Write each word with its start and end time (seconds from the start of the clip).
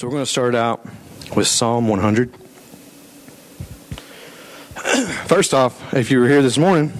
So 0.00 0.06
we're 0.06 0.12
going 0.12 0.24
to 0.24 0.30
start 0.30 0.54
out 0.54 0.82
with 1.36 1.46
Psalm 1.46 1.86
100. 1.86 2.34
First 5.26 5.52
off, 5.52 5.92
if 5.92 6.10
you 6.10 6.20
were 6.20 6.26
here 6.26 6.40
this 6.40 6.56
morning, 6.56 6.90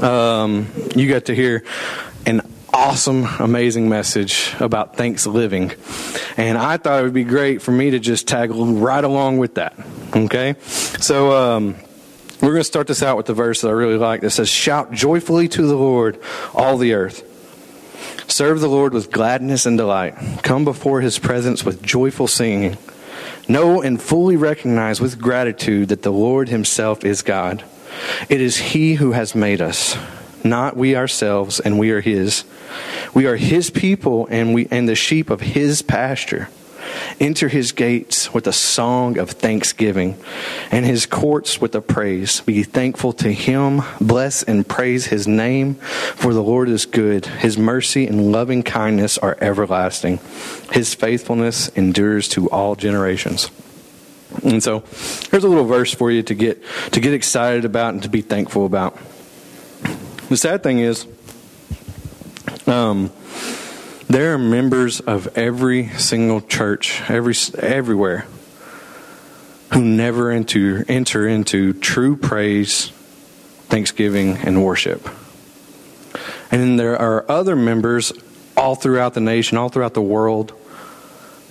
um, 0.00 0.66
you 0.96 1.06
got 1.10 1.26
to 1.26 1.34
hear 1.34 1.62
an 2.24 2.40
awesome, 2.72 3.26
amazing 3.38 3.90
message 3.90 4.54
about 4.60 4.96
Thanksgiving. 4.96 5.72
And 6.38 6.56
I 6.56 6.78
thought 6.78 7.00
it 7.00 7.02
would 7.02 7.12
be 7.12 7.22
great 7.22 7.60
for 7.60 7.72
me 7.72 7.90
to 7.90 7.98
just 7.98 8.26
tag 8.26 8.50
right 8.50 9.04
along 9.04 9.36
with 9.36 9.56
that. 9.56 9.74
Okay? 10.16 10.54
So, 10.62 11.32
um, 11.36 11.74
we're 12.40 12.52
going 12.52 12.60
to 12.60 12.64
start 12.64 12.86
this 12.86 13.02
out 13.02 13.18
with 13.18 13.26
the 13.26 13.34
verse 13.34 13.60
that 13.60 13.68
I 13.68 13.72
really 13.72 13.98
like 13.98 14.22
that 14.22 14.30
says, 14.30 14.48
Shout 14.48 14.90
joyfully 14.92 15.48
to 15.48 15.66
the 15.66 15.76
Lord, 15.76 16.18
all 16.54 16.78
the 16.78 16.94
earth. 16.94 17.33
Serve 18.34 18.58
the 18.58 18.68
Lord 18.68 18.92
with 18.92 19.12
gladness 19.12 19.64
and 19.64 19.78
delight. 19.78 20.16
Come 20.42 20.64
before 20.64 21.00
his 21.00 21.20
presence 21.20 21.64
with 21.64 21.80
joyful 21.84 22.26
singing. 22.26 22.76
Know 23.46 23.80
and 23.80 24.02
fully 24.02 24.36
recognize 24.36 25.00
with 25.00 25.20
gratitude 25.20 25.90
that 25.90 26.02
the 26.02 26.10
Lord 26.10 26.48
himself 26.48 27.04
is 27.04 27.22
God. 27.22 27.62
It 28.28 28.40
is 28.40 28.56
he 28.56 28.94
who 28.94 29.12
has 29.12 29.36
made 29.36 29.60
us, 29.60 29.96
not 30.42 30.76
we 30.76 30.96
ourselves, 30.96 31.60
and 31.60 31.78
we 31.78 31.92
are 31.92 32.00
his. 32.00 32.42
We 33.14 33.26
are 33.26 33.36
his 33.36 33.70
people 33.70 34.26
and 34.28 34.52
we 34.52 34.66
and 34.68 34.88
the 34.88 34.96
sheep 34.96 35.30
of 35.30 35.40
his 35.40 35.80
pasture. 35.82 36.48
Enter 37.20 37.48
his 37.48 37.72
gates 37.72 38.32
with 38.32 38.46
a 38.46 38.52
song 38.52 39.18
of 39.18 39.30
thanksgiving 39.30 40.16
and 40.70 40.84
his 40.84 41.06
courts 41.06 41.60
with 41.60 41.74
a 41.74 41.80
praise. 41.80 42.40
Be 42.42 42.62
thankful 42.62 43.12
to 43.14 43.32
him, 43.32 43.82
bless 44.00 44.42
and 44.42 44.66
praise 44.66 45.06
his 45.06 45.26
name, 45.26 45.74
for 45.74 46.34
the 46.34 46.42
Lord 46.42 46.68
is 46.68 46.86
good. 46.86 47.26
His 47.26 47.56
mercy 47.58 48.06
and 48.06 48.32
loving 48.32 48.62
kindness 48.62 49.18
are 49.18 49.36
everlasting. 49.40 50.20
His 50.72 50.94
faithfulness 50.94 51.68
endures 51.68 52.28
to 52.30 52.48
all 52.50 52.74
generations. 52.74 53.50
And 54.42 54.62
so 54.62 54.80
here's 55.30 55.44
a 55.44 55.48
little 55.48 55.64
verse 55.64 55.94
for 55.94 56.10
you 56.10 56.22
to 56.24 56.34
get 56.34 56.62
to 56.92 57.00
get 57.00 57.14
excited 57.14 57.64
about 57.64 57.94
and 57.94 58.02
to 58.02 58.08
be 58.08 58.20
thankful 58.20 58.66
about. 58.66 58.98
The 60.28 60.36
sad 60.36 60.62
thing 60.62 60.78
is 60.80 61.06
um, 62.66 63.12
there 64.14 64.32
are 64.32 64.38
members 64.38 65.00
of 65.00 65.36
every 65.36 65.88
single 65.88 66.40
church, 66.40 67.02
every 67.10 67.34
everywhere, 67.58 68.24
who 69.72 69.82
never 69.82 70.30
enter 70.30 70.84
enter 70.86 71.26
into 71.26 71.72
true 71.72 72.14
praise, 72.14 72.90
thanksgiving, 73.70 74.36
and 74.36 74.64
worship. 74.64 75.08
And 76.52 76.62
then 76.62 76.76
there 76.76 76.96
are 76.96 77.28
other 77.28 77.56
members 77.56 78.12
all 78.56 78.76
throughout 78.76 79.14
the 79.14 79.20
nation, 79.20 79.58
all 79.58 79.68
throughout 79.68 79.94
the 79.94 80.02
world, 80.02 80.52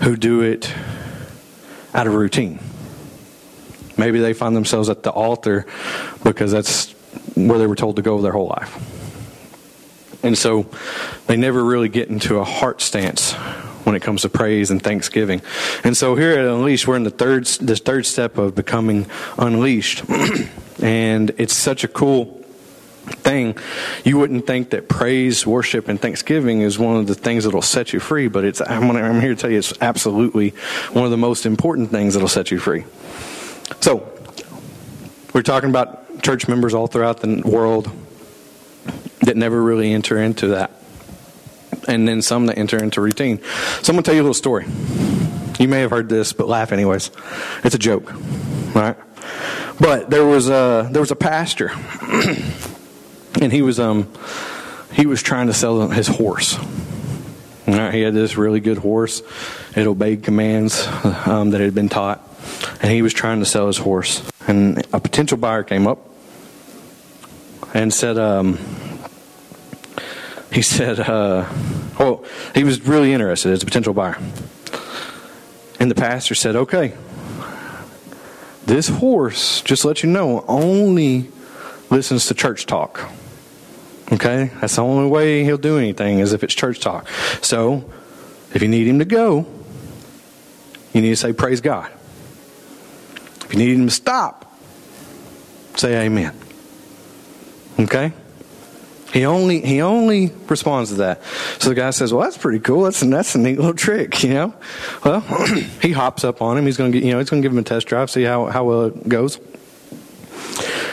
who 0.02 0.16
do 0.16 0.40
it 0.40 0.74
out 1.94 2.08
of 2.08 2.14
routine. 2.14 2.60
Maybe 3.98 4.22
they 4.22 4.32
find 4.32 4.56
themselves 4.56 4.88
at 4.88 5.04
the 5.04 5.12
altar 5.12 5.66
because 6.24 6.54
that's 6.54 6.94
where 7.36 7.60
they 7.60 7.68
were 7.68 7.76
told 7.76 7.98
to 7.98 8.02
go 8.02 8.22
their 8.22 8.32
whole 8.32 8.48
life. 8.48 8.93
And 10.24 10.38
so 10.38 10.66
they 11.28 11.38
never 11.38 11.64
really 11.64 11.90
get 11.90 12.10
into 12.10 12.40
a 12.40 12.44
heart 12.44 12.82
stance 12.82 13.34
when 13.84 13.96
it 13.96 14.02
comes 14.02 14.22
to 14.22 14.30
praise 14.30 14.72
and 14.72 14.82
thanksgiving. 14.82 15.42
And 15.84 15.96
so 15.96 16.16
here 16.16 16.32
at 16.32 16.46
Unleashed, 16.46 16.88
we're 16.88 16.96
in 16.96 17.04
the 17.04 17.10
third, 17.10 17.46
this 17.46 17.80
third 17.80 18.06
step 18.06 18.38
of 18.38 18.56
becoming 18.56 19.06
unleashed. 19.38 20.04
and 20.82 21.32
it's 21.38 21.54
such 21.54 21.84
a 21.84 21.90
cool 21.90 22.40
thing. 23.06 23.58
You 24.06 24.18
wouldn't 24.18 24.48
think 24.48 24.70
that 24.70 24.88
praise, 24.88 25.46
worship, 25.46 25.90
and 25.90 26.02
thanksgiving 26.02 26.62
is 26.62 26.80
one 26.80 26.96
of 26.96 27.08
the 27.08 27.16
things 27.16 27.44
that'll 27.44 27.62
set 27.62 27.92
you 27.92 28.00
free, 28.00 28.30
but 28.30 28.46
it's, 28.46 28.62
I'm, 28.62 28.90
I'm 28.92 29.20
here 29.20 29.36
to 29.36 29.42
tell 29.42 29.52
you 29.52 29.58
it's 29.58 29.74
absolutely 29.82 30.52
one 30.94 31.04
of 31.04 31.12
the 31.12 31.18
most 31.18 31.46
important 31.46 31.92
things 31.92 32.14
that'll 32.14 32.30
set 32.30 32.50
you 32.50 32.60
free. 32.60 32.86
So, 33.82 34.10
we're 35.34 35.42
talking 35.42 35.70
about 35.70 36.22
church 36.22 36.48
members 36.48 36.74
all 36.74 36.88
throughout 36.88 37.20
the 37.20 37.42
world 37.44 37.92
that 39.24 39.38
never 39.38 39.62
really 39.62 39.94
enter 39.94 40.22
into 40.22 40.48
that. 40.48 40.72
And 41.88 42.08
then 42.08 42.22
some 42.22 42.46
that 42.46 42.58
enter 42.58 42.82
into 42.82 43.02
routine. 43.02 43.42
So 43.82 43.92
I'm 43.92 43.96
going 43.96 43.98
to 43.98 44.02
tell 44.04 44.16
you 44.16 44.22
a 44.22 44.24
little 44.24 44.34
story. 44.34 44.66
You 45.60 45.68
may 45.68 45.82
have 45.82 45.92
heard 45.92 46.10
this, 46.10 46.34
but 46.34 46.48
laugh 46.48 46.72
anyways. 46.72 47.12
It's 47.64 47.76
a 47.76 47.80
joke, 47.80 48.12
right? 48.74 48.96
But 49.80 50.10
there 50.10 50.26
was 50.26 50.50
a 50.50 50.88
there 50.92 51.02
was 51.02 51.12
a 51.12 51.16
pastor, 51.16 51.72
and 53.42 53.52
he 53.52 53.62
was 53.62 53.80
um 53.80 54.12
he 54.92 55.06
was 55.06 55.22
trying 55.22 55.48
to 55.48 55.54
sell 55.54 55.90
his 55.90 56.08
horse. 56.08 56.58
Right? 57.68 57.94
He 57.94 58.02
had 58.02 58.14
this 58.14 58.36
really 58.36 58.60
good 58.60 58.78
horse. 58.78 59.22
It 59.76 59.88
obeyed 59.88 60.24
commands 60.24 60.86
um, 61.26 61.52
that 61.52 61.62
had 61.62 61.74
been 61.74 61.90
taught, 61.90 62.22
and 62.82 62.92
he 62.92 63.02
was 63.02 63.14
trying 63.14 63.40
to 63.40 63.46
sell 63.46 63.68
his 63.68 63.78
horse. 63.78 64.22
And 64.48 64.86
a 64.94 65.00
potential 65.00 65.38
buyer 65.38 65.64
came 65.64 65.88
up 65.88 66.00
and 67.74 67.94
said, 67.94 68.18
um, 68.18 68.60
he 70.54 70.62
said, 70.62 71.00
uh, 71.00 71.50
well, 72.00 72.24
he 72.54 72.64
was 72.64 72.82
really 72.82 73.12
interested 73.12 73.52
as 73.52 73.64
a 73.64 73.66
potential 73.66 73.94
buyer. 73.94 74.18
And 75.80 75.90
the 75.90 75.96
pastor 75.96 76.36
said, 76.36 76.56
okay, 76.56 76.94
this 78.66 78.88
horse, 78.88 79.62
just 79.62 79.84
let 79.84 80.04
you 80.04 80.10
know, 80.10 80.46
only 80.48 81.30
listens 81.90 82.28
to 82.28 82.34
church 82.34 82.66
talk. 82.68 83.10
Okay? 84.12 84.52
That's 84.62 84.76
the 84.76 84.84
only 84.84 85.10
way 85.10 85.44
he'll 85.44 85.58
do 85.58 85.78
anything 85.78 86.20
is 86.20 86.34
if 86.34 86.44
it's 86.44 86.54
church 86.54 86.80
talk. 86.80 87.08
So, 87.42 87.92
if 88.54 88.62
you 88.62 88.68
need 88.68 88.88
him 88.88 89.00
to 89.00 89.06
go, 89.06 89.48
you 90.94 91.02
need 91.02 91.10
to 91.10 91.16
say, 91.16 91.34
Praise 91.34 91.62
God. 91.62 91.92
If 93.46 93.48
you 93.54 93.60
need 93.60 93.76
him 93.76 93.88
to 93.88 93.92
stop, 93.92 94.56
say 95.76 96.06
Amen. 96.06 96.34
Okay? 97.80 98.14
He 99.14 99.26
only 99.28 99.62
he 99.62 99.80
only 99.80 100.32
responds 100.48 100.90
to 100.90 100.96
that. 100.96 101.22
So 101.60 101.70
the 101.70 101.76
guy 101.76 101.92
says, 101.92 102.12
"Well, 102.12 102.24
that's 102.24 102.38
pretty 102.38 102.58
cool. 102.58 102.82
That's 102.82 103.00
that's 103.00 103.36
a 103.36 103.38
neat 103.38 103.58
little 103.58 103.76
trick, 103.76 104.24
you 104.24 104.34
know." 104.34 104.54
Well, 105.06 105.22
he 105.84 105.92
hops 105.92 106.24
up 106.24 106.42
on 106.42 106.58
him. 106.58 106.66
He's 106.66 106.78
going 106.78 106.92
to 106.92 107.00
get 107.00 107.06
you 107.06 107.14
know 107.14 107.20
he's 107.20 107.30
going 107.30 107.44
to 107.44 107.46
give 107.46 107.54
him 107.54 107.60
a 107.60 107.64
test 107.64 107.86
drive, 107.86 108.10
see 108.10 108.24
how 108.24 108.48
how 108.48 108.64
well 108.64 108.86
it 108.86 109.08
goes. 109.08 109.40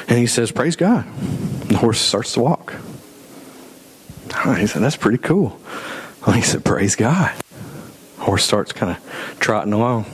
And 0.06 0.18
he 0.18 0.26
says, 0.26 0.52
"Praise 0.52 0.76
God." 0.76 1.06
The 1.68 1.78
horse 1.78 1.98
starts 1.98 2.34
to 2.34 2.40
walk. 2.40 2.74
Ah, 4.34 4.54
he 4.54 4.66
said, 4.66 4.82
"That's 4.82 4.96
pretty 4.96 5.18
cool." 5.18 5.58
He 6.34 6.42
said, 6.42 6.62
"Praise 6.62 6.96
God." 6.96 7.34
The 8.18 8.24
horse 8.24 8.44
starts 8.44 8.72
kind 8.72 8.98
of 8.98 9.36
trotting 9.40 9.72
along. 9.72 10.04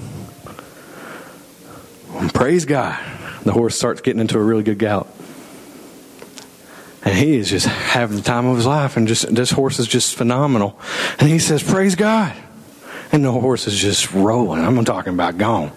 praise 2.33 2.65
God. 2.65 2.97
The 3.43 3.53
horse 3.53 3.77
starts 3.77 4.01
getting 4.01 4.21
into 4.21 4.39
a 4.39 4.43
really 4.43 4.63
good 4.63 4.79
gallop 4.79 5.09
and 7.07 7.15
he 7.15 7.37
is 7.37 7.49
just 7.49 7.67
having 7.67 8.17
the 8.17 8.23
time 8.23 8.47
of 8.47 8.57
his 8.57 8.67
life 8.67 8.97
and 8.97 9.07
just 9.07 9.33
this 9.33 9.53
horse 9.53 9.79
is 9.79 9.87
just 9.87 10.17
phenomenal. 10.17 10.77
And 11.21 11.29
he 11.29 11.39
says 11.39 11.63
praise 11.63 11.95
god. 11.95 12.37
And 13.13 13.25
the 13.25 13.31
horse 13.31 13.69
is 13.69 13.79
just 13.79 14.13
rolling. 14.13 14.61
I'm 14.65 14.85
talking 14.85 15.15
about 15.15 15.39
gone. 15.39 15.71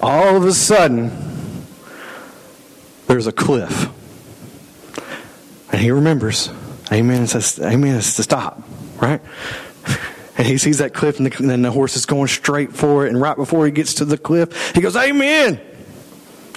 All 0.00 0.36
of 0.36 0.42
a 0.42 0.52
sudden 0.52 1.12
there's 3.06 3.28
a 3.28 3.32
cliff. 3.32 3.88
And 5.70 5.80
he 5.80 5.92
remembers. 5.92 6.50
Amen. 6.90 7.20
And 7.20 7.30
says 7.30 7.60
amen. 7.60 7.94
Is 7.94 8.16
to 8.16 8.24
stop 8.24 8.60
right? 8.96 9.20
And 10.38 10.46
he 10.46 10.58
sees 10.58 10.78
that 10.78 10.92
cliff 10.92 11.18
and, 11.18 11.30
the, 11.30 11.38
and 11.38 11.48
then 11.48 11.62
the 11.62 11.70
horse 11.70 11.96
is 11.96 12.04
going 12.04 12.26
straight 12.26 12.72
for 12.72 13.06
it. 13.06 13.10
And 13.10 13.20
right 13.20 13.36
before 13.36 13.64
he 13.64 13.70
gets 13.70 13.94
to 13.94 14.04
the 14.04 14.18
cliff 14.18 14.74
he 14.74 14.80
goes 14.80 14.96
amen. 14.96 15.60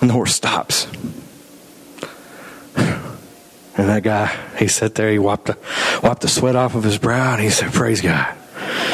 And 0.01 0.09
the 0.09 0.13
horse 0.13 0.33
stops 0.33 0.87
and 3.79 3.87
that 3.87 4.03
guy, 4.03 4.25
he 4.57 4.67
sat 4.67 4.95
there, 4.95 5.09
he 5.09 5.19
wiped 5.19 5.45
the, 5.45 5.57
wiped 6.03 6.19
the 6.19 6.27
sweat 6.27 6.57
off 6.57 6.75
of 6.75 6.83
his 6.83 6.97
brow, 6.97 7.31
and 7.31 7.41
he 7.41 7.49
said, 7.49 7.71
Praise 7.71 8.01
God. 8.01 8.35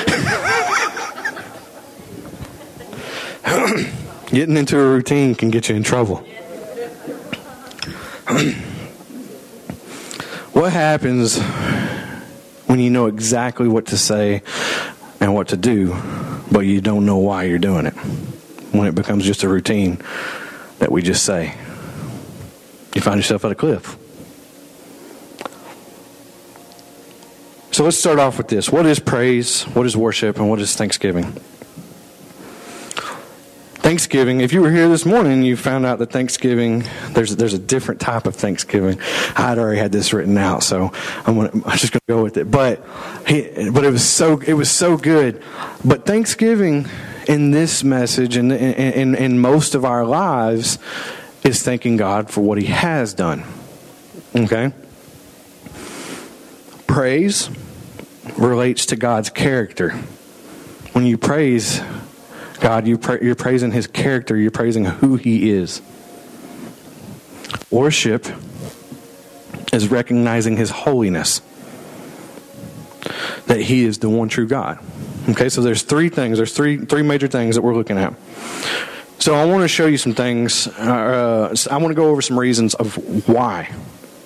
Getting 4.27 4.57
into 4.57 4.79
a 4.79 4.87
routine 4.87 5.33
can 5.33 5.49
get 5.49 5.69
you 5.69 5.75
in 5.75 5.81
trouble. 5.81 6.17
what 10.53 10.71
happens 10.71 11.39
when 12.67 12.79
you 12.79 12.91
know 12.91 13.07
exactly 13.07 13.67
what 13.67 13.87
to 13.87 13.97
say 13.97 14.43
and 15.19 15.33
what 15.33 15.47
to 15.47 15.57
do, 15.57 15.95
but 16.51 16.59
you 16.59 16.79
don't 16.79 17.07
know 17.07 17.17
why 17.17 17.45
you're 17.45 17.57
doing 17.57 17.87
it? 17.87 17.95
When 18.71 18.87
it 18.87 18.93
becomes 18.93 19.25
just 19.25 19.41
a 19.41 19.49
routine 19.49 19.99
that 20.77 20.91
we 20.91 21.01
just 21.01 21.25
say, 21.25 21.55
you 22.93 23.01
find 23.01 23.17
yourself 23.17 23.45
at 23.45 23.51
a 23.51 23.55
cliff. 23.55 23.97
So 27.75 27.83
let's 27.83 27.97
start 27.97 28.19
off 28.19 28.37
with 28.37 28.47
this. 28.47 28.71
What 28.71 28.85
is 28.85 28.99
praise? 28.99 29.63
What 29.63 29.85
is 29.85 29.97
worship? 29.97 30.37
And 30.37 30.49
what 30.49 30.61
is 30.61 30.77
thanksgiving? 30.77 31.25
Thanksgiving. 33.83 34.39
If 34.39 34.53
you 34.53 34.61
were 34.61 34.71
here 34.71 34.87
this 34.87 35.05
morning, 35.05 35.43
you 35.43 35.57
found 35.57 35.85
out 35.85 35.99
that 35.99 36.09
Thanksgiving 36.09 36.85
there's 37.09 37.35
there's 37.35 37.53
a 37.53 37.59
different 37.59 37.99
type 37.99 38.27
of 38.27 38.35
Thanksgiving. 38.37 38.97
I 39.35 39.49
would 39.49 39.59
already 39.59 39.79
had 39.79 39.91
this 39.91 40.13
written 40.13 40.37
out, 40.37 40.63
so 40.63 40.93
I'm, 41.25 41.35
gonna, 41.35 41.51
I'm 41.65 41.77
just 41.77 41.91
going 41.91 41.99
to 41.99 42.13
go 42.13 42.23
with 42.23 42.37
it. 42.37 42.49
But 42.49 42.81
he, 43.27 43.69
but 43.69 43.83
it 43.83 43.91
was 43.91 44.07
so 44.07 44.39
it 44.39 44.53
was 44.53 44.71
so 44.71 44.95
good. 44.95 45.43
But 45.83 46.05
Thanksgiving 46.05 46.87
in 47.27 47.51
this 47.51 47.83
message 47.83 48.37
and 48.37 48.53
in, 48.53 48.73
in, 48.73 49.15
in 49.15 49.39
most 49.39 49.75
of 49.75 49.83
our 49.83 50.05
lives 50.05 50.79
is 51.43 51.61
thanking 51.61 51.97
God 51.97 52.29
for 52.29 52.39
what 52.39 52.57
He 52.57 52.67
has 52.67 53.13
done. 53.13 53.43
Okay. 54.33 54.71
Praise 56.87 57.49
relates 58.37 58.87
to 58.87 58.95
God's 58.95 59.29
character. 59.29 59.91
When 60.93 61.05
you 61.05 61.17
praise 61.17 61.81
God, 62.59 62.87
you 62.87 62.97
pra- 62.97 63.23
you're 63.23 63.35
praising 63.35 63.71
His 63.71 63.87
character, 63.87 64.35
you're 64.35 64.51
praising 64.51 64.85
who 64.85 65.15
He 65.17 65.51
is. 65.51 65.81
Worship 67.69 68.27
is 69.73 69.89
recognizing 69.89 70.57
His 70.57 70.69
holiness, 70.69 71.41
that 73.47 73.61
He 73.61 73.83
is 73.83 73.99
the 73.99 74.09
one 74.09 74.29
true 74.29 74.47
God. 74.47 74.79
Okay, 75.29 75.49
so 75.49 75.61
there's 75.61 75.81
three 75.81 76.09
things. 76.09 76.37
There's 76.37 76.53
three 76.53 76.77
three 76.77 77.03
major 77.03 77.27
things 77.27 77.55
that 77.55 77.61
we're 77.61 77.75
looking 77.75 77.97
at. 77.97 78.13
So 79.19 79.33
I 79.33 79.45
want 79.45 79.63
to 79.63 79.67
show 79.67 79.87
you 79.87 79.97
some 79.97 80.13
things. 80.13 80.67
Uh, 80.67 81.55
I 81.71 81.77
want 81.77 81.89
to 81.89 81.95
go 81.95 82.09
over 82.09 82.21
some 82.21 82.37
reasons 82.37 82.73
of 82.75 82.95
why. 83.27 83.73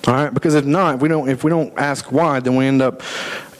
All 0.06 0.14
right, 0.14 0.32
because 0.32 0.54
if 0.54 0.64
not, 0.64 0.96
if 0.96 1.00
we 1.00 1.08
don't 1.08 1.28
if 1.28 1.42
we 1.42 1.50
don't 1.50 1.76
ask 1.78 2.12
why, 2.12 2.40
then 2.40 2.56
we 2.56 2.66
end 2.66 2.82
up. 2.82 3.02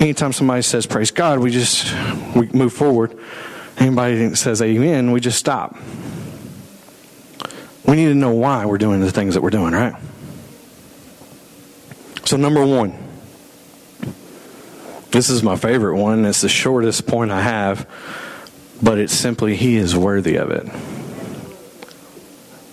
Anytime 0.01 0.33
somebody 0.33 0.63
says 0.63 0.87
"Praise 0.87 1.11
God," 1.11 1.39
we 1.39 1.51
just 1.51 1.95
we 2.35 2.49
move 2.49 2.73
forward. 2.73 3.17
Anybody 3.77 4.35
says 4.35 4.61
amen, 4.61 5.13
we 5.13 5.21
just 5.21 5.39
stop. 5.39 5.77
We 7.87 7.97
need 7.97 8.07
to 8.07 8.15
know 8.15 8.33
why 8.33 8.65
we're 8.67 8.79
doing 8.79 9.01
the 9.01 9.13
things 9.13 9.35
that 9.35 9.43
we're 9.43 9.51
doing, 9.51 9.73
right? 9.73 9.95
So, 12.25 12.37
number 12.37 12.65
one, 12.65 12.95
this 15.11 15.29
is 15.29 15.43
my 15.43 15.57
favorite 15.57 15.97
one. 15.97 16.25
It's 16.25 16.41
the 16.41 16.49
shortest 16.49 17.07
point 17.07 17.31
I 17.31 17.43
have, 17.43 17.89
but 18.81 18.99
it's 18.99 19.13
simply 19.13 19.57
He 19.57 19.77
is 19.77 19.97
worthy 19.97 20.37
of 20.37 20.51
it. 20.51 20.67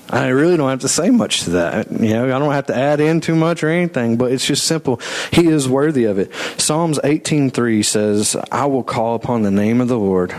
I 0.09 0.27
really 0.27 0.55
don't 0.55 0.69
have 0.69 0.81
to 0.81 0.87
say 0.87 1.09
much 1.09 1.41
to 1.43 1.49
that. 1.51 1.91
You 1.91 2.13
know, 2.13 2.25
I 2.25 2.39
don't 2.39 2.53
have 2.53 2.67
to 2.67 2.75
add 2.75 2.99
in 2.99 3.19
too 3.19 3.35
much 3.35 3.63
or 3.63 3.69
anything, 3.69 4.17
but 4.17 4.31
it's 4.31 4.45
just 4.45 4.65
simple. 4.65 5.01
He 5.31 5.47
is 5.47 5.67
worthy 5.67 6.05
of 6.05 6.17
it. 6.17 6.31
Psalms 6.57 6.99
18:3 7.03 7.83
says, 7.83 8.35
"I 8.51 8.65
will 8.67 8.83
call 8.83 9.15
upon 9.15 9.43
the 9.43 9.51
name 9.51 9.81
of 9.81 9.87
the 9.87 9.99
Lord." 9.99 10.33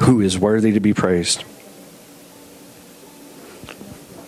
who 0.00 0.20
is 0.20 0.38
worthy 0.38 0.72
to 0.72 0.80
be 0.80 0.94
praised. 0.94 1.44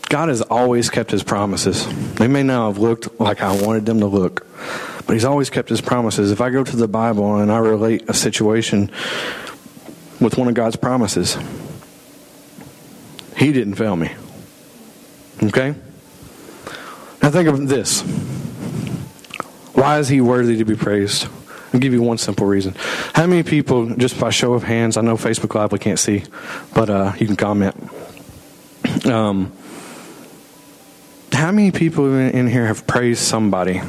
God 0.09 0.29
has 0.29 0.43
always 0.43 0.91
kept 0.91 1.13
his 1.13 1.23
promises. 1.23 1.87
They 2.15 2.27
may 2.27 2.43
not 2.43 2.69
have 2.69 2.79
looked 2.79 3.21
like 3.21 3.43
I 3.43 3.61
wanted 3.63 3.87
them 3.87 4.01
to 4.01 4.07
look, 4.07 4.47
but 5.07 5.13
he's 5.13 5.25
always 5.25 5.51
kept 5.51 5.69
his 5.69 5.81
promises. 5.81 6.33
If 6.33 6.41
I 6.41 6.51
go 6.51 6.65
to 6.65 6.77
the 6.77 6.89
Bible 6.89 7.37
and 7.37 7.53
I 7.53 7.59
relate 7.59 8.09
a 8.09 8.15
situation 8.15 8.91
with 10.21 10.37
one 10.37 10.49
of 10.49 10.55
God's 10.55 10.77
promises, 10.77 11.39
he 13.37 13.53
didn't 13.53 13.75
fail 13.75 13.95
me. 13.95 14.11
Okay? 15.43 15.75
Now 17.23 17.31
think 17.31 17.49
of 17.49 17.69
this. 17.69 18.03
Why 19.75 19.99
is 19.99 20.09
he 20.09 20.21
worthy 20.21 20.57
to 20.59 20.65
be 20.65 20.77
praised? 20.77 21.27
I'll 21.73 21.81
give 21.81 21.93
you 21.93 22.03
one 22.03 22.19
simple 22.19 22.47
reason. 22.47 22.75
How 23.15 23.27
many 23.27 23.43
people, 23.43 23.95
just 23.95 24.19
by 24.19 24.31
show 24.31 24.55
of 24.55 24.65
hands, 24.65 24.97
I 24.97 25.03
know 25.03 25.17
Facebook 25.17 25.55
Live 25.55 25.73
we 25.73 25.79
can't 25.79 25.99
see, 25.99 26.25
but 26.75 26.91
uh, 26.91 27.13
you 27.19 27.27
can 27.27 27.37
comment. 27.37 27.77
Um, 29.07 29.53
how 31.33 31.53
many 31.53 31.71
people 31.71 32.13
in 32.15 32.49
here 32.49 32.67
have 32.67 32.87
praised 32.87 33.23
somebody 33.23 33.81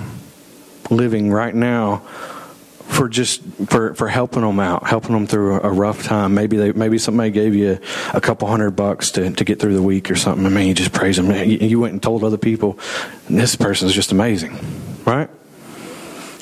living 0.90 1.32
right 1.32 1.56
now 1.56 2.04
for 3.02 3.10
just 3.10 3.42
for, 3.66 3.96
for 3.96 4.08
helping 4.08 4.44
them 4.44 4.60
out, 4.60 4.86
helping 4.86 5.14
them 5.14 5.26
through 5.26 5.60
a, 5.60 5.72
rough 5.72 6.04
time? 6.04 6.36
Maybe 6.36 6.56
they 6.56 6.72
maybe 6.72 7.00
somebody 7.00 7.32
gave 7.32 7.56
you 7.56 7.80
a 8.14 8.22
couple 8.22 8.48
hundred 8.48 8.72
bucks 8.76 9.10
to, 9.14 9.32
to 9.32 9.44
get 9.44 9.60
through 9.60 9.74
the 9.74 9.82
week 9.82 10.12
or 10.12 10.16
something. 10.16 10.46
I 10.46 10.50
mean, 10.50 10.68
you 10.68 10.76
just 10.76 10.94
praise 10.94 11.18
them. 11.18 11.32
You, 11.32 11.58
you 11.58 11.80
went 11.80 11.94
and 11.94 12.04
told 12.04 12.24
other 12.24 12.38
people, 12.38 12.78
this 13.28 13.56
person 13.56 13.88
is 13.88 13.96
just 13.96 14.12
amazing, 14.12 14.56
right? 15.04 15.32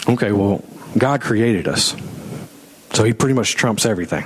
Okay, 0.10 0.34
well, 0.34 0.62
God 0.98 1.22
created 1.22 1.66
us. 1.66 1.96
So 2.92 3.06
he 3.06 3.14
pretty 3.14 3.36
much 3.36 3.56
trumps 3.56 3.86
everything. 3.86 4.26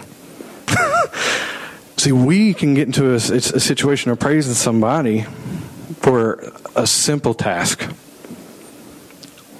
See, 1.98 2.14
we 2.14 2.56
can 2.56 2.74
get 2.74 2.88
into 2.88 3.12
a, 3.12 3.18
a 3.18 3.20
situation 3.60 4.10
of 4.10 4.20
praising 4.20 4.56
somebody 4.56 5.28
for 6.00 6.52
a 6.76 6.88
simple 6.88 7.36
task. 7.36 7.88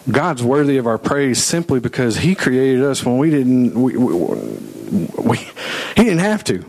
God's 0.10 0.44
worthy 0.44 0.78
of 0.78 0.88
our 0.88 0.98
praise 0.98 1.44
simply 1.44 1.80
because 1.80 2.18
He 2.18 2.36
created 2.36 2.84
us 2.84 3.06
when 3.06 3.18
we 3.18 3.30
didn't. 3.30 3.82
We, 3.82 3.98
we, 3.98 5.08
we, 5.18 5.38
he 5.38 6.04
didn't 6.04 6.20
have 6.20 6.44
to. 6.46 6.66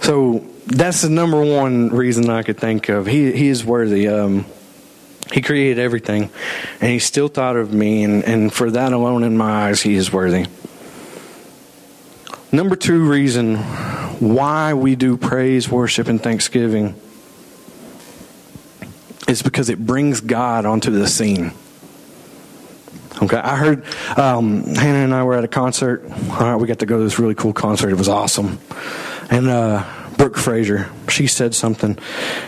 So 0.00 0.44
that's 0.66 1.02
the 1.02 1.10
number 1.10 1.42
one 1.42 1.90
reason 1.90 2.28
I 2.28 2.42
could 2.42 2.58
think 2.58 2.88
of. 2.88 3.06
He 3.06 3.32
He 3.32 3.48
is 3.48 3.64
worthy. 3.64 4.08
Um, 4.08 4.46
he 5.32 5.42
created 5.42 5.78
everything, 5.78 6.30
and 6.80 6.90
He 6.90 6.98
still 6.98 7.28
thought 7.28 7.56
of 7.56 7.72
me, 7.72 8.02
and, 8.02 8.24
and 8.24 8.52
for 8.52 8.70
that 8.70 8.92
alone 8.92 9.24
in 9.24 9.36
my 9.36 9.68
eyes, 9.68 9.82
He 9.82 9.94
is 9.94 10.12
worthy. 10.12 10.46
Number 12.50 12.76
two 12.76 13.06
reason 13.08 13.56
why 13.56 14.72
we 14.72 14.96
do 14.96 15.18
praise, 15.18 15.68
worship, 15.68 16.08
and 16.08 16.22
thanksgiving 16.22 16.94
is 19.28 19.42
because 19.42 19.68
it 19.68 19.78
brings 19.78 20.22
God 20.22 20.64
onto 20.64 20.90
the 20.90 21.06
scene. 21.06 21.52
Okay, 23.20 23.36
I 23.36 23.56
heard 23.56 23.84
um, 24.16 24.64
Hannah 24.64 25.04
and 25.04 25.14
I 25.14 25.24
were 25.24 25.34
at 25.34 25.42
a 25.42 25.48
concert. 25.48 26.04
All 26.04 26.40
right, 26.40 26.56
we 26.56 26.68
got 26.68 26.78
to 26.80 26.86
go 26.86 26.98
to 26.98 27.04
this 27.04 27.18
really 27.18 27.34
cool 27.34 27.52
concert. 27.52 27.90
It 27.90 27.96
was 27.96 28.08
awesome. 28.08 28.60
And 29.30 29.48
uh, 29.48 29.84
Brooke 30.16 30.36
Fraser, 30.36 30.88
she 31.08 31.26
said 31.26 31.54
something, 31.54 31.98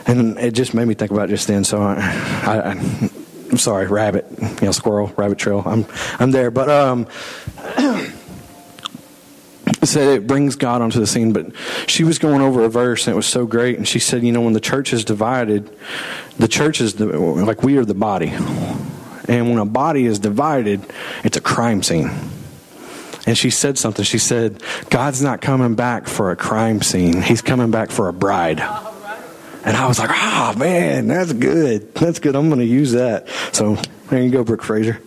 and 0.07 0.39
it 0.39 0.53
just 0.53 0.73
made 0.73 0.87
me 0.87 0.95
think 0.95 1.11
about 1.11 1.29
it 1.29 1.33
just 1.33 1.49
then. 1.49 1.65
So 1.65 1.83
I, 1.83 1.97
I, 2.45 2.71
am 2.73 3.59
sorry, 3.59 3.87
rabbit, 3.87 4.27
you 4.41 4.67
know, 4.67 4.73
squirrel, 4.73 5.13
rabbit 5.17 5.39
trail. 5.39 5.63
I'm, 5.67 5.87
I'm 6.19 6.31
there, 6.31 6.53
but 6.53 6.71
um, 6.71 7.07
said 9.83 10.09
it 10.09 10.27
brings 10.27 10.57
God 10.57 10.83
onto 10.83 11.01
the 11.01 11.07
scene. 11.07 11.33
But 11.33 11.53
she 11.87 12.05
was 12.05 12.19
going 12.19 12.43
over 12.43 12.65
a 12.65 12.69
verse, 12.69 13.07
and 13.07 13.13
it 13.13 13.17
was 13.17 13.27
so 13.27 13.47
great. 13.47 13.77
And 13.77 13.87
she 13.87 13.99
said, 13.99 14.23
you 14.23 14.33
know, 14.33 14.41
when 14.41 14.53
the 14.53 14.61
church 14.61 14.93
is 14.93 15.05
divided, 15.05 15.71
the 16.39 16.49
church 16.49 16.81
is 16.81 16.95
the, 16.95 17.07
like 17.07 17.63
we 17.63 17.77
are 17.77 17.85
the 17.85 17.95
body, 17.95 18.33
and 19.31 19.49
when 19.49 19.59
a 19.59 19.65
body 19.65 20.05
is 20.05 20.19
divided, 20.19 20.85
it's 21.25 21.37
a 21.39 21.41
crime 21.41 21.83
scene 21.83 22.11
and 23.27 23.37
she 23.37 23.51
said 23.51 23.79
something. 23.79 24.05
She 24.05 24.19
said, 24.19 24.63
God's 24.89 25.23
not 25.23 25.41
coming 25.41 25.75
back 25.75 26.07
for 26.07 26.31
a 26.31 26.37
crime 26.37 26.83
scene, 26.83 27.23
He's 27.23 27.43
coming 27.43 27.71
back 27.71 27.91
for 27.91 28.09
a 28.09 28.13
bride. 28.13 28.61
And 29.63 29.77
I 29.77 29.87
was 29.87 29.99
like, 29.99 30.09
oh, 30.11 30.55
man, 30.57 31.07
that's 31.07 31.35
good. 31.35 31.95
That's 31.95 32.19
good. 32.19 32.35
I'm 32.35 32.49
going 32.49 32.61
to 32.61 32.67
use 32.67 32.93
that. 32.93 33.29
So 33.53 33.77
there 34.09 34.23
you 34.23 34.31
go, 34.31 34.43
Brooke 34.43 34.63
Fraser. 34.63 35.03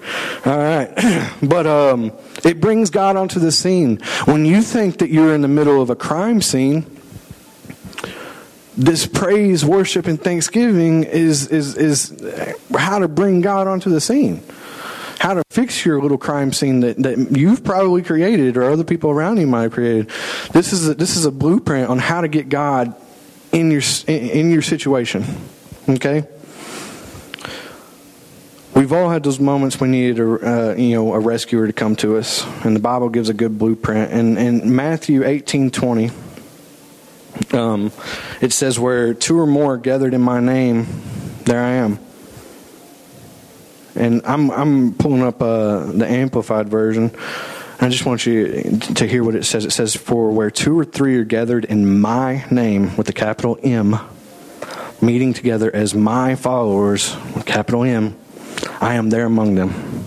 All 0.46 0.58
right. 0.58 0.92
But 1.42 1.66
um, 1.66 2.12
it 2.46 2.62
brings 2.62 2.92
God 2.92 3.16
onto 3.16 3.40
the 3.40 3.52
scene. 3.52 3.98
When 4.26 4.46
you 4.46 4.62
think 4.62 5.00
that 5.00 5.10
you're 5.10 5.34
in 5.34 5.42
the 5.42 5.48
middle 5.48 5.82
of 5.82 5.90
a 5.90 5.96
crime 5.96 6.42
scene, 6.42 6.86
this 8.78 9.06
praise, 9.06 9.64
worship, 9.64 10.08
and 10.08 10.22
thanksgiving 10.22 11.04
is, 11.04 11.48
is, 11.48 11.76
is 11.78 12.24
how 12.76 13.00
to 13.00 13.08
bring 13.08 13.42
God 13.42 13.68
onto 13.68 13.90
the 13.90 14.02
scene 14.02 14.42
how 15.24 15.34
to 15.34 15.44
fix 15.50 15.86
your 15.86 16.02
little 16.02 16.18
crime 16.18 16.52
scene 16.52 16.82
that, 16.82 16.98
that 16.98 17.32
you've 17.32 17.64
probably 17.64 18.02
created 18.02 18.58
or 18.58 18.70
other 18.70 18.84
people 18.84 19.10
around 19.10 19.38
you 19.38 19.48
might 19.48 19.62
have 19.62 19.72
created. 19.72 20.10
This 20.52 20.74
is 20.74 20.90
a, 20.90 20.96
this 20.96 21.16
is 21.16 21.24
a 21.24 21.32
blueprint 21.32 21.90
on 21.90 21.98
how 21.98 22.20
to 22.20 22.28
get 22.28 22.50
God 22.50 22.94
in 23.54 23.72
your 23.72 23.82
in 24.08 24.52
your 24.52 24.62
situation. 24.62 25.24
Okay. 25.88 26.26
We've 28.76 28.92
all 28.92 29.10
had 29.10 29.24
those 29.24 29.40
moments 29.40 29.80
we 29.80 29.88
needed 29.88 30.20
a 30.20 30.72
uh, 30.72 30.76
you 30.76 30.96
know 30.96 31.14
a 31.14 31.20
rescuer 31.22 31.68
to 31.68 31.74
come 31.74 31.96
to 31.98 32.18
us, 32.18 32.46
and 32.66 32.76
the 32.76 32.82
Bible 32.82 33.08
gives 33.08 33.30
a 33.30 33.34
good 33.34 33.58
blueprint. 33.58 34.12
And 34.12 34.38
in 34.38 34.76
Matthew 34.76 35.24
eighteen 35.24 35.72
twenty, 35.72 36.12
um, 37.54 37.92
it 38.42 38.54
says, 38.54 38.80
"Where 38.80 39.14
two 39.14 39.40
or 39.40 39.46
more 39.46 39.78
gathered 39.78 40.14
in 40.14 40.22
my 40.22 40.40
name, 40.40 40.88
there 41.46 41.62
I 41.62 41.72
am." 41.72 42.00
And 43.96 44.22
I'm 44.26 44.52
I'm 44.52 44.94
pulling 44.94 45.24
up 45.24 45.42
uh, 45.42 45.86
the 45.86 46.08
amplified 46.08 46.70
version. 46.70 47.12
I 47.80 47.90
just 47.90 48.06
want 48.06 48.26
you 48.26 48.78
to 48.80 49.08
hear 49.08 49.24
what 49.24 49.36
it 49.36 49.46
says. 49.46 49.66
It 49.66 49.72
says, 49.72 49.96
"For 49.96 50.32
where 50.32 50.50
two 50.50 50.78
or 50.78 50.86
three 50.86 51.18
are 51.18 51.24
gathered 51.24 51.66
in 51.66 52.00
my 52.00 52.46
name 52.50 52.96
with 52.98 53.08
the 53.08 53.14
capital 53.14 53.60
M, 53.62 53.98
meeting 55.02 55.34
together 55.34 55.74
as 55.74 55.94
my 55.94 56.36
followers 56.36 57.16
with 57.36 57.46
capital 57.46 57.84
M, 57.84 58.16
I 58.80 58.96
am 58.96 59.10
there 59.10 59.26
among 59.26 59.56
them." 59.56 60.06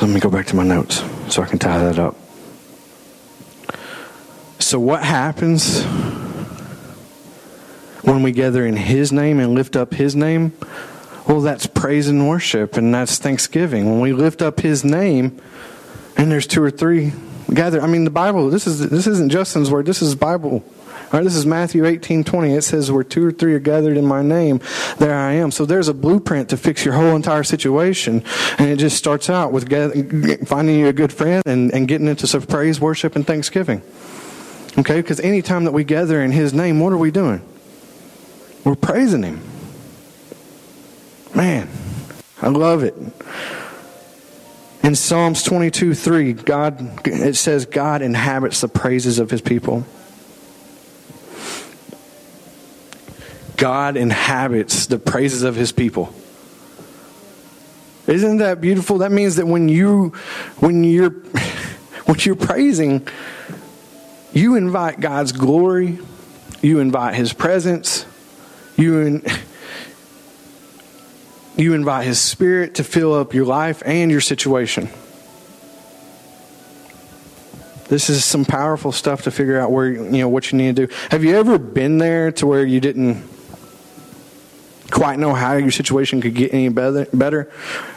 Let 0.00 0.10
me 0.10 0.20
go 0.20 0.28
back 0.28 0.46
to 0.46 0.56
my 0.56 0.62
notes 0.62 1.02
so 1.30 1.42
I 1.42 1.46
can 1.46 1.58
tie 1.58 1.78
that 1.78 1.98
up. 1.98 2.16
So, 4.66 4.80
what 4.80 5.04
happens 5.04 5.84
when 8.02 8.24
we 8.24 8.32
gather 8.32 8.66
in 8.66 8.74
His 8.74 9.12
name 9.12 9.38
and 9.38 9.54
lift 9.54 9.76
up 9.76 9.94
His 9.94 10.16
name? 10.16 10.54
Well, 11.28 11.40
that's 11.40 11.68
praise 11.68 12.08
and 12.08 12.28
worship, 12.28 12.76
and 12.76 12.92
that's 12.92 13.18
thanksgiving. 13.18 13.88
When 13.88 14.00
we 14.00 14.12
lift 14.12 14.42
up 14.42 14.58
His 14.58 14.84
name, 14.84 15.40
and 16.16 16.32
there's 16.32 16.48
two 16.48 16.64
or 16.64 16.72
three 16.72 17.12
gather. 17.54 17.80
I 17.80 17.86
mean, 17.86 18.02
the 18.02 18.10
Bible. 18.10 18.50
This 18.50 18.66
is 18.66 18.90
this 18.90 19.06
isn't 19.06 19.30
Justin's 19.30 19.70
word. 19.70 19.86
This 19.86 20.02
is 20.02 20.16
Bible. 20.16 20.64
All 20.64 21.10
right, 21.12 21.22
this 21.22 21.36
is 21.36 21.46
Matthew 21.46 21.86
18, 21.86 22.24
20. 22.24 22.52
It 22.52 22.62
says, 22.62 22.90
where 22.90 23.04
two 23.04 23.24
or 23.24 23.30
three 23.30 23.54
are 23.54 23.60
gathered 23.60 23.96
in 23.96 24.04
my 24.04 24.22
name, 24.22 24.60
there 24.98 25.14
I 25.14 25.34
am. 25.34 25.52
So 25.52 25.64
there's 25.64 25.86
a 25.86 25.94
blueprint 25.94 26.48
to 26.48 26.56
fix 26.56 26.84
your 26.84 26.94
whole 26.94 27.14
entire 27.14 27.44
situation. 27.44 28.24
And 28.58 28.68
it 28.68 28.80
just 28.80 28.96
starts 28.96 29.30
out 29.30 29.52
with 29.52 29.68
finding 30.48 30.80
you 30.80 30.88
a 30.88 30.92
good 30.92 31.12
friend 31.12 31.44
and, 31.46 31.72
and 31.72 31.86
getting 31.86 32.08
into 32.08 32.26
some 32.26 32.42
praise, 32.42 32.80
worship, 32.80 33.14
and 33.14 33.24
thanksgiving. 33.24 33.82
Okay, 34.78 35.00
because 35.00 35.20
anytime 35.20 35.64
that 35.64 35.72
we 35.72 35.84
gather 35.84 36.22
in 36.22 36.32
his 36.32 36.52
name, 36.52 36.80
what 36.80 36.92
are 36.92 36.98
we 36.98 37.10
doing? 37.10 37.40
We're 38.64 38.74
praising 38.74 39.22
him. 39.22 39.40
Man, 41.34 41.68
I 42.42 42.48
love 42.48 42.82
it. 42.82 42.94
In 44.82 44.94
Psalms 44.94 45.42
22 45.42 45.94
3, 45.94 46.32
God, 46.34 47.06
it 47.06 47.36
says, 47.36 47.64
God 47.64 48.02
inhabits 48.02 48.60
the 48.60 48.68
praises 48.68 49.18
of 49.18 49.30
his 49.30 49.40
people. 49.40 49.84
God 53.56 53.96
inhabits 53.96 54.86
the 54.86 54.98
praises 54.98 55.42
of 55.42 55.56
his 55.56 55.72
people. 55.72 56.14
Isn't 58.06 58.38
that 58.38 58.60
beautiful? 58.60 58.98
That 58.98 59.10
means 59.10 59.36
that 59.36 59.46
when 59.46 59.68
you 59.68 60.12
when 60.58 60.84
you're 60.84 61.10
when 62.04 62.18
you're 62.20 62.36
praising, 62.36 63.06
you 64.36 64.54
invite 64.56 65.00
God's 65.00 65.32
glory, 65.32 65.98
you 66.60 66.78
invite 66.80 67.14
his 67.14 67.32
presence, 67.32 68.04
you 68.76 69.00
in, 69.00 69.22
you 71.56 71.74
invite 71.74 72.06
his 72.06 72.20
spirit 72.20 72.76
to 72.76 72.84
fill 72.84 73.14
up 73.14 73.34
your 73.34 73.46
life 73.46 73.82
and 73.84 74.10
your 74.10 74.20
situation. 74.20 74.88
This 77.88 78.10
is 78.10 78.24
some 78.24 78.44
powerful 78.44 78.92
stuff 78.92 79.22
to 79.22 79.30
figure 79.30 79.58
out 79.60 79.70
where 79.70 79.88
you 79.88 80.02
know 80.10 80.28
what 80.28 80.50
you 80.50 80.58
need 80.58 80.76
to 80.76 80.86
do. 80.86 80.94
Have 81.10 81.24
you 81.24 81.36
ever 81.36 81.56
been 81.56 81.98
there 81.98 82.32
to 82.32 82.46
where 82.46 82.64
you 82.64 82.80
didn't 82.80 83.24
quite 84.90 85.18
know 85.18 85.34
how 85.34 85.54
your 85.54 85.70
situation 85.70 86.20
could 86.20 86.34
get 86.34 86.52
any 86.52 86.68
better, 86.68 87.06
better 87.12 87.50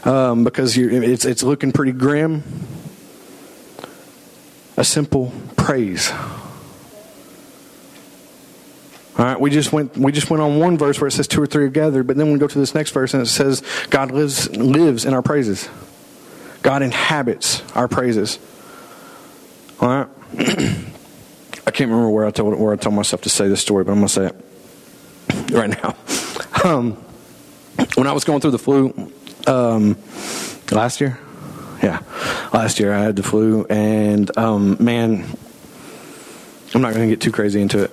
um, 0.04 0.44
because 0.44 0.76
it's, 0.76 1.24
it's 1.24 1.42
looking 1.42 1.72
pretty 1.72 1.92
grim. 1.92 2.42
A 4.76 4.84
simple 4.84 5.32
praise. 5.56 6.12
All 9.18 9.24
right, 9.24 9.40
we 9.40 9.50
just 9.50 9.72
went 9.72 9.96
we 9.96 10.12
just 10.12 10.30
went 10.30 10.42
on 10.42 10.58
one 10.58 10.78
verse 10.78 11.00
where 11.00 11.08
it 11.08 11.12
says 11.12 11.26
two 11.26 11.42
or 11.42 11.46
three 11.46 11.64
are 11.64 11.68
gathered, 11.68 12.06
but 12.06 12.16
then 12.16 12.32
we 12.32 12.38
go 12.38 12.46
to 12.46 12.58
this 12.58 12.74
next 12.74 12.92
verse 12.92 13.12
and 13.12 13.22
it 13.22 13.26
says 13.26 13.62
God 13.90 14.12
lives 14.12 14.48
lives 14.56 15.04
in 15.04 15.14
our 15.14 15.22
praises. 15.22 15.68
God 16.62 16.82
inhabits 16.82 17.62
our 17.74 17.88
praises. 17.88 18.38
All 19.80 19.88
right. 19.88 20.08
I 21.66 21.70
can't 21.72 21.90
remember 21.90 22.10
where 22.10 22.26
I 22.26 22.30
told 22.30 22.58
where 22.58 22.72
I 22.72 22.76
told 22.76 22.94
myself 22.94 23.22
to 23.22 23.30
say 23.30 23.48
this 23.48 23.60
story, 23.60 23.84
but 23.84 23.92
I'm 23.92 23.98
going 23.98 24.08
to 24.08 24.12
say 24.12 24.26
it 24.26 25.52
right 25.52 25.70
now. 25.70 25.96
Um, 26.62 26.92
when 27.94 28.06
I 28.06 28.12
was 28.12 28.24
going 28.24 28.42
through 28.42 28.50
the 28.50 28.58
flu 28.58 29.10
um, 29.46 29.96
last 30.70 31.00
year, 31.00 31.18
yeah, 31.82 32.02
last 32.52 32.78
year 32.78 32.92
I 32.92 33.00
had 33.00 33.16
the 33.16 33.22
flu, 33.22 33.64
and 33.70 34.36
um, 34.36 34.76
man, 34.78 35.24
I'm 36.74 36.82
not 36.82 36.92
going 36.92 37.08
to 37.08 37.14
get 37.14 37.22
too 37.22 37.32
crazy 37.32 37.62
into 37.62 37.84
it, 37.84 37.90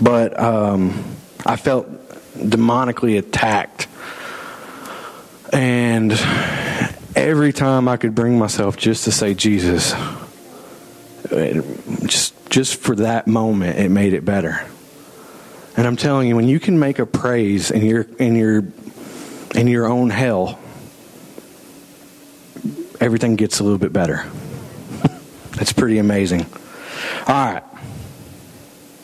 but 0.00 0.38
um, 0.38 1.04
I 1.44 1.56
felt 1.56 1.88
demonically 2.34 3.18
attacked, 3.18 3.86
and 5.52 6.12
every 7.14 7.52
time 7.52 7.88
I 7.88 7.96
could 7.96 8.14
bring 8.14 8.38
myself 8.38 8.76
just 8.76 9.04
to 9.04 9.12
say 9.12 9.34
Jesus, 9.34 9.94
just 12.06 12.34
just 12.50 12.80
for 12.80 12.96
that 12.96 13.26
moment, 13.26 13.78
it 13.78 13.90
made 13.90 14.12
it 14.12 14.24
better. 14.24 14.66
And 15.76 15.86
I'm 15.86 15.96
telling 15.96 16.28
you, 16.28 16.36
when 16.36 16.48
you 16.48 16.60
can 16.60 16.78
make 16.78 16.98
a 16.98 17.06
praise 17.06 17.70
in 17.70 17.84
your 17.84 18.02
in 18.18 18.36
your 18.36 18.64
in 19.54 19.66
your 19.66 19.86
own 19.86 20.10
hell, 20.10 20.58
everything 23.00 23.36
gets 23.36 23.60
a 23.60 23.64
little 23.64 23.78
bit 23.78 23.92
better. 23.92 24.24
That's 25.52 25.72
pretty 25.72 25.98
amazing. 25.98 26.46
All 27.26 27.52
right. 27.52 27.62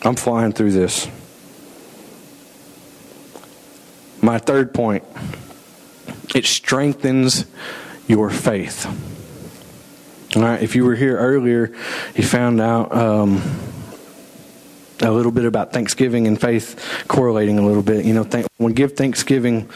I'm 0.07 0.15
flying 0.15 0.53
through 0.53 0.71
this. 0.71 1.05
My 4.21 4.37
third 4.37 4.73
point 4.73 5.03
it 6.33 6.45
strengthens 6.45 7.45
your 8.07 8.29
faith. 8.29 8.85
All 10.37 10.43
right, 10.43 10.61
if 10.61 10.75
you 10.75 10.85
were 10.85 10.95
here 10.95 11.17
earlier, 11.17 11.75
you 12.15 12.23
found 12.23 12.61
out 12.61 12.95
um, 12.95 13.41
a 15.01 15.11
little 15.11 15.31
bit 15.33 15.43
about 15.43 15.73
Thanksgiving 15.73 16.25
and 16.25 16.39
faith 16.39 17.03
correlating 17.09 17.59
a 17.59 17.65
little 17.65 17.83
bit. 17.83 18.05
You 18.05 18.13
know, 18.13 18.23
th- 18.23 18.47
when 18.55 18.71
give 18.71 18.93
Thanksgiving 18.93 19.69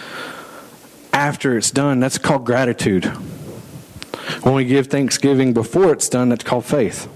after 1.11 1.57
it's 1.57 1.71
done, 1.71 1.99
that's 1.99 2.17
called 2.17 2.45
gratitude. 2.45 3.05
When 4.43 4.55
we 4.55 4.63
give 4.63 4.87
Thanksgiving 4.87 5.51
before 5.53 5.91
it's 5.91 6.07
done, 6.07 6.29
that's 6.29 6.45
called 6.45 6.63
faith. 6.63 7.09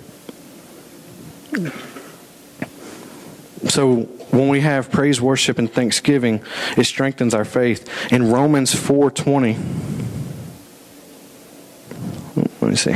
So 3.67 4.03
when 4.31 4.47
we 4.49 4.61
have 4.61 4.91
praise, 4.91 5.19
worship, 5.19 5.57
and 5.57 5.71
thanksgiving, 5.71 6.41
it 6.77 6.83
strengthens 6.85 7.33
our 7.33 7.45
faith. 7.45 8.11
In 8.11 8.31
Romans 8.31 8.73
4:20, 8.73 9.57
let 12.61 12.69
me 12.69 12.75
see. 12.75 12.95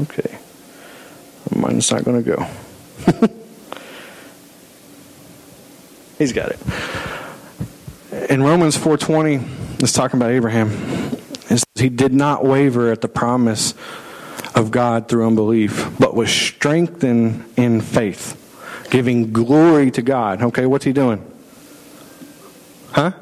Okay. 0.00 0.38
Mine's 1.54 1.90
not 1.92 2.04
going 2.04 2.24
to 2.24 2.36
go. 2.36 2.46
He's 6.18 6.32
got 6.32 6.50
it. 6.50 6.58
In 8.30 8.42
Romans 8.42 8.76
4:20, 8.76 9.82
it's 9.82 9.92
talking 9.92 10.18
about 10.18 10.30
Abraham. 10.30 10.70
he 11.74 11.88
did 11.88 12.12
not 12.12 12.44
waver 12.44 12.90
at 12.90 13.00
the 13.00 13.08
promise 13.08 13.74
of 14.54 14.70
God 14.70 15.08
through 15.08 15.26
unbelief, 15.26 15.90
but 15.98 16.14
was 16.14 16.30
strengthened 16.30 17.44
in 17.56 17.80
faith, 17.80 18.38
giving 18.90 19.32
glory 19.32 19.90
to 19.92 20.02
God. 20.02 20.42
Okay, 20.42 20.66
what's 20.66 20.84
he 20.84 20.92
doing? 20.92 21.24
Huh? 22.92 23.12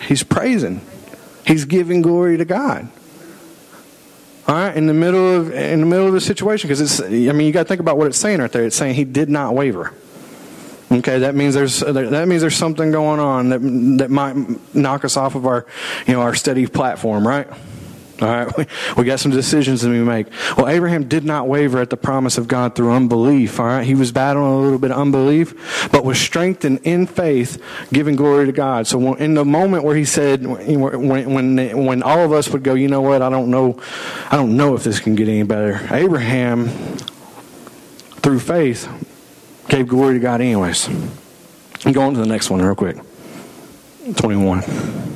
He's 0.00 0.22
praising. 0.22 0.80
He's 1.46 1.64
giving 1.64 2.02
glory 2.02 2.36
to 2.36 2.44
God. 2.44 2.88
All 4.48 4.54
right, 4.54 4.76
in 4.76 4.86
the 4.86 4.94
middle 4.94 5.36
of 5.36 5.52
in 5.52 5.80
the 5.80 5.86
middle 5.86 6.06
of 6.06 6.12
the 6.12 6.20
situation, 6.20 6.68
because 6.68 6.80
it's. 6.80 7.00
I 7.00 7.32
mean, 7.32 7.48
you 7.48 7.52
got 7.52 7.64
to 7.64 7.68
think 7.68 7.80
about 7.80 7.98
what 7.98 8.06
it's 8.06 8.18
saying 8.18 8.38
right 8.38 8.50
there. 8.50 8.64
It's 8.64 8.76
saying 8.76 8.94
he 8.94 9.04
did 9.04 9.28
not 9.28 9.54
waver. 9.54 9.92
Okay, 10.90 11.18
that 11.18 11.34
means 11.34 11.54
there's 11.54 11.80
that 11.80 12.28
means 12.28 12.42
there's 12.42 12.56
something 12.56 12.92
going 12.92 13.18
on 13.18 13.48
that 13.48 13.58
that 13.98 14.10
might 14.10 14.36
knock 14.72 15.04
us 15.04 15.16
off 15.16 15.34
of 15.34 15.46
our, 15.46 15.66
you 16.06 16.14
know, 16.14 16.20
our 16.20 16.34
steady 16.36 16.68
platform, 16.68 17.26
right? 17.26 17.48
All 18.20 18.28
right, 18.28 18.56
we, 18.56 18.66
we 18.96 19.04
got 19.04 19.20
some 19.20 19.30
decisions 19.30 19.82
that 19.82 19.90
we 19.90 20.00
make. 20.00 20.28
Well, 20.56 20.68
Abraham 20.68 21.08
did 21.08 21.24
not 21.24 21.48
waver 21.48 21.78
at 21.80 21.90
the 21.90 21.96
promise 21.96 22.38
of 22.38 22.48
God 22.48 22.74
through 22.74 22.92
unbelief. 22.92 23.60
All 23.60 23.66
right, 23.66 23.84
he 23.84 23.94
was 23.94 24.12
battling 24.12 24.50
a 24.50 24.58
little 24.58 24.78
bit 24.78 24.90
of 24.90 24.98
unbelief, 24.98 25.88
but 25.92 26.04
was 26.04 26.18
strengthened 26.18 26.80
in 26.84 27.06
faith, 27.06 27.62
giving 27.92 28.16
glory 28.16 28.46
to 28.46 28.52
God. 28.52 28.86
So, 28.86 29.14
in 29.14 29.34
the 29.34 29.44
moment 29.44 29.84
where 29.84 29.96
he 29.96 30.04
said, 30.04 30.46
when 30.46 31.08
when 31.08 31.84
when 31.84 32.02
all 32.02 32.20
of 32.20 32.32
us 32.32 32.48
would 32.50 32.62
go, 32.62 32.74
you 32.74 32.88
know 32.88 33.02
what, 33.02 33.22
I 33.22 33.28
don't 33.28 33.50
know, 33.50 33.80
I 34.30 34.36
don't 34.36 34.56
know 34.56 34.74
if 34.74 34.84
this 34.84 34.98
can 34.98 35.14
get 35.14 35.28
any 35.28 35.42
better. 35.42 35.86
Abraham, 35.94 36.68
through 38.22 38.40
faith, 38.40 38.88
gave 39.68 39.88
glory 39.88 40.14
to 40.14 40.20
God 40.20 40.40
anyways. 40.40 40.88
And 41.84 41.94
go 41.94 42.02
on 42.02 42.14
to 42.14 42.20
the 42.20 42.26
next 42.26 42.50
one 42.50 42.62
real 42.62 42.74
quick. 42.74 42.96
Twenty-one 44.16 45.15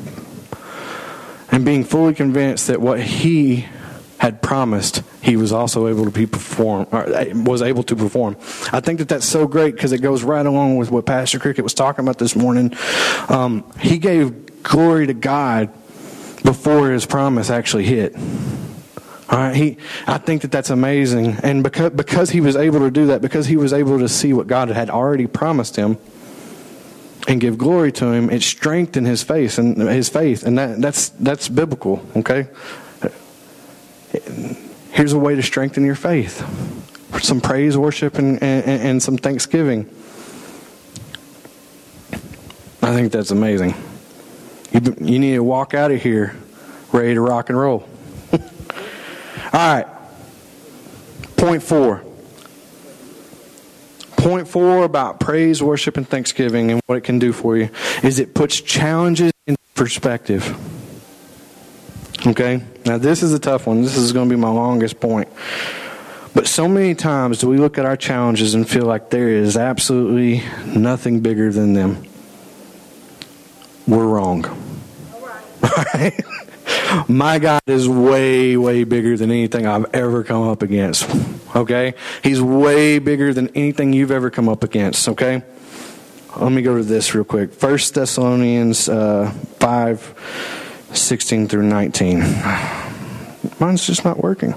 and 1.50 1.64
being 1.64 1.84
fully 1.84 2.14
convinced 2.14 2.68
that 2.68 2.80
what 2.80 3.00
he 3.00 3.66
had 4.18 4.42
promised 4.42 5.02
he 5.22 5.36
was 5.36 5.50
also 5.50 5.88
able 5.88 6.04
to 6.04 6.10
be 6.10 6.26
perform 6.26 6.86
uh, 6.92 7.24
was 7.34 7.62
able 7.62 7.82
to 7.82 7.96
perform. 7.96 8.36
I 8.70 8.80
think 8.80 8.98
that 8.98 9.08
that's 9.08 9.24
so 9.24 9.46
great 9.46 9.74
because 9.74 9.92
it 9.92 10.02
goes 10.02 10.22
right 10.22 10.44
along 10.44 10.76
with 10.76 10.90
what 10.90 11.06
pastor 11.06 11.38
cricket 11.38 11.64
was 11.64 11.72
talking 11.72 12.04
about 12.04 12.18
this 12.18 12.36
morning. 12.36 12.74
Um, 13.28 13.70
he 13.78 13.98
gave 13.98 14.62
glory 14.62 15.06
to 15.06 15.14
god 15.14 15.72
before 16.42 16.90
his 16.90 17.06
promise 17.06 17.48
actually 17.50 17.84
hit. 17.84 18.14
All 19.30 19.38
right, 19.38 19.54
he, 19.54 19.76
I 20.06 20.18
think 20.18 20.42
that 20.42 20.50
that's 20.50 20.70
amazing, 20.70 21.36
and 21.44 21.62
because 21.62 21.90
because 21.90 22.30
he 22.30 22.40
was 22.40 22.56
able 22.56 22.80
to 22.80 22.90
do 22.90 23.06
that, 23.06 23.22
because 23.22 23.46
he 23.46 23.56
was 23.56 23.72
able 23.72 24.00
to 24.00 24.08
see 24.08 24.32
what 24.32 24.48
God 24.48 24.68
had 24.70 24.90
already 24.90 25.28
promised 25.28 25.76
him, 25.76 25.98
and 27.30 27.40
give 27.40 27.56
glory 27.56 27.92
to 27.92 28.06
him, 28.06 28.28
it 28.28 28.42
strengthened 28.42 29.06
his 29.06 29.22
faith 29.22 29.56
and 29.58 29.80
his 29.80 30.08
faith, 30.08 30.42
and 30.42 30.58
that, 30.58 30.80
that's 30.80 31.10
that's 31.10 31.48
biblical. 31.48 32.04
Okay. 32.16 32.48
here's 34.90 35.12
a 35.12 35.18
way 35.18 35.36
to 35.36 35.42
strengthen 35.42 35.84
your 35.84 35.94
faith 35.94 36.44
some 37.22 37.40
praise, 37.40 37.76
worship, 37.76 38.18
and, 38.18 38.42
and, 38.42 38.64
and 38.64 39.02
some 39.02 39.16
thanksgiving. 39.16 39.88
I 42.82 42.94
think 42.94 43.12
that's 43.12 43.30
amazing. 43.30 43.74
You, 44.72 44.80
you 45.00 45.18
need 45.18 45.34
to 45.34 45.44
walk 45.44 45.74
out 45.74 45.90
of 45.90 46.02
here 46.02 46.36
ready 46.92 47.14
to 47.14 47.20
rock 47.20 47.50
and 47.50 47.58
roll. 47.58 47.86
All 48.32 48.40
right. 49.52 49.86
Point 51.36 51.62
four. 51.62 52.04
Point 54.20 54.48
four 54.48 54.84
about 54.84 55.18
praise, 55.18 55.62
worship, 55.62 55.96
and 55.96 56.06
thanksgiving 56.06 56.70
and 56.70 56.80
what 56.84 56.96
it 56.96 57.04
can 57.04 57.18
do 57.18 57.32
for 57.32 57.56
you 57.56 57.70
is 58.02 58.18
it 58.18 58.34
puts 58.34 58.60
challenges 58.60 59.32
in 59.46 59.56
perspective. 59.74 60.54
Okay? 62.26 62.62
Now, 62.84 62.98
this 62.98 63.22
is 63.22 63.32
a 63.32 63.38
tough 63.38 63.66
one. 63.66 63.80
This 63.80 63.96
is 63.96 64.12
going 64.12 64.28
to 64.28 64.34
be 64.34 64.38
my 64.38 64.50
longest 64.50 65.00
point. 65.00 65.30
But 66.34 66.46
so 66.46 66.68
many 66.68 66.94
times 66.94 67.38
do 67.38 67.48
we 67.48 67.56
look 67.56 67.78
at 67.78 67.86
our 67.86 67.96
challenges 67.96 68.54
and 68.54 68.68
feel 68.68 68.84
like 68.84 69.08
there 69.08 69.30
is 69.30 69.56
absolutely 69.56 70.42
nothing 70.66 71.20
bigger 71.20 71.50
than 71.50 71.72
them. 71.72 72.04
We're 73.86 74.06
wrong. 74.06 74.44
Right? 75.94 76.20
My 77.08 77.38
God 77.38 77.62
is 77.66 77.88
way, 77.88 78.56
way 78.56 78.84
bigger 78.84 79.16
than 79.16 79.30
anything 79.30 79.66
I've 79.66 79.92
ever 79.94 80.24
come 80.24 80.48
up 80.48 80.62
against. 80.62 81.08
Okay? 81.54 81.94
He's 82.22 82.40
way 82.40 82.98
bigger 82.98 83.32
than 83.32 83.48
anything 83.56 83.92
you've 83.92 84.10
ever 84.10 84.30
come 84.30 84.48
up 84.48 84.64
against. 84.64 85.08
Okay? 85.08 85.42
Let 86.36 86.52
me 86.52 86.62
go 86.62 86.76
to 86.76 86.82
this 86.82 87.14
real 87.14 87.24
quick. 87.24 87.52
First 87.52 87.94
Thessalonians 87.94 88.88
uh, 88.88 89.30
5 89.58 90.86
16 90.92 91.48
through 91.48 91.62
19. 91.62 92.20
Mine's 93.58 93.86
just 93.86 94.04
not 94.04 94.18
working. 94.18 94.54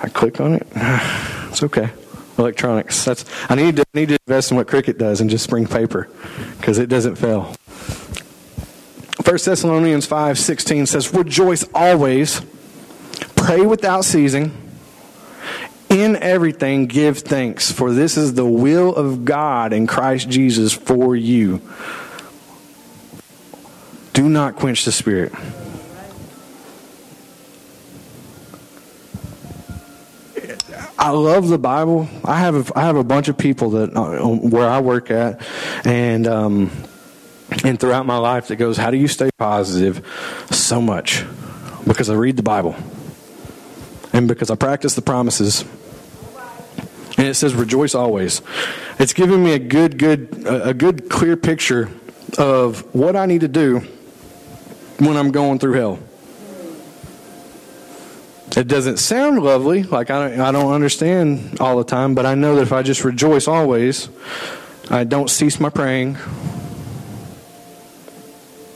I 0.00 0.08
click 0.08 0.40
on 0.40 0.54
it. 0.54 0.66
It's 1.52 1.62
okay. 1.62 1.90
Electronics. 2.38 3.04
That's 3.04 3.26
I 3.50 3.56
need 3.56 3.76
to 3.76 3.84
need 3.92 4.08
to 4.08 4.16
invest 4.26 4.52
in 4.52 4.56
what 4.56 4.66
Cricket 4.66 4.96
does 4.96 5.20
and 5.20 5.28
just 5.28 5.50
bring 5.50 5.66
paper 5.66 6.08
because 6.56 6.78
it 6.78 6.88
doesn't 6.88 7.16
fail. 7.16 7.54
1 9.24 9.38
Thessalonians 9.44 10.04
5 10.04 10.38
16 10.38 10.86
says, 10.86 11.14
Rejoice 11.14 11.64
always, 11.74 12.40
pray 13.36 13.60
without 13.60 14.04
ceasing, 14.04 14.56
in 15.88 16.16
everything 16.16 16.86
give 16.86 17.18
thanks, 17.18 17.70
for 17.70 17.92
this 17.92 18.16
is 18.16 18.34
the 18.34 18.46
will 18.46 18.94
of 18.94 19.24
God 19.24 19.72
in 19.72 19.86
Christ 19.86 20.28
Jesus 20.28 20.72
for 20.72 21.14
you. 21.14 21.60
Do 24.12 24.28
not 24.28 24.56
quench 24.56 24.84
the 24.84 24.92
Spirit. 24.92 25.32
I 30.98 31.10
love 31.10 31.48
the 31.48 31.58
Bible. 31.58 32.08
I 32.24 32.38
have 32.38 32.70
a, 32.70 32.78
I 32.78 32.82
have 32.82 32.96
a 32.96 33.04
bunch 33.04 33.28
of 33.28 33.36
people 33.36 33.70
that 33.70 33.96
uh, 33.96 34.26
where 34.26 34.68
I 34.68 34.80
work 34.80 35.10
at, 35.10 35.44
and 35.84 36.26
um, 36.26 36.70
and 37.64 37.78
throughout 37.78 38.06
my 38.06 38.16
life 38.16 38.48
that 38.48 38.56
goes, 38.56 38.76
how 38.76 38.90
do 38.90 38.96
you 38.96 39.08
stay 39.08 39.30
positive 39.38 40.04
so 40.50 40.80
much? 40.80 41.24
Because 41.86 42.10
I 42.10 42.14
read 42.14 42.36
the 42.36 42.42
Bible, 42.42 42.76
and 44.12 44.28
because 44.28 44.50
I 44.50 44.54
practice 44.54 44.94
the 44.94 45.02
promises. 45.02 45.64
And 47.18 47.26
it 47.26 47.34
says, 47.34 47.54
"Rejoice 47.54 47.94
always." 47.94 48.40
It's 48.98 49.12
giving 49.12 49.44
me 49.44 49.52
a 49.52 49.58
good, 49.58 49.98
good, 49.98 50.44
a 50.46 50.72
good, 50.72 51.08
clear 51.10 51.36
picture 51.36 51.90
of 52.38 52.82
what 52.94 53.16
I 53.16 53.26
need 53.26 53.42
to 53.42 53.48
do 53.48 53.82
when 54.98 55.16
I'm 55.16 55.30
going 55.30 55.58
through 55.58 55.74
hell. 55.74 55.98
It 58.56 58.68
doesn't 58.68 58.98
sound 58.98 59.42
lovely, 59.42 59.82
like 59.82 60.10
I 60.10 60.28
don't, 60.28 60.40
I 60.40 60.52
don't 60.52 60.72
understand 60.72 61.56
all 61.58 61.78
the 61.78 61.84
time, 61.84 62.14
but 62.14 62.26
I 62.26 62.34
know 62.34 62.56
that 62.56 62.62
if 62.62 62.72
I 62.72 62.82
just 62.82 63.02
rejoice 63.02 63.48
always, 63.48 64.08
I 64.90 65.04
don't 65.04 65.30
cease 65.30 65.58
my 65.58 65.70
praying, 65.70 66.16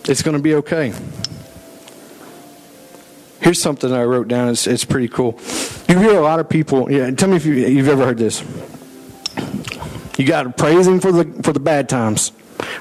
it's 0.08 0.22
going 0.22 0.36
to 0.36 0.42
be 0.42 0.54
okay. 0.56 0.92
Here's 3.40 3.60
something 3.60 3.92
I 3.92 4.02
wrote 4.04 4.28
down. 4.28 4.48
It's, 4.48 4.66
it's 4.66 4.84
pretty 4.84 5.08
cool. 5.08 5.38
You 5.88 5.98
hear 5.98 6.18
a 6.18 6.22
lot 6.22 6.40
of 6.40 6.48
people. 6.48 6.90
Yeah, 6.90 7.10
tell 7.12 7.28
me 7.28 7.36
if 7.36 7.46
you, 7.46 7.54
you've 7.54 7.88
ever 7.88 8.04
heard 8.04 8.18
this. 8.18 8.42
You 10.18 10.26
got 10.26 10.44
to 10.44 10.50
praise 10.50 10.86
him 10.86 10.98
for 10.98 11.12
the 11.12 11.42
for 11.42 11.52
the 11.52 11.60
bad 11.60 11.88
times. 11.88 12.32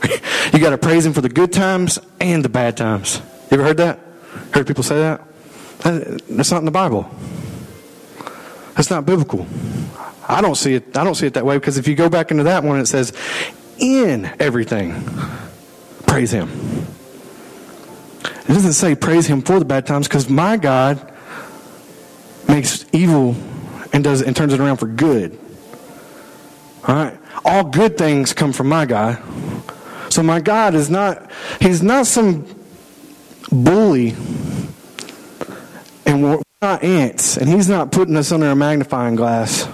you 0.54 0.60
got 0.60 0.72
to 0.72 0.78
praise 0.78 1.06
him 1.06 1.14
for 1.14 1.22
the 1.22 1.30
good 1.30 1.52
times 1.52 2.00
and 2.20 2.44
the 2.44 2.50
bad 2.50 2.78
times. 2.78 3.22
You 3.52 3.58
ever 3.58 3.64
heard 3.64 3.78
that? 3.78 4.00
Heard 4.54 4.68
people 4.68 4.84
say 4.84 4.98
that? 4.98 5.22
That's 6.30 6.52
not 6.52 6.60
in 6.60 6.66
the 6.66 6.72
Bible. 6.72 7.10
That's 8.76 8.90
not 8.90 9.06
biblical. 9.06 9.46
I 10.28 10.42
don't 10.42 10.56
see 10.56 10.74
it. 10.74 10.98
I 10.98 11.04
don't 11.04 11.16
see 11.16 11.28
it 11.28 11.36
that 11.36 11.46
way 11.46 11.58
because 11.58 11.78
if 11.78 11.88
you 11.88 11.96
go 11.96 12.10
back 12.10 12.32
into 12.32 12.44
that 12.44 12.64
one, 12.64 12.80
it 12.80 12.88
says, 12.88 13.14
"In 13.78 14.32
everything, 14.40 14.96
praise 16.08 16.32
Him." 16.32 16.50
It 18.48 18.54
doesn't 18.54 18.74
say 18.74 18.96
praise 18.96 19.26
Him 19.26 19.42
for 19.42 19.60
the 19.60 19.66
bad 19.66 19.86
times 19.86 20.08
because 20.08 20.30
my 20.30 20.58
God 20.58 21.12
makes 22.48 22.86
evil 22.94 23.36
and 23.92 24.04
does 24.04 24.22
and 24.22 24.36
turns 24.36 24.54
it 24.54 24.60
around 24.60 24.78
for 24.78 24.88
good. 24.88 25.40
All 26.88 26.96
right, 26.96 27.18
all 27.44 27.64
good 27.64 27.98
things 27.98 28.34
come 28.34 28.54
from 28.54 28.70
my 28.70 28.86
God. 28.86 29.22
So 30.10 30.22
my 30.22 30.40
God 30.40 30.76
is 30.76 30.90
not. 30.90 31.30
He's 31.60 31.82
not 31.82 32.06
some 32.06 32.46
bully 33.52 34.16
and 36.06 36.24
we're 36.24 36.42
not 36.62 36.84
ants, 36.84 37.38
and 37.38 37.50
He's 37.50 37.68
not 37.68 37.92
putting 37.92 38.16
us 38.16 38.32
under 38.32 38.48
a 38.48 38.56
magnifying 38.56 39.16
glass 39.16 39.68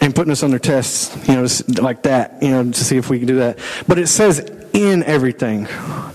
and 0.00 0.14
putting 0.14 0.32
us 0.32 0.42
under 0.42 0.58
tests, 0.58 1.16
you 1.28 1.34
know, 1.34 1.46
like 1.80 2.02
that, 2.02 2.42
you 2.42 2.50
know, 2.50 2.64
to 2.64 2.84
see 2.84 2.96
if 2.96 3.08
we 3.08 3.18
can 3.18 3.28
do 3.28 3.36
that. 3.36 3.58
But 3.86 3.98
it 3.98 4.08
says 4.08 4.40
in 4.72 5.02
everything. 5.04 5.66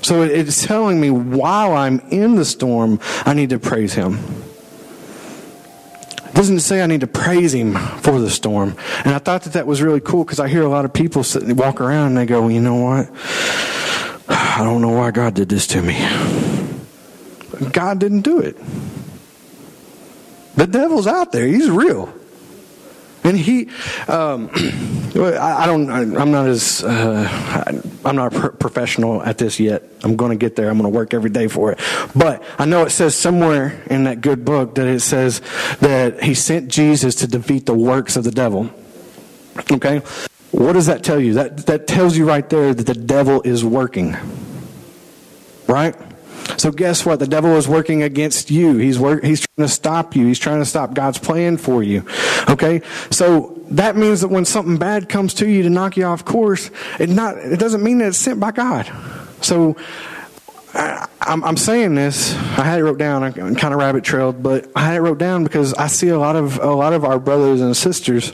So 0.02 0.22
it's 0.24 0.66
telling 0.66 1.00
me 1.00 1.10
while 1.10 1.74
I'm 1.74 2.00
in 2.12 2.36
the 2.36 2.46
storm, 2.46 3.00
I 3.26 3.34
need 3.34 3.50
to 3.50 3.60
praise 3.60 3.94
Him. 3.94 4.20
It 6.26 6.34
doesn't 6.34 6.60
say 6.60 6.82
I 6.82 6.88
need 6.88 7.02
to 7.02 7.08
praise 7.08 7.54
Him 7.54 7.76
for 7.76 8.20
the 8.20 8.30
storm. 8.30 8.76
And 9.04 9.14
I 9.14 9.20
thought 9.20 9.44
that 9.44 9.54
that 9.54 9.68
was 9.68 9.82
really 9.82 10.02
cool 10.02 10.24
because 10.24 10.40
I 10.40 10.48
hear 10.48 10.64
a 10.64 10.70
lot 10.70 10.86
of 10.86 10.94
people 10.94 11.24
sit, 11.24 11.44
walk 11.56 11.82
around 11.82 12.08
and 12.10 12.18
they 12.18 12.26
go, 12.26 12.42
well, 12.42 12.52
you 12.52 12.62
know 12.62 12.76
what? 12.76 13.10
I 14.30 14.64
don't 14.64 14.82
know 14.82 14.92
why 14.92 15.12
God 15.12 15.34
did 15.34 15.50
this 15.50 15.68
to 15.68 15.82
me. 15.82 15.98
God 17.72 18.00
didn't 18.00 18.22
do 18.22 18.40
it. 18.40 18.58
The 20.56 20.68
devil's 20.68 21.08
out 21.08 21.32
there. 21.32 21.46
He's 21.46 21.70
real. 21.70 22.14
And 23.28 23.38
he, 23.38 23.68
um, 24.08 24.50
I 24.56 25.66
don't, 25.66 25.92
I'm 25.92 26.32
not 26.32 26.48
as, 26.48 26.82
uh, 26.82 27.82
I'm 28.06 28.16
not 28.16 28.34
a 28.34 28.50
professional 28.52 29.22
at 29.22 29.38
this 29.38 29.60
yet. 29.60 29.84
I'm 30.04 30.16
going 30.16 30.32
to 30.32 30.38
get 30.38 30.56
there. 30.56 30.70
I'm 30.70 30.78
going 30.78 30.90
to 30.90 30.98
work 30.98 31.14
every 31.14 31.30
day 31.30 31.50
for 31.50 31.74
it. 31.74 31.80
But 32.16 32.42
I 32.58 32.64
know 32.64 32.84
it 32.84 32.92
says 32.92 33.16
somewhere 33.16 33.84
in 33.88 34.06
that 34.06 34.22
good 34.22 34.46
book 34.46 34.76
that 34.76 34.88
it 34.88 35.02
says 35.02 35.42
that 35.82 36.24
he 36.24 36.36
sent 36.36 36.70
Jesus 36.70 37.16
to 37.16 37.28
defeat 37.28 37.66
the 37.66 37.74
works 37.74 38.16
of 38.16 38.24
the 38.24 38.32
devil. 38.32 38.70
Okay? 39.72 40.00
What 40.52 40.74
does 40.74 40.86
that 40.86 41.04
tell 41.04 41.20
you? 41.20 41.34
That, 41.34 41.66
that 41.66 41.86
tells 41.86 42.16
you 42.16 42.26
right 42.26 42.50
there 42.50 42.74
that 42.74 42.86
the 42.86 42.94
devil 42.94 43.42
is 43.42 43.66
working. 43.66 44.16
Right? 45.68 45.96
So 46.58 46.72
guess 46.72 47.06
what? 47.06 47.20
The 47.20 47.28
devil 47.28 47.56
is 47.56 47.68
working 47.68 48.04
against 48.04 48.50
you. 48.50 48.78
He's 48.78 48.98
work, 48.98 49.24
he's 49.24 49.42
trying 49.42 49.68
to 49.68 49.74
stop 49.74 50.16
you. 50.16 50.26
He's 50.28 50.40
trying 50.40 50.60
to 50.60 50.66
stop 50.66 50.94
God's 50.94 51.18
plan 51.18 51.58
for 51.58 51.84
you. 51.84 52.06
Okay? 52.50 52.82
So 53.12 53.60
that 53.72 53.96
means 53.96 54.22
that 54.22 54.30
when 54.30 54.46
something 54.46 54.78
bad 54.78 55.10
comes 55.10 55.34
to 55.36 55.50
you 55.50 55.64
to 55.64 55.70
knock 55.70 55.98
you 55.98 56.06
off 56.06 56.24
course, 56.26 56.72
it 57.00 57.10
not 57.10 57.38
it 57.38 57.60
doesn't 57.60 57.84
mean 57.84 57.98
that 58.00 58.10
it's 58.10 58.18
sent 58.18 58.40
by 58.40 58.52
God. 58.52 58.92
So 59.42 59.76
I, 60.74 61.08
am 61.22 61.58
saying 61.58 61.96
this. 61.96 62.34
I 62.36 62.64
had 62.64 62.80
it 62.80 62.84
wrote 62.84 63.00
down. 63.00 63.24
I 63.24 63.32
kind 63.32 63.74
of 63.74 63.80
rabbit 63.80 64.04
trailed, 64.04 64.44
but 64.44 64.70
I 64.76 64.82
had 64.82 64.96
it 64.98 65.02
wrote 65.02 65.18
down 65.18 65.44
because 65.44 65.74
I 65.74 65.88
see 65.88 66.10
a 66.10 66.20
lot 66.20 66.36
of 66.36 66.60
a 66.60 66.74
lot 66.74 66.94
of 66.94 67.04
our 67.04 67.20
brothers 67.20 67.62
and 67.62 67.76
sisters 67.76 68.32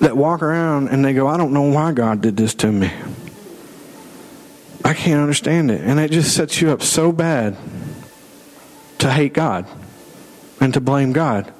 that 0.00 0.16
walk 0.16 0.42
around 0.42 0.88
and 0.88 1.04
they 1.04 1.12
go, 1.12 1.26
"I 1.28 1.36
don't 1.36 1.52
know 1.52 1.62
why 1.62 1.92
God 1.92 2.20
did 2.20 2.36
this 2.36 2.54
to 2.54 2.72
me." 2.72 2.90
I 4.88 4.94
can't 4.94 5.20
understand 5.20 5.70
it. 5.70 5.82
And 5.82 6.00
it 6.00 6.10
just 6.10 6.34
sets 6.34 6.62
you 6.62 6.70
up 6.70 6.80
so 6.80 7.12
bad 7.12 7.58
to 9.00 9.12
hate 9.12 9.34
God 9.34 9.66
and 10.62 10.72
to 10.72 10.80
blame 10.80 11.12
God. 11.12 11.52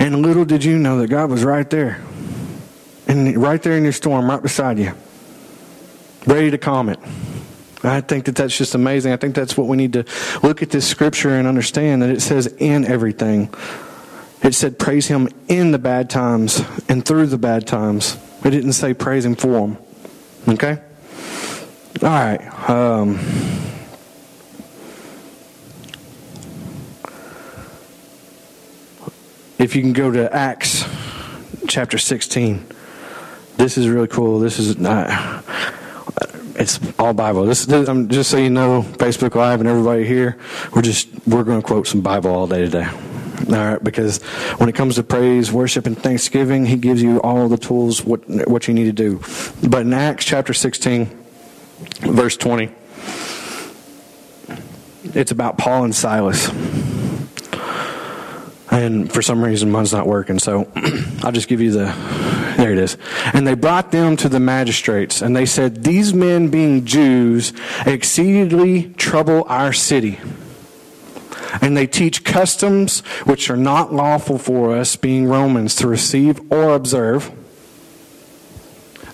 And 0.00 0.20
little 0.22 0.44
did 0.44 0.64
you 0.64 0.76
know 0.78 0.98
that 0.98 1.06
God 1.06 1.30
was 1.30 1.44
right 1.44 1.70
there. 1.70 2.02
And 3.06 3.40
right 3.40 3.62
there 3.62 3.76
in 3.76 3.84
your 3.84 3.92
storm, 3.92 4.28
right 4.28 4.42
beside 4.42 4.80
you, 4.80 4.94
ready 6.26 6.50
to 6.50 6.58
calm 6.58 6.88
it. 6.88 6.98
I 7.84 8.00
think 8.00 8.24
that 8.24 8.34
that's 8.34 8.58
just 8.58 8.74
amazing. 8.74 9.12
I 9.12 9.16
think 9.16 9.36
that's 9.36 9.56
what 9.56 9.68
we 9.68 9.76
need 9.76 9.92
to 9.92 10.04
look 10.42 10.60
at 10.60 10.70
this 10.70 10.88
scripture 10.88 11.30
and 11.30 11.46
understand 11.46 12.02
that 12.02 12.10
it 12.10 12.20
says 12.20 12.48
in 12.58 12.84
everything. 12.84 13.54
It 14.42 14.56
said 14.56 14.76
praise 14.76 15.06
him 15.06 15.28
in 15.46 15.70
the 15.70 15.78
bad 15.78 16.10
times 16.10 16.64
and 16.88 17.06
through 17.06 17.26
the 17.26 17.38
bad 17.38 17.64
times. 17.64 18.16
It 18.44 18.50
didn't 18.50 18.72
say 18.72 18.92
praise 18.92 19.24
him 19.24 19.36
for 19.36 19.52
them. 19.52 19.78
Okay? 20.48 20.82
All 22.02 22.10
right. 22.10 22.68
Um, 22.68 23.18
if 29.58 29.74
you 29.74 29.80
can 29.80 29.94
go 29.94 30.10
to 30.10 30.34
Acts 30.34 30.84
chapter 31.68 31.96
16, 31.96 32.66
this 33.56 33.78
is 33.78 33.88
really 33.88 34.08
cool. 34.08 34.40
This 34.40 34.58
is 34.58 34.76
not. 34.76 35.42
It's 36.56 36.78
all 36.98 37.14
Bible. 37.14 37.46
This, 37.46 37.64
this 37.64 37.88
I'm 37.88 38.10
just 38.10 38.30
so 38.30 38.36
you 38.36 38.50
know, 38.50 38.82
Facebook 38.82 39.34
Live 39.34 39.60
and 39.60 39.68
everybody 39.68 40.06
here, 40.06 40.36
we're 40.74 40.82
just 40.82 41.08
we're 41.26 41.44
going 41.44 41.62
to 41.62 41.66
quote 41.66 41.86
some 41.86 42.02
Bible 42.02 42.30
all 42.30 42.46
day 42.46 42.60
today. 42.60 42.86
All 43.48 43.54
right, 43.54 43.82
because 43.82 44.22
when 44.58 44.68
it 44.68 44.74
comes 44.74 44.96
to 44.96 45.02
praise, 45.02 45.50
worship, 45.50 45.86
and 45.86 45.96
thanksgiving, 45.96 46.66
He 46.66 46.76
gives 46.76 47.02
you 47.02 47.22
all 47.22 47.48
the 47.48 47.56
tools 47.56 48.04
what 48.04 48.20
what 48.48 48.68
you 48.68 48.74
need 48.74 48.84
to 48.84 48.92
do. 48.92 49.22
But 49.66 49.82
in 49.82 49.94
Acts 49.94 50.26
chapter 50.26 50.52
16 50.52 51.24
verse 52.00 52.36
20, 52.36 52.70
it's 55.14 55.30
about 55.30 55.58
Paul 55.58 55.84
and 55.84 55.94
Silas. 55.94 56.50
And 58.70 59.10
for 59.10 59.22
some 59.22 59.42
reason, 59.42 59.70
mine's 59.70 59.92
not 59.92 60.06
working, 60.06 60.38
so 60.38 60.70
I'll 61.22 61.32
just 61.32 61.48
give 61.48 61.60
you 61.60 61.70
the. 61.70 61.84
There 62.56 62.72
it 62.72 62.78
is. 62.78 62.96
And 63.32 63.46
they 63.46 63.54
brought 63.54 63.92
them 63.92 64.16
to 64.16 64.28
the 64.28 64.40
magistrates, 64.40 65.22
and 65.22 65.36
they 65.36 65.46
said, 65.46 65.84
These 65.84 66.14
men, 66.14 66.48
being 66.48 66.84
Jews, 66.84 67.52
exceedingly 67.84 68.94
trouble 68.94 69.44
our 69.48 69.72
city. 69.72 70.18
And 71.60 71.76
they 71.76 71.86
teach 71.86 72.24
customs 72.24 73.00
which 73.24 73.50
are 73.50 73.56
not 73.56 73.92
lawful 73.92 74.38
for 74.38 74.76
us, 74.76 74.96
being 74.96 75.26
Romans, 75.26 75.74
to 75.76 75.86
receive 75.86 76.40
or 76.50 76.74
observe. 76.74 77.30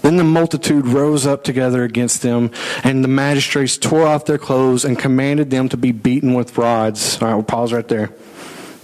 Then 0.02 0.16
the 0.16 0.24
multitude 0.24 0.86
rose 0.86 1.26
up 1.26 1.44
together 1.44 1.84
against 1.84 2.22
them, 2.22 2.50
and 2.84 3.02
the 3.02 3.08
magistrates 3.08 3.78
tore 3.78 4.06
off 4.06 4.24
their 4.26 4.38
clothes 4.38 4.84
and 4.84 4.98
commanded 4.98 5.50
them 5.50 5.68
to 5.70 5.76
be 5.76 5.92
beaten 5.92 6.34
with 6.34 6.58
rods. 6.58 7.20
All 7.22 7.28
right, 7.28 7.34
we'll 7.34 7.44
pause 7.44 7.72
right 7.72 7.86
there 7.86 8.10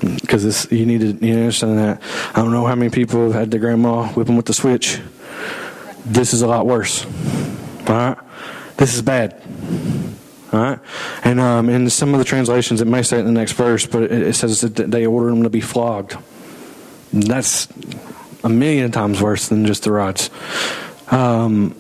because 0.01 0.45
this 0.45 0.71
you 0.71 0.87
need 0.87 1.01
to 1.01 1.27
you 1.27 1.35
understand 1.35 1.79
that. 1.79 2.03
I 2.35 2.43
don't 2.43 2.53
know 2.53 2.67
how 2.67 2.77
many 2.77 2.91
people 2.91 3.25
have 3.25 3.35
had 3.35 3.51
their 3.51 3.61
grandma 3.61 4.07
whip 4.09 4.27
them 4.29 4.37
with 4.37 4.47
the 4.47 4.55
switch. 4.55 5.01
This 6.05 6.33
is 6.33 6.43
a 6.43 6.47
lot 6.47 6.67
worse. 6.67 7.05
All 7.89 7.95
right, 7.95 8.19
this 8.77 8.95
is 8.95 9.03
bad. 9.03 9.43
All 10.53 10.61
right, 10.61 10.79
and 11.25 11.41
um, 11.41 11.69
in 11.69 11.91
some 11.91 12.15
of 12.15 12.19
the 12.19 12.25
translations, 12.25 12.81
it 12.81 12.87
may 12.87 13.03
say 13.03 13.17
it 13.17 13.21
in 13.21 13.27
the 13.27 13.33
next 13.33 13.53
verse, 13.53 13.87
but 13.87 14.05
it, 14.05 14.13
it 14.13 14.35
says 14.35 14.61
that 14.61 14.77
they 14.77 15.05
ordered 15.05 15.33
them 15.33 15.43
to 15.43 15.51
be 15.51 15.61
flogged. 15.61 16.17
That's 17.13 17.69
a 18.45 18.49
million 18.49 18.91
times 18.93 19.21
worse 19.21 19.49
than 19.49 19.67
just 19.67 19.83
the 19.83 19.93
rods. 19.93 20.31
Um, 21.11 21.75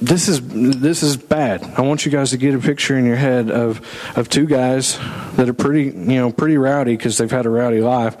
this 0.00 0.28
is 0.28 0.40
this 0.42 1.02
is 1.02 1.16
bad. 1.16 1.62
I 1.76 1.82
want 1.82 2.06
you 2.06 2.12
guys 2.12 2.30
to 2.30 2.38
get 2.38 2.54
a 2.54 2.58
picture 2.58 2.96
in 2.96 3.04
your 3.04 3.16
head 3.16 3.50
of 3.50 3.80
of 4.16 4.28
two 4.28 4.46
guys 4.46 4.98
that 5.36 5.48
are 5.48 5.54
pretty 5.54 5.84
you 5.84 6.16
know 6.16 6.32
pretty 6.32 6.56
rowdy 6.56 6.96
because 6.96 7.18
they've 7.18 7.30
had 7.30 7.44
a 7.44 7.50
rowdy 7.50 7.80
life, 7.80 8.16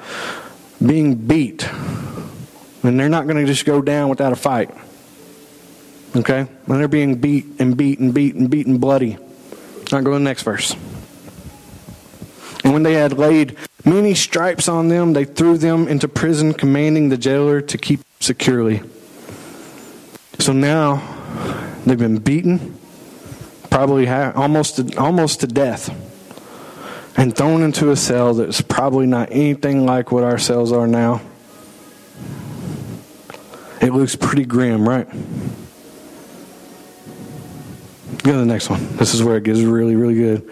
being 0.84 1.14
beat, 1.14 1.66
and 2.82 3.00
they're 3.00 3.08
not 3.08 3.26
going 3.26 3.38
to 3.38 3.46
just 3.46 3.64
go 3.64 3.80
down 3.80 4.10
without 4.10 4.32
a 4.32 4.36
fight. 4.36 4.70
Okay, 6.14 6.42
when 6.66 6.78
they're 6.78 6.88
being 6.88 7.16
beat 7.16 7.46
and 7.58 7.76
beat 7.76 7.98
and 7.98 8.12
beat 8.12 8.34
and 8.34 8.50
beaten 8.50 8.78
bloody. 8.78 9.16
Not 9.90 10.04
go 10.04 10.12
to 10.12 10.18
the 10.18 10.24
next 10.24 10.42
verse. 10.42 10.76
And 12.62 12.72
when 12.72 12.82
they 12.82 12.92
had 12.92 13.18
laid 13.18 13.56
many 13.84 14.14
stripes 14.14 14.68
on 14.68 14.88
them, 14.88 15.14
they 15.14 15.24
threw 15.24 15.58
them 15.58 15.88
into 15.88 16.06
prison, 16.06 16.52
commanding 16.52 17.08
the 17.08 17.16
jailer 17.16 17.60
to 17.62 17.78
keep 17.78 18.00
securely. 18.20 18.82
So 20.40 20.54
now 20.54 21.02
they've 21.84 21.98
been 21.98 22.16
beaten, 22.16 22.78
probably 23.68 24.08
almost 24.08 24.76
to, 24.76 24.96
almost 24.98 25.40
to 25.40 25.46
death, 25.46 25.90
and 27.18 27.36
thrown 27.36 27.62
into 27.62 27.90
a 27.90 27.96
cell 27.96 28.32
that's 28.32 28.62
probably 28.62 29.06
not 29.06 29.30
anything 29.30 29.84
like 29.84 30.10
what 30.10 30.24
our 30.24 30.38
cells 30.38 30.72
are 30.72 30.86
now. 30.86 31.20
It 33.82 33.92
looks 33.92 34.16
pretty 34.16 34.46
grim, 34.46 34.88
right? 34.88 35.06
Go 38.22 38.32
to 38.32 38.38
the 38.38 38.46
next 38.46 38.70
one. 38.70 38.96
This 38.96 39.12
is 39.12 39.22
where 39.22 39.36
it 39.36 39.44
gets 39.44 39.60
really, 39.60 39.94
really 39.94 40.14
good. 40.14 40.50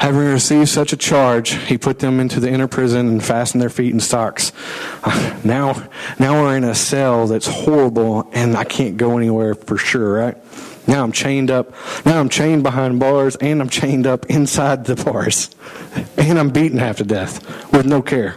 Having 0.00 0.26
received 0.26 0.68
such 0.68 0.92
a 0.92 0.96
charge, 0.96 1.54
he 1.54 1.78
put 1.78 2.00
them 2.00 2.20
into 2.20 2.38
the 2.38 2.50
inner 2.50 2.68
prison 2.68 3.08
and 3.08 3.24
fastened 3.24 3.62
their 3.62 3.70
feet 3.70 3.92
in 3.92 4.00
stocks. 4.00 4.52
Uh, 5.02 5.38
now, 5.42 5.88
now 6.18 6.42
we're 6.42 6.56
in 6.56 6.64
a 6.64 6.74
cell 6.74 7.26
that's 7.26 7.46
horrible, 7.46 8.28
and 8.32 8.56
I 8.56 8.64
can't 8.64 8.96
go 8.96 9.16
anywhere 9.16 9.54
for 9.54 9.78
sure, 9.78 10.12
right? 10.12 10.36
Now 10.86 11.02
I'm 11.02 11.12
chained 11.12 11.50
up. 11.50 11.72
Now 12.04 12.20
I'm 12.20 12.28
chained 12.28 12.62
behind 12.62 13.00
bars, 13.00 13.36
and 13.36 13.60
I'm 13.60 13.68
chained 13.68 14.06
up 14.06 14.26
inside 14.26 14.84
the 14.84 14.96
bars, 14.96 15.50
and 16.16 16.38
I'm 16.38 16.50
beaten 16.50 16.78
half 16.78 16.98
to 16.98 17.04
death 17.04 17.72
with 17.72 17.86
no 17.86 18.02
care. 18.02 18.36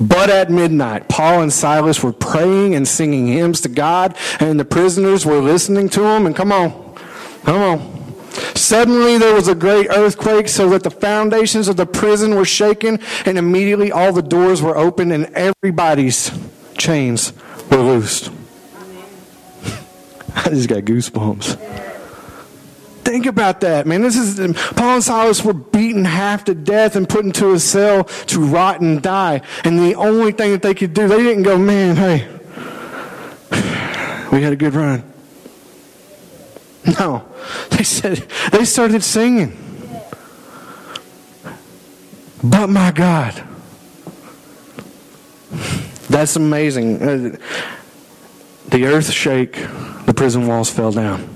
But 0.00 0.28
at 0.30 0.50
midnight, 0.50 1.08
Paul 1.08 1.42
and 1.42 1.52
Silas 1.52 2.02
were 2.02 2.12
praying 2.12 2.74
and 2.74 2.88
singing 2.88 3.28
hymns 3.28 3.60
to 3.60 3.68
God, 3.68 4.16
and 4.40 4.58
the 4.58 4.64
prisoners 4.64 5.24
were 5.24 5.38
listening 5.38 5.88
to 5.90 6.00
them. 6.00 6.26
And 6.26 6.34
come 6.34 6.50
on, 6.50 6.72
come 7.44 7.62
on. 7.62 8.03
Suddenly 8.54 9.18
there 9.18 9.34
was 9.34 9.48
a 9.48 9.54
great 9.54 9.88
earthquake 9.90 10.48
so 10.48 10.70
that 10.70 10.82
the 10.82 10.90
foundations 10.90 11.68
of 11.68 11.76
the 11.76 11.86
prison 11.86 12.34
were 12.34 12.44
shaken 12.44 12.98
and 13.24 13.38
immediately 13.38 13.92
all 13.92 14.12
the 14.12 14.22
doors 14.22 14.60
were 14.60 14.76
opened 14.76 15.12
and 15.12 15.26
everybody's 15.34 16.30
chains 16.76 17.32
were 17.70 17.78
loosed. 17.78 18.30
I 20.34 20.48
just 20.50 20.68
got 20.68 20.82
goosebumps. 20.82 21.82
Think 23.04 23.26
about 23.26 23.60
that, 23.60 23.86
man. 23.86 24.00
This 24.00 24.16
is 24.16 24.56
Paul 24.74 24.94
and 24.94 25.04
Silas 25.04 25.44
were 25.44 25.52
beaten 25.52 26.04
half 26.04 26.44
to 26.44 26.54
death 26.54 26.96
and 26.96 27.08
put 27.08 27.24
into 27.24 27.52
a 27.52 27.60
cell 27.60 28.04
to 28.04 28.40
rot 28.40 28.80
and 28.80 29.00
die. 29.02 29.42
And 29.62 29.78
the 29.78 29.94
only 29.94 30.32
thing 30.32 30.52
that 30.52 30.62
they 30.62 30.74
could 30.74 30.94
do, 30.94 31.06
they 31.06 31.22
didn't 31.22 31.42
go, 31.44 31.58
man, 31.58 31.96
hey, 31.96 32.26
we 34.32 34.42
had 34.42 34.52
a 34.54 34.56
good 34.56 34.74
run. 34.74 35.13
No. 37.00 37.24
They 37.70 37.84
said, 37.84 38.18
they 38.52 38.64
started 38.64 39.02
singing. 39.02 39.56
But 42.42 42.68
my 42.68 42.92
God. 42.92 43.42
That's 46.10 46.36
amazing. 46.36 47.02
Uh, 47.02 47.36
the 48.68 48.84
earth 48.84 49.10
shake, 49.10 49.54
the 50.04 50.12
prison 50.14 50.46
walls 50.46 50.68
fell 50.68 50.92
down. 50.92 51.34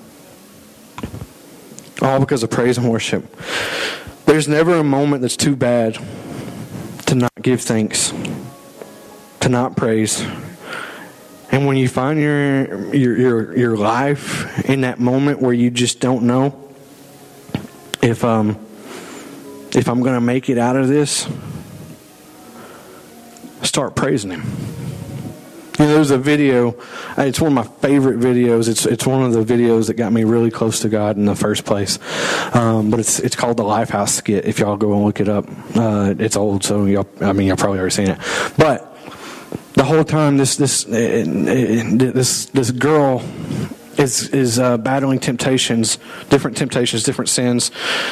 All 2.02 2.20
because 2.20 2.42
of 2.42 2.50
praise 2.50 2.76
and 2.78 2.88
worship. 2.88 3.24
There's 4.26 4.48
never 4.48 4.74
a 4.74 4.84
moment 4.84 5.22
that's 5.22 5.36
too 5.36 5.56
bad 5.56 5.98
to 7.06 7.14
not 7.14 7.32
give 7.40 7.62
thanks, 7.62 8.12
to 9.40 9.48
not 9.48 9.76
praise, 9.76 10.24
and 11.58 11.66
when 11.66 11.76
you 11.76 11.88
find 11.88 12.20
your, 12.20 12.94
your, 12.94 13.16
your, 13.18 13.58
your 13.58 13.76
life 13.76 14.64
in 14.68 14.82
that 14.82 15.00
moment 15.00 15.42
where 15.42 15.52
you 15.52 15.72
just 15.72 15.98
don't 15.98 16.22
know 16.22 16.54
if, 18.00 18.22
um, 18.22 18.50
if 19.74 19.88
I'm 19.88 20.00
going 20.00 20.14
to 20.14 20.20
make 20.20 20.48
it 20.48 20.56
out 20.56 20.76
of 20.76 20.86
this, 20.86 21.28
start 23.62 23.96
praising 23.96 24.30
Him. 24.30 24.44
You 25.80 25.86
know, 25.86 25.94
there's 25.94 26.12
a 26.12 26.18
video. 26.18 26.76
It's 27.16 27.40
one 27.40 27.56
of 27.58 27.66
my 27.66 27.76
favorite 27.80 28.20
videos. 28.20 28.68
It's 28.68 28.84
it's 28.86 29.06
one 29.06 29.22
of 29.22 29.32
the 29.32 29.44
videos 29.44 29.88
that 29.88 29.94
got 29.94 30.12
me 30.12 30.24
really 30.24 30.50
close 30.50 30.80
to 30.80 30.88
God 30.88 31.16
in 31.16 31.24
the 31.24 31.36
first 31.36 31.64
place. 31.64 31.98
Um, 32.52 32.90
but 32.90 32.98
it's 32.98 33.20
it's 33.20 33.36
called 33.36 33.58
the 33.58 33.64
Lifehouse 33.64 34.08
skit. 34.08 34.44
If 34.44 34.58
y'all 34.58 34.76
go 34.76 34.92
and 34.94 35.04
look 35.04 35.20
it 35.20 35.28
up, 35.28 35.46
uh, 35.76 36.14
it's 36.18 36.36
old, 36.36 36.64
so 36.64 36.86
y'all. 36.86 37.06
I 37.20 37.32
mean, 37.32 37.46
y'all 37.46 37.56
probably 37.56 37.78
already 37.78 37.94
seen 37.94 38.08
it. 38.08 38.18
But 38.56 38.87
the 39.78 39.84
whole 39.84 40.02
time 40.02 40.36
this 40.36 40.56
this 40.56 40.86
uh, 40.86 40.90
uh, 40.90 42.12
this 42.12 42.46
this 42.46 42.72
girl 42.72 43.22
is 43.96 44.28
is 44.30 44.58
uh, 44.58 44.76
battling 44.76 45.20
temptations, 45.20 45.98
different 46.30 46.56
temptations, 46.56 47.04
different 47.04 47.28
sins, 47.28 47.70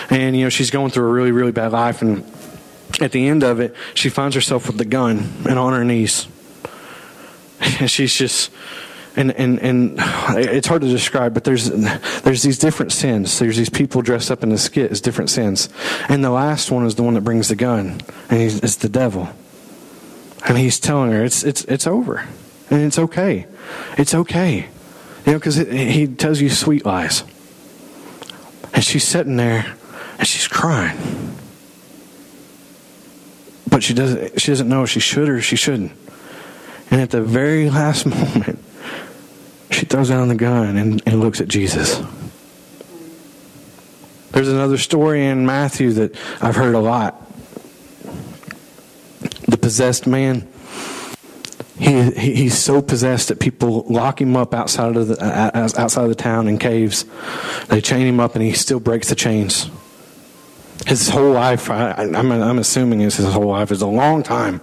and 0.09 0.37
you 0.37 0.45
know 0.45 0.49
she's 0.49 0.71
going 0.71 0.93
through 0.93 1.09
a 1.09 1.13
really 1.13 1.33
really 1.33 1.51
bad 1.51 1.73
life, 1.73 2.03
and 2.03 2.25
at 3.01 3.11
the 3.11 3.27
end 3.27 3.43
of 3.43 3.59
it, 3.59 3.75
she 3.95 4.09
finds 4.09 4.37
herself 4.37 4.69
with 4.69 4.79
the 4.79 4.85
gun 4.85 5.29
and 5.49 5.59
on 5.59 5.73
her 5.73 5.85
knees, 5.85 6.29
and 7.81 7.91
she's 7.91 8.15
just. 8.15 8.51
And, 9.19 9.33
and 9.33 9.59
and 9.61 9.95
it's 10.37 10.67
hard 10.69 10.83
to 10.83 10.89
describe, 10.89 11.33
but 11.33 11.45
there's 11.45 11.71
there's 12.21 12.43
these 12.43 12.59
different 12.59 12.93
sins. 12.93 13.39
There's 13.39 13.57
these 13.57 13.71
people 13.71 14.03
dressed 14.03 14.31
up 14.31 14.43
in 14.43 14.51
the 14.51 14.59
skit 14.59 14.91
as 14.91 15.01
different 15.01 15.31
sins, 15.31 15.71
and 16.11 16.23
the 16.23 16.29
last 16.29 16.71
one 16.71 16.85
is 16.85 16.97
the 16.97 17.03
one 17.03 17.15
that 17.15 17.23
brings 17.23 17.49
the 17.49 17.57
gun, 17.57 18.03
and 18.29 18.43
it's 18.43 18.77
the 18.77 18.91
devil. 18.91 19.31
And 20.45 20.59
he's 20.59 20.79
telling 20.79 21.13
her 21.13 21.25
it's 21.25 21.43
it's 21.43 21.65
it's 21.65 21.87
over, 21.87 22.27
and 22.71 22.83
it's 22.83 22.99
okay, 22.99 23.47
it's 23.97 24.15
okay, 24.15 24.67
you 25.25 25.33
know, 25.33 25.39
because 25.39 25.57
he 25.57 26.07
tells 26.07 26.41
you 26.41 26.51
sweet 26.51 26.85
lies. 26.85 27.25
And 28.75 28.85
she's 28.85 29.05
sitting 29.05 29.37
there, 29.37 29.75
and 30.19 30.27
she's 30.27 30.47
crying, 30.47 30.99
but 33.69 33.83
she 33.83 33.95
doesn't 33.95 34.41
she 34.41 34.53
doesn't 34.53 34.69
know 34.69 34.83
if 34.83 34.91
she 34.91 35.01
should 35.01 35.29
or 35.29 35.41
she 35.41 35.57
shouldn't. 35.57 35.93
And 36.91 37.01
at 37.01 37.11
the 37.11 37.23
very 37.23 37.69
last 37.71 38.07
moment, 38.07 38.59
she 39.71 39.87
throws 39.87 40.09
down 40.09 40.29
the 40.29 40.35
gun 40.35 40.77
and, 40.77 41.03
and 41.07 41.21
looks 41.21 41.41
at 41.41 41.49
Jesus. 41.49 42.01
There's 44.31 44.49
another 44.49 44.79
story 44.79 45.25
in 45.25 45.47
Matthew 45.47 45.93
that 45.93 46.15
I've 46.41 46.57
heard 46.57 46.75
a 46.75 46.79
lot 46.79 47.26
possessed 49.55 50.07
man. 50.07 50.47
He, 51.79 52.11
he, 52.13 52.35
he's 52.35 52.59
so 52.59 52.81
possessed 52.81 53.29
that 53.29 53.39
people 53.39 53.85
lock 53.89 54.21
him 54.21 54.35
up 54.37 54.55
outside 54.55 54.97
of 54.97 55.09
the 55.09 55.23
uh, 55.23 55.51
outside 55.55 56.03
of 56.03 56.09
the 56.09 56.15
town 56.15 56.49
in 56.49 56.59
caves. 56.59 57.05
They 57.69 57.81
chain 57.81 58.07
him 58.07 58.19
up, 58.19 58.35
and 58.35 58.43
he 58.43 58.53
still 58.53 58.81
breaks 58.81 59.09
the 59.09 59.15
chains. 59.15 59.69
His 60.87 61.09
whole 61.09 61.33
life, 61.33 61.71
I, 61.71 61.93
I'm, 61.93 62.31
I'm 62.33 62.59
assuming, 62.59 63.01
is 63.01 63.17
his 63.17 63.31
whole 63.33 63.49
life 63.49 63.71
is 63.73 63.83
a 63.83 63.87
long 63.87 64.23
time. 64.23 64.61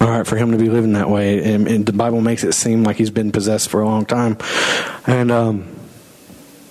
All 0.00 0.08
right, 0.08 0.26
for 0.26 0.36
him 0.36 0.52
to 0.52 0.58
be 0.58 0.68
living 0.68 0.92
that 0.92 1.08
way, 1.08 1.54
and, 1.54 1.66
and 1.66 1.86
the 1.86 1.92
Bible 1.92 2.20
makes 2.20 2.44
it 2.44 2.52
seem 2.52 2.84
like 2.84 2.96
he's 2.96 3.10
been 3.10 3.32
possessed 3.32 3.68
for 3.68 3.80
a 3.80 3.84
long 3.84 4.04
time. 4.04 4.36
And 5.06 5.30
um, 5.30 5.76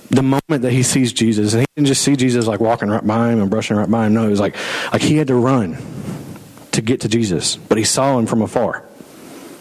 the 0.09 0.21
moment 0.21 0.61
that 0.61 0.71
he 0.71 0.83
sees 0.83 1.11
Jesus, 1.11 1.53
and 1.53 1.61
he 1.61 1.67
didn't 1.75 1.87
just 1.87 2.03
see 2.03 2.15
Jesus 2.15 2.47
like 2.47 2.59
walking 2.59 2.89
right 2.89 3.05
by 3.05 3.31
him 3.31 3.41
and 3.41 3.49
brushing 3.49 3.77
right 3.77 3.89
by 3.89 4.07
him. 4.07 4.13
No, 4.13 4.23
he 4.23 4.29
was 4.29 4.39
like 4.39 4.55
like 4.91 5.01
he 5.01 5.17
had 5.17 5.27
to 5.27 5.35
run 5.35 5.77
to 6.75 6.81
get 6.81 7.01
to 7.01 7.09
Jesus, 7.09 7.55
but 7.55 7.77
he 7.77 7.83
saw 7.83 8.17
him 8.17 8.25
from 8.25 8.41
afar. 8.41 8.83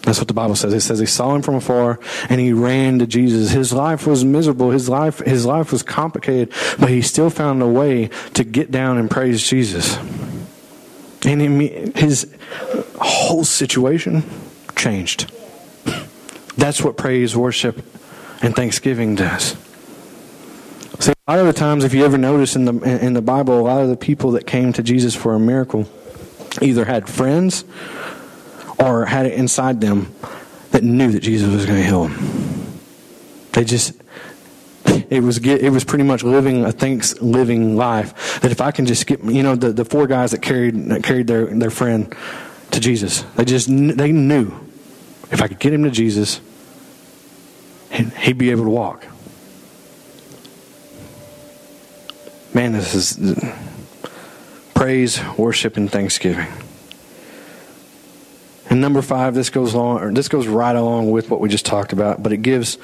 That's 0.03 0.19
what 0.19 0.29
the 0.29 0.35
Bible 0.35 0.55
says. 0.55 0.75
It 0.75 0.81
says 0.81 0.99
he 0.99 1.07
saw 1.07 1.35
him 1.35 1.43
from 1.43 1.55
afar 1.55 1.99
and 2.29 2.39
he 2.41 2.53
ran 2.53 2.99
to 2.99 3.07
Jesus. 3.07 3.51
His 3.51 3.73
life 3.73 4.07
was 4.07 4.25
miserable. 4.25 4.71
His 4.71 4.89
life, 4.89 5.21
his 5.21 5.47
life 5.47 5.73
was 5.73 5.83
complicated, 5.83 6.53
but 6.79 6.91
he 6.91 7.01
still 7.01 7.31
found 7.31 7.63
a 7.63 7.67
way 7.67 8.11
to 8.35 8.45
get 8.45 8.71
down 8.71 8.99
and 8.99 9.11
praise 9.11 9.43
Jesus. 9.43 9.97
And 11.25 11.41
his 11.97 12.35
whole 13.01 13.45
situation 13.45 14.25
changed. 14.77 15.33
That's 16.59 16.83
what 16.83 16.99
praise, 16.99 17.35
worship, 17.35 17.79
and 18.43 18.55
thanksgiving 18.55 19.15
does. 19.15 19.57
See, 21.01 21.13
a 21.27 21.33
lot 21.33 21.41
of 21.41 21.47
the 21.47 21.55
times, 21.55 21.83
if 21.83 21.95
you 21.95 22.05
ever 22.05 22.19
notice 22.19 22.57
in 22.57 22.67
the 22.67 23.05
in 23.05 23.15
the 23.15 23.23
Bible, 23.23 23.59
a 23.59 23.63
lot 23.63 23.83
of 23.83 23.89
the 23.89 23.97
people 23.97 24.33
that 24.33 24.47
came 24.47 24.73
to 24.75 24.83
Jesus 24.83 25.15
for 25.15 25.35
a 25.35 25.41
miracle 25.41 25.89
either 26.63 26.85
had 26.85 27.09
friends 27.09 27.65
or 28.79 29.07
had 29.07 29.27
it 29.27 29.35
inside 29.35 29.81
them 29.81 30.15
that 30.71 30.83
knew 30.83 31.13
that 31.13 31.21
Jesus 31.21 31.53
was 31.53 31.67
going 31.67 31.79
to 31.79 31.85
heal 31.85 32.09
them. 32.09 32.81
They 33.53 33.65
just 33.65 33.95
it 35.11 35.23
was 35.23 35.39
it 35.39 35.71
was 35.71 35.85
pretty 35.85 36.05
much 36.05 36.23
living 36.23 36.65
a 36.65 36.73
thanks 36.73 37.21
living 37.21 37.77
life 37.77 38.41
that 38.41 38.51
if 38.51 38.61
I 38.61 38.71
can 38.71 38.87
just 38.87 39.07
get 39.07 39.23
you 39.25 39.43
know 39.43 39.57
the, 39.57 39.73
the 39.73 39.85
four 39.85 40.07
guys 40.07 40.33
that 40.33 40.43
carried 40.43 40.75
that 40.87 41.03
carried 41.03 41.27
their 41.27 41.47
their 41.47 41.71
friend 41.71 42.15
to 42.73 42.81
Jesus 42.81 43.23
they 43.37 43.45
just 43.45 43.69
they 43.69 44.13
knew 44.13 44.53
if 45.31 45.41
I 45.41 45.49
could 45.49 45.59
get 45.59 45.73
him 45.73 45.85
to 45.85 45.91
Jesus 45.91 46.41
he'd 47.91 48.39
be 48.39 48.51
able 48.51 48.65
to 48.65 48.71
walk 48.71 49.07
man 52.53 52.73
this 52.73 52.95
is 52.95 53.17
praise 54.75 55.21
worship 55.37 55.77
and 55.77 55.91
thanksgiving 55.91 56.47
and 58.71 58.81
number 58.81 59.03
five, 59.03 59.35
this 59.35 59.51
goes 59.51 59.75
along, 59.75 60.15
this 60.15 60.29
goes 60.29 60.49
right 60.49 60.75
along 60.75 61.11
with 61.11 61.31
what 61.31 61.41
we 61.41 61.49
just 61.49 61.67
talked 61.67 61.93
about, 61.93 62.23
but 62.23 62.33
it 62.33 62.39
gives 62.39 62.79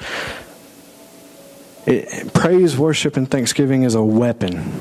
it, 1.85 2.33
praise, 2.33 2.77
worship, 2.77 3.17
and 3.17 3.29
thanksgiving 3.29 3.83
is 3.83 3.95
a 3.95 4.03
weapon 4.03 4.71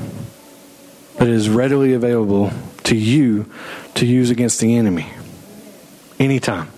that 1.16 1.28
is 1.28 1.48
readily 1.48 1.94
available 1.94 2.52
to 2.84 2.94
you 2.94 3.50
to 3.94 4.06
use 4.06 4.30
against 4.30 4.60
the 4.60 4.76
enemy 4.76 5.10
anytime. 6.18 6.70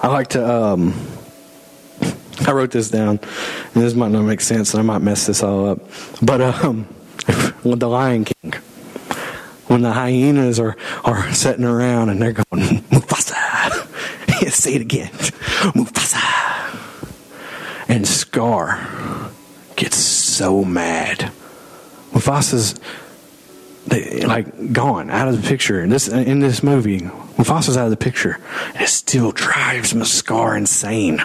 I 0.00 0.08
like 0.08 0.28
to. 0.28 0.50
Um, 0.50 0.94
I 2.46 2.52
wrote 2.52 2.70
this 2.70 2.88
down, 2.90 3.20
and 3.74 3.82
this 3.82 3.94
might 3.94 4.10
not 4.10 4.22
make 4.22 4.40
sense, 4.40 4.72
and 4.74 4.80
I 4.80 4.84
might 4.84 5.02
mess 5.02 5.26
this 5.26 5.42
all 5.42 5.68
up. 5.68 5.80
But 6.22 6.40
um, 6.40 6.88
the 7.64 7.88
Lion 7.88 8.24
King 8.24 8.54
when 9.72 9.82
the 9.82 9.92
hyenas 9.92 10.60
are, 10.60 10.76
are 11.04 11.32
sitting 11.32 11.64
around 11.64 12.10
and 12.10 12.20
they're 12.20 12.32
going, 12.32 12.62
Mufasa. 12.90 13.88
Say 14.50 14.74
it 14.74 14.82
again. 14.82 15.10
Mufasa. 15.72 16.78
And 17.88 18.06
Scar 18.06 19.30
gets 19.76 19.96
so 19.96 20.64
mad. 20.64 21.32
Mufasa's 22.12 22.78
they, 23.86 24.20
like 24.20 24.72
gone 24.72 25.10
out 25.10 25.28
of 25.28 25.40
the 25.40 25.48
picture. 25.48 25.86
This 25.86 26.06
in 26.06 26.40
this 26.40 26.62
movie, 26.62 27.00
Mufasa's 27.00 27.76
out 27.76 27.84
of 27.84 27.90
the 27.90 27.96
picture. 27.96 28.38
It 28.74 28.88
still 28.88 29.32
drives 29.32 29.94
Scar 30.08 30.56
insane 30.56 31.18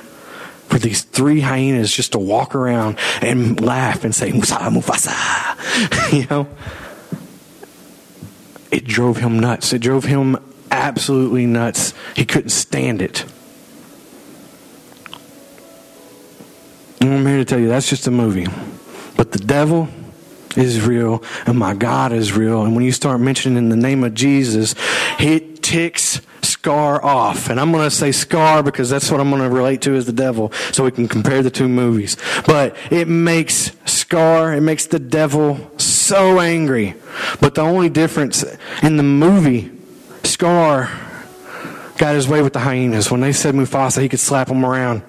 for 0.68 0.80
these 0.80 1.04
three 1.04 1.42
hyenas 1.42 1.92
just 1.92 2.14
to 2.14 2.20
walk 2.20 2.56
around 2.56 2.98
and 3.22 3.60
laugh 3.62 4.04
and 4.04 4.14
say 4.14 4.32
Mufasa, 4.32 4.70
Mufasa. 4.70 5.47
you 6.12 6.26
know 6.28 6.48
it 8.72 8.86
drove 8.86 9.18
him 9.18 9.40
nuts. 9.40 9.74
It 9.74 9.80
drove 9.80 10.04
him 10.04 10.38
absolutely 10.72 11.46
nuts. 11.46 11.94
He 12.16 12.26
couldn't 12.26 12.50
stand 12.50 13.02
it. 13.02 13.26
And 17.00 17.14
I'm 17.14 17.26
here 17.26 17.38
to 17.38 17.46
tell 17.46 17.60
you 17.60 17.68
that's 17.68 17.90
just 17.90 18.08
a 18.08 18.12
movie. 18.12 18.48
But 19.16 19.32
the 19.32 19.40
devil 19.40 19.88
is 20.56 20.82
real 20.82 21.24
and 21.46 21.58
my 21.58 21.74
God 21.74 22.12
is 22.12 22.34
real. 22.34 22.64
And 22.64 22.76
when 22.76 22.84
you 22.84 22.92
start 22.92 23.22
mentioning 23.22 23.70
the 23.70 23.76
name 23.76 24.04
of 24.04 24.14
Jesus, 24.14 24.76
it 25.20 25.64
ticks 25.64 26.22
Scar 26.68 27.02
off. 27.02 27.50
And 27.50 27.62
I'm 27.62 27.72
going 27.72 27.86
to 27.86 27.96
say 27.96 28.12
Scar 28.12 28.62
because 28.62 28.90
that's 28.90 29.10
what 29.10 29.22
I'm 29.22 29.30
going 29.30 29.42
to 29.42 29.50
relate 29.50 29.82
to 29.84 29.96
as 29.96 30.06
the 30.06 30.12
devil 30.12 30.52
so 30.74 30.84
we 30.84 30.92
can 30.92 31.08
compare 31.08 31.42
the 31.42 31.50
two 31.50 31.70
movies. 31.70 32.18
But 32.46 32.76
it 32.92 33.08
makes 33.08 33.72
Scar, 33.86 34.54
it 34.54 34.60
makes 34.60 34.86
the 34.86 35.00
devil 35.00 35.72
so 35.78 36.42
angry. 36.42 36.96
But 37.40 37.56
the 37.56 37.62
only 37.62 37.88
difference 37.88 38.44
in 38.84 38.98
the 38.98 39.04
movie, 39.04 39.72
Scar 40.26 40.92
got 41.98 42.16
his 42.16 42.28
way 42.28 42.42
with 42.42 42.52
the 42.52 42.60
hyenas. 42.60 43.10
When 43.10 43.22
they 43.22 43.32
said 43.32 43.56
Mufasa, 43.56 44.02
he 44.02 44.10
could 44.10 44.20
slap 44.20 44.50
them 44.50 44.66
around. 44.66 45.04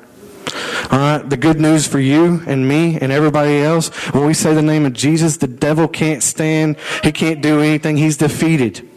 All 0.93 0.99
right, 1.01 1.29
the 1.29 1.37
good 1.37 1.61
news 1.61 1.89
for 1.89 1.99
you 1.99 2.41
and 2.47 2.69
me 2.69 3.01
and 3.01 3.11
everybody 3.11 3.59
else, 3.59 3.89
when 4.15 4.29
we 4.29 4.33
say 4.33 4.55
the 4.55 4.63
name 4.63 4.87
of 4.87 4.93
Jesus, 4.93 5.39
the 5.39 5.49
devil 5.49 5.89
can't 5.89 6.23
stand, 6.23 6.77
he 7.03 7.11
can't 7.11 7.43
do 7.43 7.59
anything, 7.59 7.97
he's 7.97 8.17
defeated. 8.17 8.88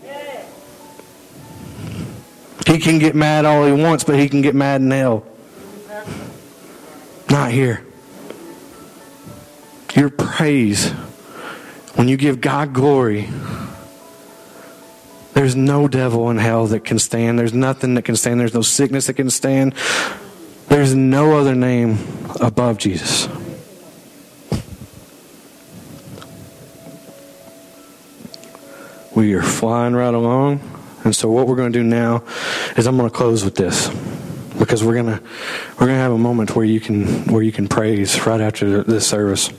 He 2.65 2.79
can 2.79 2.99
get 2.99 3.15
mad 3.15 3.45
all 3.45 3.65
he 3.65 3.71
wants, 3.71 4.03
but 4.03 4.17
he 4.17 4.29
can 4.29 4.41
get 4.41 4.55
mad 4.55 4.81
in 4.81 4.91
hell. 4.91 5.25
Not 7.29 7.51
here. 7.51 7.85
Your 9.95 10.09
praise 10.09 10.93
when 11.95 12.07
you 12.07 12.17
give 12.17 12.41
God 12.41 12.73
glory, 12.73 13.29
there's 15.33 15.55
no 15.55 15.87
devil 15.87 16.29
in 16.29 16.37
hell 16.37 16.67
that 16.67 16.85
can 16.85 16.99
stand. 16.99 17.37
There's 17.37 17.53
nothing 17.53 17.95
that 17.95 18.03
can 18.03 18.15
stand. 18.15 18.39
There's 18.39 18.53
no 18.53 18.61
sickness 18.61 19.07
that 19.07 19.13
can 19.13 19.29
stand. 19.29 19.73
There's 20.67 20.95
no 20.95 21.37
other 21.37 21.55
name 21.55 21.97
above 22.39 22.77
Jesus. 22.77 23.27
We 29.13 29.33
are 29.33 29.43
flying 29.43 29.93
right 29.93 30.13
along. 30.13 30.80
And 31.03 31.15
so 31.15 31.29
what 31.29 31.47
we're 31.47 31.55
going 31.55 31.71
to 31.71 31.79
do 31.79 31.83
now 31.83 32.23
is 32.77 32.87
I'm 32.87 32.97
going 32.97 33.09
to 33.09 33.15
close 33.15 33.43
with 33.43 33.55
this 33.55 33.89
because 34.59 34.83
we're 34.83 34.93
going 34.93 35.17
to 35.17 35.23
we're 35.73 35.87
going 35.87 35.97
to 35.97 36.03
have 36.03 36.11
a 36.11 36.17
moment 36.17 36.55
where 36.55 36.65
you 36.65 36.79
can 36.79 37.25
where 37.25 37.41
you 37.41 37.51
can 37.51 37.67
praise 37.67 38.25
right 38.25 38.41
after 38.41 38.83
this 38.83 39.07
service 39.07 39.51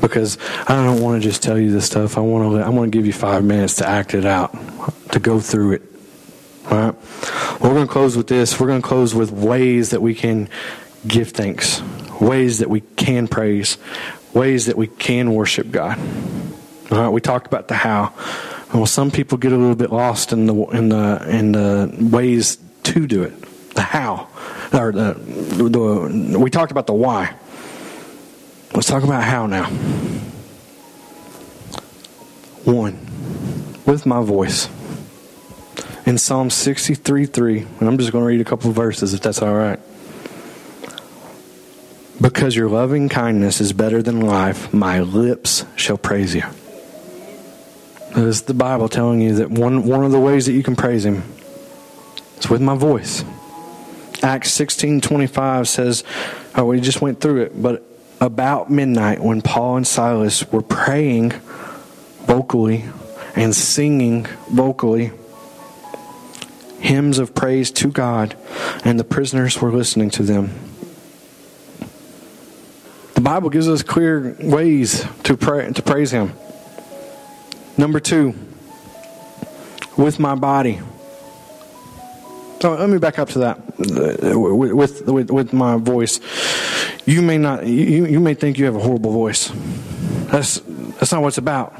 because 0.00 0.38
I 0.66 0.84
don't 0.84 1.00
want 1.00 1.22
to 1.22 1.28
just 1.28 1.42
tell 1.42 1.58
you 1.58 1.70
this 1.70 1.86
stuff. 1.86 2.16
I 2.16 2.20
want 2.20 2.56
to 2.56 2.64
I 2.64 2.68
want 2.68 2.90
to 2.90 2.96
give 2.96 3.06
you 3.06 3.12
five 3.12 3.44
minutes 3.44 3.76
to 3.76 3.88
act 3.88 4.14
it 4.14 4.24
out, 4.24 4.56
to 5.12 5.18
go 5.18 5.40
through 5.40 5.72
it. 5.72 5.82
All 6.70 6.78
right. 6.78 6.94
We're 7.60 7.74
going 7.74 7.86
to 7.86 7.92
close 7.92 8.16
with 8.16 8.28
this. 8.28 8.58
We're 8.58 8.68
going 8.68 8.82
to 8.82 8.86
close 8.86 9.14
with 9.14 9.30
ways 9.30 9.90
that 9.90 10.00
we 10.00 10.14
can 10.14 10.48
give 11.06 11.30
thanks, 11.30 11.82
ways 12.20 12.58
that 12.58 12.70
we 12.70 12.80
can 12.80 13.28
praise, 13.28 13.76
ways 14.32 14.66
that 14.66 14.76
we 14.76 14.86
can 14.86 15.34
worship 15.34 15.70
God. 15.70 15.98
All 16.90 16.98
right. 16.98 17.08
We 17.08 17.20
talked 17.20 17.46
about 17.46 17.68
the 17.68 17.74
how. 17.74 18.14
Well, 18.72 18.86
some 18.86 19.10
people 19.10 19.36
get 19.36 19.52
a 19.52 19.56
little 19.56 19.74
bit 19.74 19.90
lost 19.90 20.32
in 20.32 20.46
the 20.46 20.54
in 20.66 20.90
the 20.90 21.26
in 21.28 21.52
the 21.52 21.92
ways 22.00 22.58
to 22.84 23.06
do 23.06 23.24
it. 23.24 23.34
The 23.74 23.82
how, 23.82 24.28
or 24.72 24.92
the, 24.92 25.14
the 25.14 26.38
we 26.38 26.50
talked 26.50 26.70
about 26.70 26.86
the 26.86 26.94
why. 26.94 27.34
Let's 28.72 28.86
talk 28.86 29.02
about 29.02 29.24
how 29.24 29.46
now. 29.46 29.64
One, 32.64 32.98
with 33.86 34.06
my 34.06 34.22
voice. 34.22 34.68
In 36.06 36.18
Psalm 36.18 36.50
63 36.50 37.26
3, 37.26 37.66
and 37.80 37.88
I'm 37.88 37.98
just 37.98 38.12
going 38.12 38.22
to 38.22 38.26
read 38.26 38.40
a 38.40 38.44
couple 38.44 38.70
verses 38.70 39.14
if 39.14 39.20
that's 39.20 39.42
all 39.42 39.54
right. 39.54 39.80
Because 42.20 42.54
your 42.54 42.68
loving 42.68 43.08
kindness 43.08 43.60
is 43.60 43.72
better 43.72 44.02
than 44.02 44.20
life, 44.20 44.72
my 44.72 45.00
lips 45.00 45.64
shall 45.76 45.96
praise 45.98 46.34
you. 46.34 46.42
Is 48.16 48.42
the 48.42 48.54
Bible 48.54 48.88
telling 48.88 49.20
you 49.20 49.36
that 49.36 49.50
one, 49.50 49.84
one 49.84 50.04
of 50.04 50.12
the 50.12 50.18
ways 50.18 50.46
that 50.46 50.52
you 50.52 50.62
can 50.62 50.74
praise 50.76 51.04
Him 51.04 51.22
is 52.38 52.50
with 52.50 52.60
my 52.60 52.74
voice. 52.74 53.24
Acts 54.22 54.52
16 54.52 55.00
25 55.00 55.68
says, 55.68 56.04
oh, 56.54 56.64
we 56.66 56.80
just 56.80 57.00
went 57.00 57.20
through 57.20 57.42
it, 57.42 57.62
but 57.62 57.84
about 58.20 58.70
midnight 58.70 59.20
when 59.20 59.40
Paul 59.40 59.76
and 59.76 59.86
Silas 59.86 60.50
were 60.52 60.62
praying 60.62 61.30
vocally 62.26 62.84
and 63.34 63.54
singing 63.54 64.26
vocally 64.50 65.12
hymns 66.80 67.18
of 67.18 67.34
praise 67.34 67.70
to 67.70 67.88
God, 67.88 68.36
and 68.84 68.98
the 68.98 69.04
prisoners 69.04 69.60
were 69.60 69.70
listening 69.70 70.10
to 70.10 70.22
them. 70.22 70.50
The 73.14 73.20
Bible 73.20 73.50
gives 73.50 73.68
us 73.68 73.82
clear 73.82 74.36
ways 74.40 75.06
to 75.24 75.36
pray 75.36 75.70
to 75.72 75.82
praise 75.82 76.10
Him. 76.10 76.32
Number 77.80 77.98
two, 77.98 78.34
with 79.96 80.18
my 80.18 80.34
body. 80.34 80.80
So 82.60 82.74
let 82.74 82.90
me 82.90 82.98
back 82.98 83.18
up 83.18 83.30
to 83.30 83.38
that 83.38 83.78
with, 83.78 85.02
with, 85.06 85.30
with 85.30 85.52
my 85.54 85.78
voice. 85.78 86.20
You 87.06 87.22
may 87.22 87.38
not 87.38 87.66
you, 87.66 88.04
you 88.04 88.20
may 88.20 88.34
think 88.34 88.58
you 88.58 88.66
have 88.66 88.76
a 88.76 88.80
horrible 88.80 89.12
voice. 89.12 89.50
That's 90.26 90.60
that's 90.98 91.10
not 91.10 91.22
what 91.22 91.28
it's 91.28 91.38
about. 91.38 91.74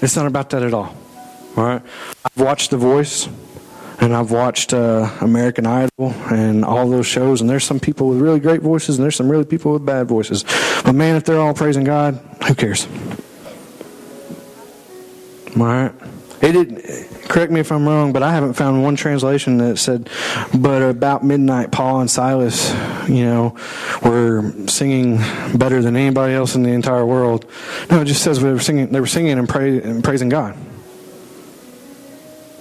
It's 0.00 0.14
not 0.14 0.26
about 0.26 0.50
that 0.50 0.62
at 0.62 0.72
all. 0.72 0.94
All 1.56 1.64
right. 1.64 1.82
I've 2.24 2.40
watched 2.40 2.70
The 2.70 2.76
Voice 2.76 3.28
and 4.00 4.14
I've 4.14 4.30
watched 4.30 4.72
uh, 4.72 5.10
American 5.20 5.66
Idol 5.66 6.14
and 6.30 6.64
all 6.64 6.88
those 6.88 7.06
shows, 7.08 7.40
and 7.40 7.50
there's 7.50 7.64
some 7.64 7.80
people 7.80 8.10
with 8.10 8.20
really 8.20 8.38
great 8.38 8.60
voices, 8.60 8.96
and 8.96 9.02
there's 9.02 9.16
some 9.16 9.28
really 9.28 9.44
people 9.44 9.72
with 9.72 9.84
bad 9.84 10.06
voices. 10.06 10.44
But 10.84 10.92
man, 10.92 11.16
if 11.16 11.24
they're 11.24 11.40
all 11.40 11.52
praising 11.52 11.82
God, 11.82 12.14
who 12.46 12.54
cares? 12.54 12.86
All 15.60 15.66
right. 15.66 15.92
It 16.40 16.52
did. 16.52 17.28
Correct 17.28 17.50
me 17.50 17.60
if 17.60 17.72
I'm 17.72 17.86
wrong, 17.86 18.12
but 18.12 18.22
I 18.22 18.30
haven't 18.32 18.54
found 18.54 18.82
one 18.82 18.94
translation 18.94 19.58
that 19.58 19.76
said, 19.78 20.08
"But 20.54 20.82
about 20.82 21.24
midnight, 21.24 21.72
Paul 21.72 22.00
and 22.00 22.10
Silas, 22.10 22.72
you 23.08 23.24
know, 23.24 23.54
were 24.02 24.52
singing 24.66 25.20
better 25.54 25.82
than 25.82 25.96
anybody 25.96 26.34
else 26.34 26.54
in 26.54 26.62
the 26.62 26.70
entire 26.70 27.04
world." 27.04 27.44
No, 27.90 28.00
it 28.00 28.04
just 28.04 28.22
says 28.22 28.40
they 28.40 28.52
were 28.52 28.60
singing. 28.60 28.92
They 28.92 29.00
were 29.00 29.06
singing 29.06 29.36
and, 29.38 29.48
pray, 29.48 29.82
and 29.82 30.02
praising 30.02 30.28
God. 30.28 30.54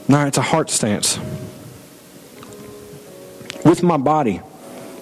No, 0.08 0.26
it's 0.26 0.38
a 0.38 0.42
heart 0.42 0.70
stance. 0.70 1.20
With 3.64 3.84
my 3.84 3.98
body. 3.98 4.42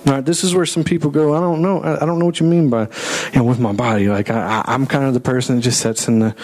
Now, 0.06 0.22
this 0.22 0.44
is 0.44 0.54
where 0.54 0.66
some 0.66 0.84
people 0.84 1.10
go. 1.10 1.34
I 1.36 1.40
don't 1.40 1.62
know. 1.62 1.82
I 1.84 2.06
don't 2.06 2.20
know 2.20 2.26
what 2.26 2.40
you 2.40 2.46
mean 2.46 2.70
by, 2.70 2.88
you 3.34 3.40
know, 3.40 3.44
with 3.44 3.60
my 3.60 3.74
body. 3.74 4.08
Like 4.08 4.30
I, 4.30 4.64
I'm 4.66 4.86
kind 4.86 5.06
of 5.06 5.14
the 5.14 5.20
person 5.20 5.56
that 5.56 5.62
just 5.62 5.80
sits 5.80 6.08
in 6.08 6.20
the 6.20 6.36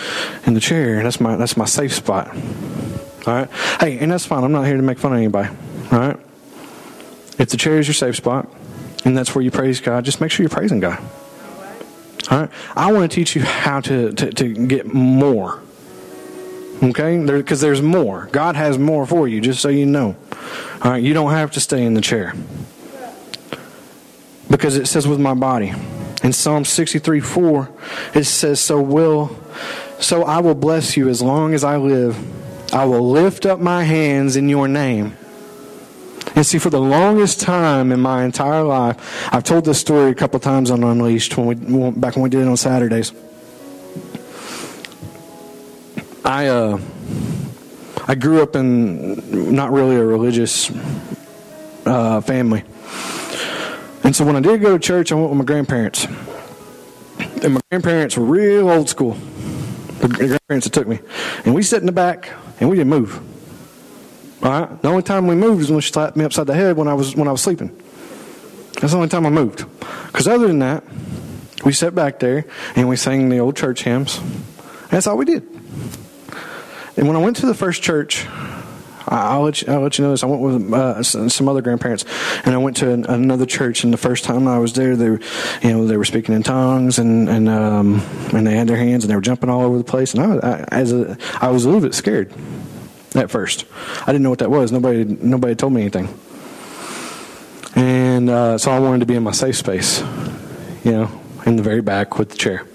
in 0.45 0.55
the 0.55 0.59
chair. 0.59 1.03
That's 1.03 1.19
my 1.19 1.35
that's 1.35 1.55
my 1.55 1.65
safe 1.65 1.93
spot. 1.93 2.35
All 3.27 3.33
right. 3.33 3.49
Hey, 3.79 3.99
and 3.99 4.11
that's 4.11 4.25
fine. 4.25 4.43
I'm 4.43 4.51
not 4.51 4.65
here 4.65 4.77
to 4.77 4.81
make 4.81 4.97
fun 4.97 5.13
of 5.13 5.19
anybody. 5.19 5.49
All 5.91 5.99
right. 5.99 6.17
If 7.37 7.49
the 7.49 7.57
chair 7.57 7.77
is 7.77 7.87
your 7.87 7.93
safe 7.93 8.15
spot, 8.15 8.51
and 9.05 9.15
that's 9.15 9.35
where 9.35 9.43
you 9.43 9.51
praise 9.51 9.79
God, 9.79 10.05
just 10.05 10.21
make 10.21 10.31
sure 10.31 10.43
you're 10.43 10.49
praising 10.49 10.79
God. 10.79 10.99
All 12.31 12.39
right. 12.41 12.49
I 12.75 12.91
want 12.91 13.09
to 13.11 13.15
teach 13.15 13.35
you 13.35 13.43
how 13.43 13.79
to 13.81 14.11
to, 14.11 14.31
to 14.31 14.67
get 14.67 14.91
more. 14.91 15.61
Okay? 16.83 17.23
Because 17.23 17.61
there, 17.61 17.69
there's 17.69 17.81
more. 17.81 18.27
God 18.31 18.55
has 18.55 18.79
more 18.79 19.05
for 19.05 19.27
you, 19.27 19.39
just 19.39 19.61
so 19.61 19.69
you 19.69 19.85
know. 19.85 20.15
All 20.81 20.91
right? 20.91 21.03
You 21.03 21.13
don't 21.13 21.29
have 21.29 21.51
to 21.51 21.59
stay 21.59 21.83
in 21.83 21.93
the 21.93 22.01
chair. 22.01 22.33
Because 24.61 24.77
it 24.77 24.85
says, 24.85 25.07
with 25.07 25.19
my 25.19 25.33
body. 25.33 25.73
In 26.21 26.33
Psalm 26.33 26.65
63 26.65 27.19
4, 27.19 27.69
it 28.13 28.25
says, 28.25 28.59
So 28.59 28.79
will 28.79 29.35
so 29.99 30.23
I 30.23 30.37
will 30.37 30.53
bless 30.53 30.95
you 30.95 31.09
as 31.09 31.19
long 31.19 31.55
as 31.55 31.63
I 31.63 31.77
live. 31.77 32.15
I 32.71 32.85
will 32.85 33.09
lift 33.09 33.47
up 33.47 33.59
my 33.59 33.83
hands 33.83 34.35
in 34.35 34.49
your 34.49 34.67
name. 34.67 35.17
And 36.35 36.45
see, 36.45 36.59
for 36.59 36.69
the 36.69 36.79
longest 36.79 37.41
time 37.41 37.91
in 37.91 38.01
my 38.01 38.23
entire 38.23 38.61
life, 38.61 39.33
I've 39.33 39.43
told 39.43 39.65
this 39.65 39.79
story 39.79 40.11
a 40.11 40.13
couple 40.13 40.39
times 40.39 40.69
on 40.69 40.83
Unleashed 40.83 41.35
when 41.39 41.47
we 41.47 41.91
back 41.91 42.15
when 42.15 42.21
we 42.21 42.29
did 42.29 42.41
it 42.41 42.47
on 42.47 42.55
Saturdays. 42.55 43.13
I 46.23 46.45
uh, 46.45 46.79
I 48.07 48.13
grew 48.13 48.43
up 48.43 48.55
in 48.55 49.55
not 49.55 49.71
really 49.71 49.95
a 49.95 50.05
religious 50.05 50.71
uh, 51.87 52.21
family, 52.21 52.63
and 54.03 54.15
so 54.15 54.25
when 54.25 54.35
I 54.35 54.39
did 54.39 54.61
go 54.61 54.77
to 54.77 54.79
church, 54.79 55.11
I 55.11 55.15
went 55.15 55.29
with 55.29 55.39
my 55.39 55.45
grandparents, 55.45 56.05
and 57.43 57.53
my 57.53 57.61
grandparents 57.69 58.17
were 58.17 58.25
real 58.25 58.69
old 58.69 58.89
school. 58.89 59.17
The 59.99 60.07
grandparents 60.07 60.65
that 60.65 60.73
took 60.73 60.87
me, 60.87 60.99
and 61.45 61.53
we 61.53 61.63
sat 61.63 61.79
in 61.79 61.85
the 61.85 61.91
back 61.91 62.31
and 62.59 62.69
we 62.69 62.75
didn't 62.75 62.89
move. 62.89 63.19
All 64.43 64.49
right. 64.49 64.81
The 64.81 64.87
only 64.87 65.03
time 65.03 65.27
we 65.27 65.35
moved 65.35 65.61
is 65.61 65.71
when 65.71 65.81
she 65.81 65.91
slapped 65.91 66.17
me 66.17 66.25
upside 66.25 66.47
the 66.47 66.55
head 66.55 66.75
when 66.75 66.87
I 66.87 66.95
was 66.95 67.15
when 67.15 67.27
I 67.27 67.31
was 67.31 67.41
sleeping. 67.41 67.69
That's 68.79 68.93
the 68.93 68.97
only 68.97 69.09
time 69.09 69.27
I 69.27 69.29
moved. 69.29 69.65
Because 70.07 70.27
other 70.27 70.47
than 70.47 70.59
that, 70.59 70.83
we 71.63 71.73
sat 71.73 71.93
back 71.93 72.19
there 72.19 72.45
and 72.75 72.89
we 72.89 72.95
sang 72.95 73.29
the 73.29 73.37
old 73.37 73.55
church 73.55 73.83
hymns. 73.83 74.19
That's 74.89 75.05
all 75.05 75.17
we 75.17 75.25
did. 75.25 75.43
And 76.97 77.07
when 77.07 77.15
I 77.15 77.19
went 77.19 77.37
to 77.37 77.45
the 77.45 77.53
first 77.53 77.83
church, 77.83 78.25
I'll 79.07 79.43
let 79.43 79.61
you, 79.61 79.71
I'll 79.71 79.81
let 79.81 79.97
you 79.97 80.03
know 80.03 80.11
this. 80.11 80.23
I 80.23 80.27
went 80.27 80.41
with 80.41 80.73
uh, 80.73 81.03
some 81.03 81.49
other 81.49 81.61
grandparents, 81.61 82.05
and 82.45 82.53
I 82.53 82.57
went 82.57 82.77
to 82.77 82.91
an, 82.91 83.05
another 83.05 83.45
church. 83.45 83.83
And 83.83 83.93
the 83.93 83.97
first 83.97 84.23
time 84.23 84.47
I 84.47 84.59
was 84.59 84.73
there, 84.73 84.95
they, 84.95 85.09
were, 85.09 85.19
you 85.61 85.71
know, 85.71 85.87
they 85.87 85.97
were 85.97 86.05
speaking 86.05 86.35
in 86.35 86.43
tongues, 86.43 86.99
and 86.99 87.29
and 87.29 87.49
um, 87.49 88.01
and 88.33 88.45
they 88.45 88.55
had 88.55 88.67
their 88.67 88.77
hands, 88.77 89.03
and 89.03 89.11
they 89.11 89.15
were 89.15 89.21
jumping 89.21 89.49
all 89.49 89.61
over 89.61 89.77
the 89.77 89.83
place. 89.83 90.13
And 90.13 90.23
I, 90.23 90.37
I 90.47 90.65
as 90.71 90.91
a, 90.91 91.17
I 91.41 91.49
was 91.49 91.65
a 91.65 91.67
little 91.67 91.81
bit 91.81 91.93
scared 91.93 92.33
at 93.15 93.31
first. 93.31 93.65
I 94.01 94.07
didn't 94.07 94.23
know 94.23 94.29
what 94.29 94.39
that 94.39 94.51
was. 94.51 94.71
Nobody 94.71 95.03
nobody 95.03 95.55
told 95.55 95.73
me 95.73 95.81
anything, 95.81 96.07
and 97.75 98.29
uh, 98.29 98.57
so 98.57 98.71
I 98.71 98.79
wanted 98.79 98.99
to 98.99 99.05
be 99.05 99.15
in 99.15 99.23
my 99.23 99.31
safe 99.31 99.57
space, 99.57 100.01
you 100.83 100.91
know, 100.91 101.21
in 101.45 101.55
the 101.55 101.63
very 101.63 101.81
back 101.81 102.17
with 102.17 102.29
the 102.29 102.37
chair. 102.37 102.67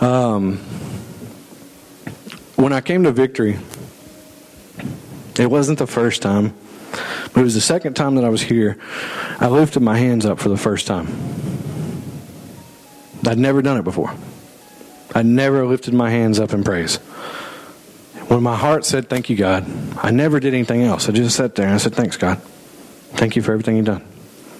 Um, 0.00 0.58
when 2.56 2.72
I 2.72 2.80
came 2.80 3.04
to 3.04 3.12
Victory, 3.12 3.58
it 5.38 5.50
wasn't 5.50 5.78
the 5.78 5.86
first 5.86 6.22
time, 6.22 6.54
but 7.32 7.40
it 7.40 7.44
was 7.44 7.54
the 7.54 7.60
second 7.60 7.94
time 7.94 8.16
that 8.16 8.24
I 8.24 8.28
was 8.28 8.42
here. 8.42 8.78
I 9.40 9.48
lifted 9.48 9.80
my 9.80 9.96
hands 9.96 10.26
up 10.26 10.38
for 10.38 10.48
the 10.48 10.56
first 10.56 10.86
time. 10.86 11.08
I'd 13.26 13.38
never 13.38 13.62
done 13.62 13.78
it 13.78 13.84
before. 13.84 14.14
I 15.14 15.22
never 15.22 15.66
lifted 15.66 15.94
my 15.94 16.10
hands 16.10 16.40
up 16.40 16.52
in 16.52 16.64
praise. 16.64 16.96
When 18.28 18.42
my 18.42 18.56
heart 18.56 18.84
said, 18.84 19.08
Thank 19.08 19.30
you, 19.30 19.36
God, 19.36 19.64
I 19.98 20.10
never 20.10 20.40
did 20.40 20.54
anything 20.54 20.82
else. 20.82 21.08
I 21.08 21.12
just 21.12 21.36
sat 21.36 21.54
there 21.54 21.66
and 21.66 21.74
I 21.74 21.78
said, 21.78 21.94
Thanks, 21.94 22.16
God. 22.16 22.40
Thank 23.12 23.36
you 23.36 23.42
for 23.42 23.52
everything 23.52 23.76
you've 23.76 23.86
done. 23.86 24.02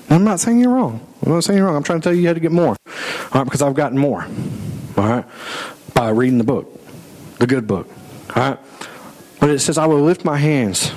And 0.09 0.17
I'm 0.17 0.25
not 0.25 0.41
saying 0.41 0.61
you're 0.61 0.73
wrong. 0.73 1.07
I'm 1.25 1.33
not 1.33 1.45
saying 1.45 1.57
you're 1.59 1.67
wrong. 1.67 1.77
I'm 1.77 1.83
trying 1.83 2.01
to 2.01 2.05
tell 2.05 2.15
you 2.15 2.21
you 2.21 2.27
had 2.27 2.37
to 2.37 2.41
get 2.41 2.53
more. 2.53 2.77
All 2.87 3.31
right, 3.35 3.45
because 3.45 3.63
I've 3.63 3.75
gotten 3.75 3.99
more. 3.99 4.27
All 4.97 5.09
right, 5.09 5.25
by 5.95 6.11
reading 6.11 6.39
the 6.39 6.45
book 6.45 6.83
the 7.43 7.47
good 7.47 7.67
book. 7.67 7.89
All 8.35 8.51
right? 8.51 8.59
But 9.43 9.51
it 9.51 9.59
says, 9.59 9.77
I 9.77 9.87
will 9.87 10.03
lift 10.03 10.25
my 10.25 10.37
hands 10.37 10.93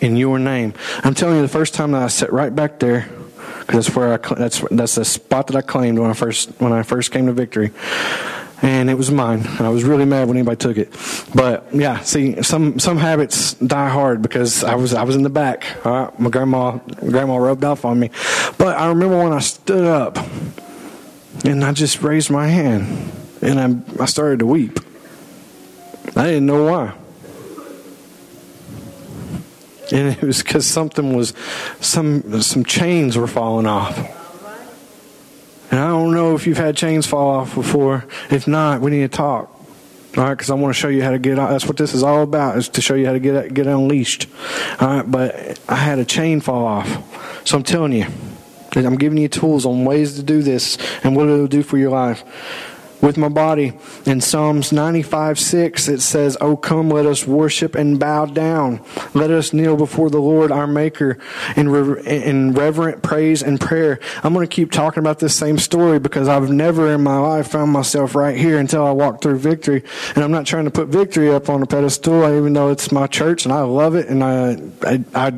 in 0.00 0.16
your 0.16 0.38
name. 0.38 0.72
I'm 1.04 1.12
telling 1.12 1.36
you, 1.36 1.42
the 1.42 1.48
first 1.48 1.74
time 1.74 1.90
that 1.90 2.02
I 2.02 2.06
sat 2.06 2.32
right 2.32 2.56
back 2.56 2.78
there, 2.78 3.10
because 3.60 3.84
that's 3.84 3.94
where 3.94 4.14
I, 4.14 4.34
that's 4.36 4.64
that's 4.70 4.94
the 4.94 5.04
spot 5.04 5.48
that 5.48 5.56
I 5.56 5.60
claimed 5.60 5.98
when 5.98 6.08
I 6.08 6.14
first 6.14 6.48
when 6.60 6.72
I 6.72 6.82
first 6.82 7.12
came 7.12 7.26
to 7.26 7.34
Victory, 7.34 7.70
and 8.62 8.88
it 8.88 8.94
was 8.94 9.10
mine. 9.10 9.40
And 9.40 9.60
I 9.60 9.68
was 9.68 9.84
really 9.84 10.06
mad 10.06 10.28
when 10.28 10.38
anybody 10.38 10.56
took 10.56 10.78
it. 10.78 10.96
But 11.34 11.66
yeah, 11.74 12.00
see, 12.00 12.42
some 12.42 12.78
some 12.78 12.96
habits 12.96 13.52
die 13.52 13.90
hard 13.90 14.22
because 14.22 14.64
I 14.64 14.74
was 14.76 14.94
I 14.94 15.02
was 15.02 15.14
in 15.14 15.22
the 15.22 15.28
back. 15.28 15.76
All 15.84 15.92
right, 15.92 16.18
my 16.18 16.30
grandma 16.30 16.78
grandma 16.78 17.36
rubbed 17.36 17.64
off 17.64 17.84
on 17.84 18.00
me. 18.00 18.08
But 18.56 18.78
I 18.78 18.88
remember 18.88 19.18
when 19.18 19.34
I 19.34 19.40
stood 19.40 19.84
up, 19.84 20.16
and 21.44 21.62
I 21.62 21.72
just 21.72 22.00
raised 22.00 22.30
my 22.30 22.46
hand, 22.46 23.12
and 23.42 23.60
I 23.60 24.02
I 24.02 24.06
started 24.06 24.38
to 24.38 24.46
weep. 24.46 24.80
I 26.16 26.28
didn't 26.28 26.46
know 26.46 26.64
why. 26.64 26.94
And 29.90 30.08
it 30.08 30.22
was 30.22 30.42
because 30.42 30.66
something 30.66 31.14
was, 31.14 31.34
some 31.80 32.40
some 32.42 32.64
chains 32.64 33.16
were 33.16 33.26
falling 33.26 33.66
off. 33.66 33.98
And 35.70 35.80
I 35.80 35.88
don't 35.88 36.12
know 36.12 36.34
if 36.34 36.46
you've 36.46 36.58
had 36.58 36.76
chains 36.76 37.06
fall 37.06 37.30
off 37.30 37.54
before. 37.54 38.04
If 38.30 38.46
not, 38.46 38.80
we 38.82 38.90
need 38.90 39.10
to 39.10 39.16
talk. 39.16 39.48
All 40.16 40.24
right, 40.24 40.34
because 40.34 40.50
I 40.50 40.54
want 40.54 40.74
to 40.74 40.78
show 40.78 40.88
you 40.88 41.02
how 41.02 41.10
to 41.10 41.18
get. 41.18 41.38
Out. 41.38 41.48
That's 41.48 41.66
what 41.66 41.78
this 41.78 41.94
is 41.94 42.02
all 42.02 42.22
about. 42.22 42.58
Is 42.58 42.68
to 42.70 42.82
show 42.82 42.94
you 42.94 43.06
how 43.06 43.12
to 43.12 43.18
get 43.18 43.54
get 43.54 43.66
unleashed. 43.66 44.26
All 44.78 44.88
right, 44.88 45.10
but 45.10 45.58
I 45.68 45.76
had 45.76 45.98
a 45.98 46.04
chain 46.04 46.40
fall 46.40 46.66
off, 46.66 47.46
so 47.46 47.56
I'm 47.56 47.62
telling 47.62 47.92
you, 47.92 48.06
I'm 48.76 48.96
giving 48.96 49.16
you 49.16 49.28
tools 49.28 49.64
on 49.64 49.86
ways 49.86 50.16
to 50.16 50.22
do 50.22 50.42
this 50.42 50.76
and 51.02 51.16
what 51.16 51.28
it'll 51.28 51.46
do 51.46 51.62
for 51.62 51.78
your 51.78 51.90
life 51.90 52.24
with 53.02 53.18
my 53.18 53.28
body. 53.28 53.74
In 54.06 54.20
Psalms 54.20 54.72
95 54.72 55.38
6, 55.38 55.88
it 55.88 56.00
says, 56.00 56.38
Oh, 56.40 56.56
come, 56.56 56.88
let 56.88 57.04
us 57.04 57.26
worship 57.26 57.74
and 57.74 57.98
bow 57.98 58.24
down. 58.26 58.80
Let 59.12 59.30
us 59.30 59.52
kneel 59.52 59.76
before 59.76 60.08
the 60.08 60.20
Lord 60.20 60.50
our 60.50 60.66
Maker 60.66 61.18
in, 61.56 61.66
in 62.06 62.54
reverent 62.54 63.02
praise 63.02 63.42
and 63.42 63.60
prayer. 63.60 63.98
I'm 64.22 64.32
going 64.32 64.46
to 64.46 64.54
keep 64.54 64.70
talking 64.70 65.00
about 65.00 65.18
this 65.18 65.36
same 65.36 65.58
story 65.58 65.98
because 65.98 66.28
I've 66.28 66.50
never 66.50 66.92
in 66.92 67.02
my 67.02 67.18
life 67.18 67.48
found 67.48 67.72
myself 67.72 68.14
right 68.14 68.36
here 68.36 68.58
until 68.58 68.86
I 68.86 68.92
walked 68.92 69.22
through 69.22 69.38
victory. 69.38 69.82
And 70.14 70.24
I'm 70.24 70.30
not 70.30 70.46
trying 70.46 70.64
to 70.64 70.70
put 70.70 70.88
victory 70.88 71.30
up 71.30 71.48
on 71.48 71.62
a 71.62 71.66
pedestal, 71.66 72.22
even 72.24 72.52
though 72.52 72.70
it's 72.70 72.92
my 72.92 73.08
church 73.08 73.44
and 73.44 73.52
I 73.52 73.62
love 73.62 73.96
it 73.96 74.08
and 74.08 74.22
I, 74.22 74.56
I, 74.86 75.04
I 75.14 75.32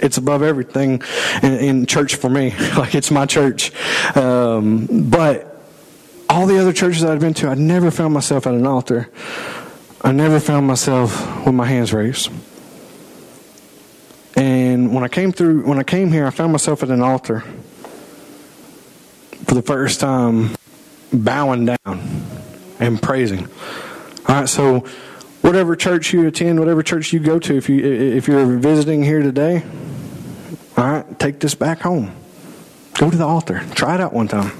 it's 0.00 0.16
above 0.16 0.42
everything 0.42 1.02
in, 1.42 1.52
in, 1.54 1.86
church 1.86 2.14
for 2.14 2.30
me. 2.30 2.50
like 2.76 2.94
it's 2.94 3.10
my 3.10 3.26
church. 3.26 3.72
Um, 4.16 4.86
but 5.10 5.51
all 6.32 6.46
the 6.46 6.58
other 6.58 6.72
churches 6.72 7.04
I'd 7.04 7.20
been 7.20 7.34
to, 7.34 7.48
I'd 7.48 7.58
never 7.58 7.90
found 7.90 8.14
myself 8.14 8.46
at 8.46 8.54
an 8.54 8.66
altar 8.66 9.10
I 10.04 10.10
never 10.10 10.40
found 10.40 10.66
myself 10.66 11.46
with 11.46 11.54
my 11.54 11.64
hands 11.64 11.92
raised. 11.92 12.28
And 14.34 14.92
when 14.92 15.04
I 15.04 15.08
came 15.08 15.30
through, 15.30 15.64
when 15.64 15.78
I 15.78 15.84
came 15.84 16.10
here, 16.10 16.26
I 16.26 16.30
found 16.30 16.50
myself 16.50 16.82
at 16.82 16.90
an 16.90 17.02
altar 17.02 17.40
for 19.46 19.54
the 19.54 19.62
first 19.62 20.00
time, 20.00 20.56
bowing 21.12 21.66
down 21.66 22.24
and 22.80 23.00
praising. 23.00 23.46
All 24.26 24.34
right, 24.34 24.48
so 24.48 24.80
whatever 25.42 25.76
church 25.76 26.12
you 26.12 26.26
attend, 26.26 26.58
whatever 26.58 26.82
church 26.82 27.12
you 27.12 27.20
go 27.20 27.38
to, 27.38 27.56
if 27.56 27.68
you 27.68 27.84
if 27.84 28.26
you're 28.26 28.58
visiting 28.58 29.04
here 29.04 29.22
today, 29.22 29.62
all 30.76 30.84
right, 30.84 31.18
take 31.20 31.38
this 31.38 31.54
back 31.54 31.80
home. 31.82 32.12
Go 32.94 33.08
to 33.08 33.16
the 33.16 33.26
altar. 33.26 33.62
Try 33.74 33.94
it 33.94 34.00
out 34.00 34.12
one 34.12 34.26
time. 34.26 34.50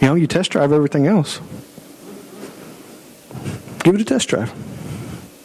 You 0.00 0.08
know, 0.08 0.14
you 0.14 0.26
test 0.26 0.50
drive 0.50 0.72
everything 0.72 1.06
else. 1.06 1.40
Give 3.82 3.94
it 3.94 4.00
a 4.00 4.04
test 4.04 4.28
drive. 4.28 4.52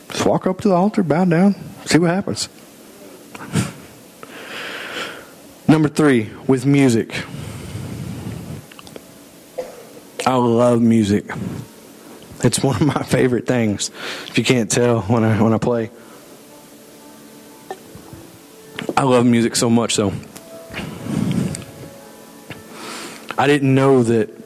Just 0.09 0.25
walk 0.25 0.47
up 0.47 0.61
to 0.61 0.67
the 0.67 0.73
altar, 0.73 1.03
bow 1.03 1.25
down, 1.25 1.55
see 1.85 1.99
what 1.99 2.09
happens. 2.09 2.49
Number 5.67 5.87
three, 5.87 6.29
with 6.47 6.65
music. 6.65 7.23
I 10.25 10.35
love 10.35 10.81
music. 10.81 11.29
It's 12.43 12.61
one 12.61 12.75
of 12.75 12.81
my 12.81 13.03
favorite 13.03 13.45
things. 13.47 13.89
If 14.27 14.37
you 14.37 14.43
can't 14.43 14.69
tell 14.69 15.01
when 15.03 15.23
I 15.23 15.41
when 15.41 15.53
I 15.53 15.57
play. 15.57 15.91
I 18.97 19.03
love 19.03 19.25
music 19.25 19.55
so 19.55 19.69
much 19.69 19.93
so. 19.93 20.11
I 23.37 23.47
didn't 23.47 23.73
know 23.73 24.03
that 24.03 24.40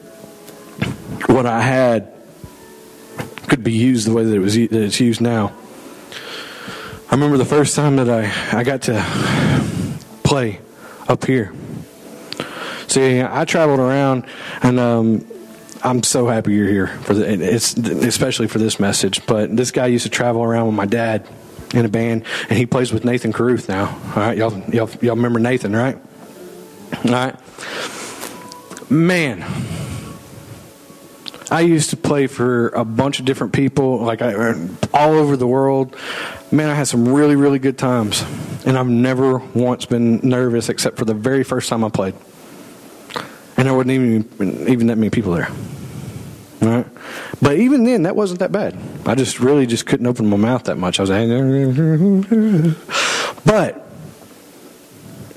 what 1.36 1.44
I 1.44 1.60
had 1.60 2.10
could 3.46 3.62
be 3.62 3.74
used 3.74 4.06
the 4.06 4.14
way 4.14 4.24
that 4.24 4.34
it 4.34 4.38
was 4.38 4.54
that 4.54 4.72
it's 4.72 4.98
used 4.98 5.20
now. 5.20 5.52
I 7.08 7.14
remember 7.14 7.36
the 7.36 7.44
first 7.44 7.76
time 7.76 7.96
that 7.96 8.08
I, 8.08 8.32
I 8.58 8.64
got 8.64 8.82
to 8.82 9.04
play 10.24 10.60
up 11.06 11.24
here. 11.26 11.52
See, 12.88 13.20
I 13.20 13.44
traveled 13.44 13.80
around, 13.80 14.24
and 14.62 14.80
um, 14.80 15.26
I'm 15.82 16.02
so 16.02 16.26
happy 16.26 16.54
you're 16.54 16.68
here 16.68 16.86
for 16.86 17.12
the, 17.14 17.30
it's 17.30 17.74
especially 17.74 18.48
for 18.48 18.58
this 18.58 18.80
message. 18.80 19.24
But 19.26 19.54
this 19.54 19.70
guy 19.70 19.86
used 19.86 20.04
to 20.04 20.10
travel 20.10 20.42
around 20.42 20.66
with 20.66 20.74
my 20.74 20.86
dad 20.86 21.28
in 21.74 21.84
a 21.84 21.88
band, 21.88 22.24
and 22.48 22.58
he 22.58 22.64
plays 22.64 22.92
with 22.92 23.04
Nathan 23.04 23.32
Caruth 23.32 23.68
now. 23.68 23.88
All 23.88 24.22
right, 24.22 24.38
y'all, 24.38 24.58
y'all, 24.70 24.90
y'all 25.02 25.16
remember 25.16 25.38
Nathan, 25.38 25.76
right? 25.76 25.98
All 27.04 27.12
right, 27.12 27.36
man. 28.90 29.44
I 31.50 31.60
used 31.60 31.90
to 31.90 31.96
play 31.96 32.26
for 32.26 32.68
a 32.70 32.84
bunch 32.84 33.20
of 33.20 33.24
different 33.24 33.52
people, 33.52 33.98
like 33.98 34.20
I, 34.20 34.32
er, 34.32 34.68
all 34.92 35.12
over 35.12 35.36
the 35.36 35.46
world. 35.46 35.96
Man, 36.50 36.68
I 36.68 36.74
had 36.74 36.88
some 36.88 37.08
really, 37.08 37.36
really 37.36 37.58
good 37.58 37.78
times, 37.78 38.24
and 38.64 38.76
I've 38.76 38.88
never 38.88 39.38
once 39.38 39.86
been 39.86 40.20
nervous 40.28 40.68
except 40.68 40.98
for 40.98 41.04
the 41.04 41.14
very 41.14 41.44
first 41.44 41.68
time 41.68 41.84
I 41.84 41.88
played, 41.88 42.14
and 43.56 43.66
there 43.66 43.74
wasn't 43.74 43.92
even 43.92 44.68
even 44.68 44.88
that 44.88 44.96
many 44.96 45.10
people 45.10 45.32
there. 45.32 45.48
But 47.40 47.58
even 47.58 47.84
then, 47.84 48.04
that 48.04 48.16
wasn't 48.16 48.40
that 48.40 48.50
bad. 48.50 48.76
I 49.04 49.14
just 49.14 49.40
really 49.40 49.66
just 49.66 49.86
couldn't 49.86 50.06
open 50.06 50.26
my 50.26 50.36
mouth 50.36 50.64
that 50.64 50.76
much. 50.76 50.98
I 50.98 51.02
was 51.02 51.10
like, 51.10 51.28
but 53.44 53.86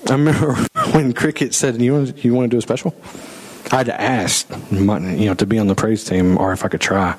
I 0.08 0.14
remember 0.14 0.56
when 0.92 1.14
Cricket 1.14 1.54
said, 1.54 1.82
"You 1.82 1.94
want 1.94 2.24
you 2.24 2.34
want 2.34 2.46
to 2.46 2.56
do 2.56 2.58
a 2.58 2.62
special?" 2.62 2.96
I 3.72 3.78
had 3.78 3.86
to 3.88 4.02
ask, 4.02 4.50
you 4.72 4.86
know, 4.86 5.34
to 5.36 5.46
be 5.46 5.60
on 5.60 5.68
the 5.68 5.76
praise 5.76 6.04
team, 6.04 6.38
or 6.38 6.54
if 6.54 6.66
I 6.66 6.70
could 6.70 6.82
try. 6.82 7.16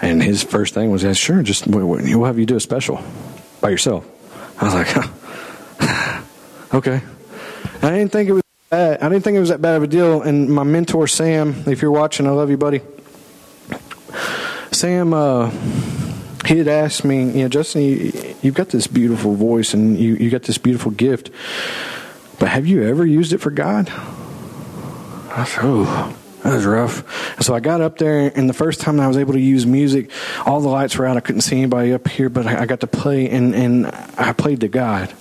And 0.00 0.22
his 0.22 0.42
first 0.42 0.74
thing 0.74 0.90
was, 0.90 1.02
"Yeah, 1.02 1.12
sure, 1.12 1.42
just 1.42 1.66
we'll 1.66 2.24
have 2.24 2.38
you 2.38 2.46
do 2.46 2.56
a 2.56 2.60
special 2.60 3.02
by 3.60 3.70
yourself." 3.70 4.06
I 4.60 4.64
was 4.64 4.74
like, 4.74 4.96
"Okay." 6.74 7.02
I 7.82 7.90
didn't 7.90 8.10
think 8.10 8.28
it 8.28 8.32
was 8.32 8.42
bad. 8.70 9.02
I 9.02 9.08
didn't 9.08 9.24
think 9.24 9.36
it 9.36 9.40
was 9.40 9.50
that 9.50 9.60
bad 9.60 9.76
of 9.76 9.82
a 9.82 9.86
deal. 9.86 10.22
And 10.22 10.48
my 10.48 10.62
mentor 10.62 11.06
Sam, 11.06 11.64
if 11.66 11.82
you're 11.82 11.90
watching, 11.90 12.26
I 12.26 12.30
love 12.30 12.50
you, 12.50 12.56
buddy. 12.56 12.80
Sam, 14.72 15.12
uh, 15.12 15.50
he 16.46 16.58
had 16.58 16.68
asked 16.68 17.04
me, 17.04 17.24
you 17.24 17.42
know, 17.42 17.48
Justin, 17.48 17.82
you, 17.82 18.12
have 18.42 18.54
got 18.54 18.68
this 18.70 18.86
beautiful 18.86 19.34
voice 19.34 19.74
and 19.74 19.98
you 19.98 20.14
you 20.14 20.30
got 20.30 20.42
this 20.42 20.58
beautiful 20.58 20.90
gift, 20.90 21.30
but 22.38 22.48
have 22.48 22.66
you 22.66 22.82
ever 22.82 23.04
used 23.04 23.32
it 23.32 23.38
for 23.38 23.50
God? 23.50 23.92
Said, 25.44 25.60
oh, 25.62 26.16
that 26.42 26.54
was 26.54 26.64
rough. 26.64 27.36
And 27.36 27.44
so 27.44 27.54
I 27.54 27.60
got 27.60 27.80
up 27.80 27.98
there, 27.98 28.32
and 28.34 28.48
the 28.48 28.54
first 28.54 28.80
time 28.80 28.98
I 29.00 29.08
was 29.08 29.16
able 29.16 29.34
to 29.34 29.40
use 29.40 29.66
music, 29.66 30.10
all 30.46 30.60
the 30.60 30.68
lights 30.68 30.96
were 30.96 31.06
out. 31.06 31.16
I 31.16 31.20
couldn't 31.20 31.42
see 31.42 31.56
anybody 31.56 31.92
up 31.92 32.08
here, 32.08 32.28
but 32.28 32.46
I, 32.46 32.62
I 32.62 32.66
got 32.66 32.80
to 32.80 32.86
play, 32.86 33.28
and, 33.28 33.54
and 33.54 33.86
I 34.16 34.32
played 34.32 34.60
to 34.60 34.68
God. 34.68 35.12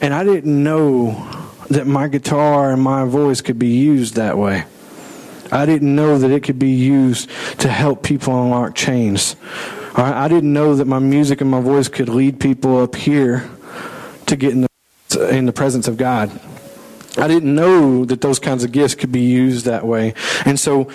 And 0.00 0.14
I 0.14 0.24
didn't 0.24 0.62
know 0.62 1.26
that 1.70 1.86
my 1.86 2.08
guitar 2.08 2.72
and 2.72 2.80
my 2.80 3.04
voice 3.04 3.40
could 3.40 3.58
be 3.58 3.68
used 3.68 4.14
that 4.14 4.38
way. 4.38 4.64
I 5.50 5.66
didn't 5.66 5.94
know 5.94 6.18
that 6.18 6.30
it 6.30 6.42
could 6.42 6.58
be 6.58 6.70
used 6.70 7.28
to 7.60 7.68
help 7.68 8.02
people 8.02 8.42
unlock 8.42 8.74
chains. 8.74 9.36
I 9.94 10.28
didn't 10.28 10.52
know 10.52 10.76
that 10.76 10.84
my 10.84 11.00
music 11.00 11.40
and 11.40 11.50
my 11.50 11.60
voice 11.60 11.88
could 11.88 12.08
lead 12.08 12.38
people 12.38 12.78
up 12.78 12.94
here 12.94 13.50
to 14.26 14.36
get 14.36 14.52
in 14.52 14.60
the, 14.60 15.28
in 15.28 15.46
the 15.46 15.52
presence 15.52 15.88
of 15.88 15.96
God. 15.96 16.30
I 17.18 17.28
didn't 17.28 17.54
know 17.54 18.04
that 18.04 18.20
those 18.20 18.38
kinds 18.38 18.64
of 18.64 18.72
gifts 18.72 18.94
could 18.94 19.12
be 19.12 19.20
used 19.20 19.64
that 19.64 19.86
way. 19.86 20.14
And 20.44 20.58
so 20.58 20.88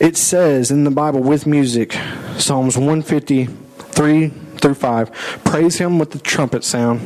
it 0.00 0.16
says 0.16 0.70
in 0.70 0.84
the 0.84 0.90
Bible 0.90 1.20
with 1.20 1.46
music, 1.46 1.92
Psalms 2.36 2.76
153 2.76 4.28
through 4.28 4.74
5, 4.74 5.10
praise 5.44 5.78
him 5.78 5.98
with 5.98 6.10
the 6.10 6.18
trumpet 6.18 6.64
sound. 6.64 7.00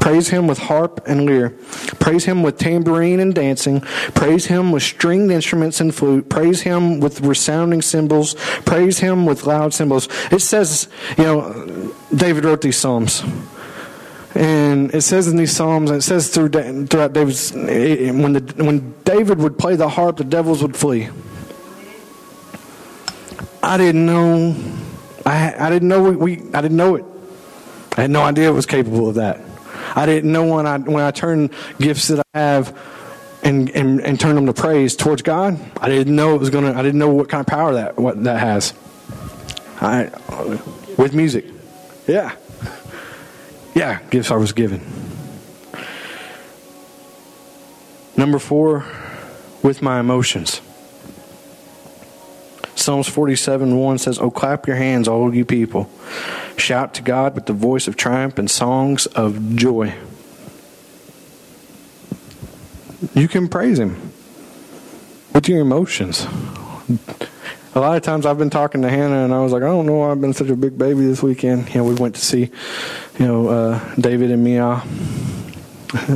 Praise 0.00 0.28
him 0.28 0.46
with 0.46 0.58
harp 0.58 1.00
and 1.06 1.24
lyre. 1.24 1.50
Praise 1.98 2.24
him 2.24 2.42
with 2.42 2.58
tambourine 2.58 3.20
and 3.20 3.34
dancing. 3.34 3.80
Praise 4.14 4.46
him 4.46 4.70
with 4.72 4.82
stringed 4.82 5.30
instruments 5.30 5.80
and 5.80 5.94
flute. 5.94 6.28
Praise 6.28 6.62
him 6.62 7.00
with 7.00 7.22
resounding 7.22 7.80
cymbals. 7.80 8.34
Praise 8.66 8.98
him 8.98 9.24
with 9.24 9.46
loud 9.46 9.72
cymbals. 9.72 10.08
It 10.30 10.40
says, 10.40 10.88
you 11.16 11.24
know, 11.24 11.94
David 12.14 12.44
wrote 12.44 12.60
these 12.60 12.76
psalms. 12.76 13.22
And 14.34 14.94
it 14.94 15.02
says 15.02 15.26
in 15.26 15.36
these 15.36 15.56
psalms, 15.56 15.90
and 15.90 15.98
it 15.98 16.02
says 16.02 16.28
through, 16.28 16.50
throughout 16.50 17.12
David's, 17.12 17.54
eh, 17.54 18.10
when, 18.10 18.34
the, 18.34 18.64
when 18.64 18.94
David 19.04 19.38
would 19.38 19.58
play 19.58 19.74
the 19.76 19.88
harp, 19.88 20.18
the 20.18 20.24
devils 20.24 20.62
would 20.62 20.76
flee. 20.76 21.08
I 23.62 23.76
didn't 23.76 24.06
know. 24.06 24.54
I, 25.26 25.66
I 25.66 25.70
didn't 25.70 25.88
know 25.88 26.02
we, 26.02 26.16
we 26.16 26.54
I 26.54 26.62
didn't 26.62 26.76
know 26.76 26.94
it. 26.94 27.04
I 27.96 28.02
had 28.02 28.10
no 28.10 28.22
idea 28.22 28.48
it 28.48 28.54
was 28.54 28.66
capable 28.66 29.08
of 29.08 29.16
that. 29.16 29.40
I 29.94 30.06
didn't 30.06 30.32
know 30.32 30.46
when 30.46 30.66
I 30.66 30.78
when 30.78 31.04
I 31.04 31.10
turn 31.10 31.50
gifts 31.78 32.08
that 32.08 32.24
I 32.32 32.38
have 32.38 32.78
and, 33.42 33.70
and, 33.70 34.00
and 34.00 34.18
turn 34.18 34.34
them 34.36 34.46
to 34.46 34.52
praise 34.52 34.96
towards 34.96 35.22
God. 35.22 35.58
I 35.80 35.88
didn't 35.88 36.14
know 36.14 36.34
it 36.34 36.38
was 36.38 36.50
gonna. 36.50 36.72
I 36.72 36.82
didn't 36.82 36.98
know 36.98 37.10
what 37.10 37.28
kind 37.28 37.40
of 37.40 37.46
power 37.46 37.74
that 37.74 37.98
what 37.98 38.22
that 38.24 38.38
has. 38.38 38.72
I 39.80 40.10
with 40.96 41.14
music, 41.14 41.44
yeah. 42.06 42.36
Yeah, 43.74 44.00
gifts 44.10 44.30
I 44.30 44.36
was 44.36 44.52
given. 44.52 44.80
Number 48.16 48.38
four, 48.38 48.84
with 49.62 49.82
my 49.82 50.00
emotions. 50.00 50.60
Psalms 52.74 53.08
47 53.08 53.76
1 53.76 53.98
says, 53.98 54.18
Oh, 54.18 54.30
clap 54.30 54.66
your 54.66 54.76
hands, 54.76 55.08
all 55.08 55.34
you 55.34 55.44
people. 55.44 55.90
Shout 56.56 56.94
to 56.94 57.02
God 57.02 57.34
with 57.34 57.46
the 57.46 57.52
voice 57.52 57.86
of 57.86 57.96
triumph 57.96 58.38
and 58.38 58.50
songs 58.50 59.06
of 59.06 59.56
joy. 59.56 59.94
You 63.14 63.28
can 63.28 63.48
praise 63.48 63.78
Him 63.78 64.12
with 65.32 65.48
your 65.48 65.60
emotions 65.60 66.26
a 67.74 67.80
lot 67.80 67.96
of 67.96 68.02
times 68.02 68.26
I've 68.26 68.38
been 68.38 68.50
talking 68.50 68.82
to 68.82 68.88
Hannah, 68.88 69.24
and 69.24 69.34
I 69.34 69.40
was 69.40 69.52
like, 69.52 69.62
I 69.62 69.66
don't 69.66 69.86
know 69.86 69.96
why 69.96 70.10
I've 70.10 70.20
been 70.20 70.32
such 70.32 70.48
a 70.48 70.56
big 70.56 70.78
baby 70.78 71.06
this 71.06 71.22
weekend. 71.22 71.68
You 71.68 71.76
know, 71.76 71.84
we 71.84 71.94
went 71.94 72.14
to 72.14 72.20
see, 72.20 72.50
you 73.18 73.26
know, 73.26 73.48
uh, 73.48 73.94
David 73.96 74.30
and 74.30 74.42
Mia 74.42 74.82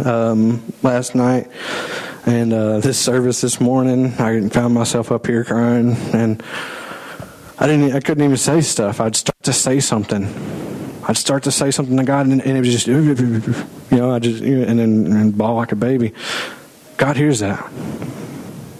um, 0.04 0.62
last 0.82 1.14
night, 1.14 1.50
and 2.26 2.52
uh, 2.52 2.80
this 2.80 2.98
service 2.98 3.40
this 3.40 3.60
morning. 3.60 4.14
I 4.18 4.48
found 4.48 4.74
myself 4.74 5.12
up 5.12 5.26
here 5.26 5.44
crying, 5.44 5.94
and 6.14 6.42
I 7.58 7.66
didn't. 7.66 7.92
I 7.92 8.00
couldn't 8.00 8.24
even 8.24 8.36
say 8.36 8.60
stuff. 8.62 9.00
I'd 9.00 9.16
start 9.16 9.42
to 9.42 9.52
say 9.52 9.80
something. 9.80 10.24
I'd 11.06 11.16
start 11.16 11.42
to 11.44 11.50
say 11.50 11.70
something 11.70 11.96
to 11.96 12.04
God, 12.04 12.26
and, 12.26 12.40
and 12.40 12.56
it 12.56 12.60
was 12.60 12.70
just, 12.70 12.86
you 12.86 13.98
know, 13.98 14.10
I 14.10 14.18
just 14.20 14.42
and 14.42 14.78
then 14.78 15.06
and 15.06 15.36
bawl 15.36 15.56
like 15.56 15.72
a 15.72 15.76
baby. 15.76 16.12
God 16.96 17.16
hears 17.16 17.40
that. 17.40 17.70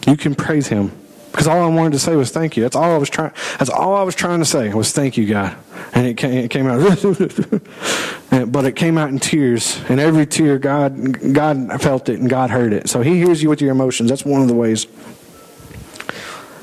You 0.07 0.17
can 0.17 0.35
praise 0.35 0.69
Him 0.69 1.02
because 1.33 1.47
all 1.47 1.63
I 1.63 1.75
wanted 1.75 1.93
to 1.93 1.99
say 1.99 2.15
was 2.15 2.31
thank 2.31 2.59
you. 2.59 2.63
That's 2.63 2.77
all 2.77 2.93
I 2.93 2.99
was 2.99 3.09
trying. 3.09 3.33
That's 3.59 3.71
all 3.71 3.97
I 3.97 4.03
was 4.03 4.15
trying 4.15 4.41
to 4.41 4.45
say 4.45 4.73
was 4.75 4.93
thank 4.93 5.17
you, 5.17 5.27
God. 5.27 5.57
And 5.95 6.07
it 6.07 6.19
came, 6.19 6.33
it 6.33 6.51
came 6.51 6.67
out, 6.67 6.79
but 8.53 8.67
it 8.67 8.77
came 8.77 8.99
out 8.99 9.09
in 9.09 9.19
tears. 9.19 9.81
And 9.89 9.99
every 9.99 10.27
tear, 10.27 10.59
God, 10.59 11.33
God 11.33 11.81
felt 11.81 12.11
it 12.11 12.21
and 12.21 12.29
God 12.29 12.51
heard 12.51 12.75
it. 12.75 12.91
So 12.91 13.01
He 13.01 13.17
hears 13.17 13.43
you 13.43 13.49
with 13.49 13.63
your 13.63 13.71
emotions. 13.71 14.11
That's 14.11 14.27
one 14.27 14.43
of 14.43 14.49
the 14.49 14.55
ways. 14.55 14.87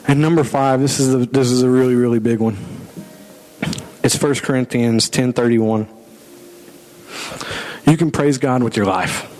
And 0.08 0.22
number 0.22 0.44
five, 0.44 0.80
this 0.82 1.00
is 1.00 1.16
a, 1.16 1.26
this 1.26 1.50
is 1.50 1.64
a 1.64 1.70
really 1.70 1.96
really 1.96 2.20
big 2.20 2.40
one. 2.40 2.58
It's 4.04 4.14
It's 4.14 4.24
1 4.24 4.36
Corinthians 4.36 5.10
10:31. 5.10 5.88
You 7.88 7.98
can 7.98 8.12
praise 8.12 8.38
God 8.38 8.62
with 8.62 8.78
your 8.78 8.86
life. 8.86 9.39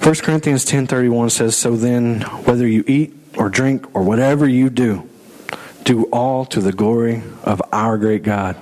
1 0.00 0.22
Corinthians 0.22 0.64
10:31 0.64 1.28
says, 1.28 1.54
"So 1.54 1.76
then, 1.76 2.22
whether 2.44 2.66
you 2.66 2.82
eat 2.86 3.14
or 3.36 3.50
drink 3.50 3.84
or 3.92 4.02
whatever 4.02 4.48
you 4.48 4.70
do, 4.70 5.02
do 5.84 6.04
all 6.04 6.46
to 6.46 6.60
the 6.60 6.72
glory 6.72 7.22
of 7.44 7.60
our 7.70 7.98
great 7.98 8.22
God." 8.22 8.56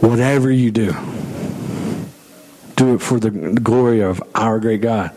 Whatever 0.00 0.50
you 0.50 0.72
do, 0.72 0.96
do 2.74 2.94
it 2.96 3.00
for 3.00 3.20
the 3.20 3.30
glory 3.30 4.00
of 4.00 4.20
our 4.34 4.58
great 4.58 4.80
God. 4.80 5.12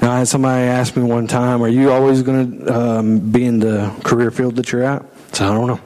Now, 0.00 0.12
I 0.12 0.18
had 0.18 0.28
somebody 0.28 0.62
ask 0.64 0.96
me 0.96 1.02
one 1.02 1.26
time, 1.26 1.62
Are 1.62 1.68
you 1.68 1.90
always 1.90 2.22
going 2.22 2.64
to 2.64 2.72
um, 2.72 3.18
be 3.18 3.44
in 3.44 3.58
the 3.58 3.92
career 4.04 4.30
field 4.30 4.54
that 4.56 4.70
you're 4.70 4.84
at? 4.84 5.02
I 5.02 5.06
said, 5.32 5.48
I 5.48 5.54
don't 5.54 5.66
know. 5.66 5.80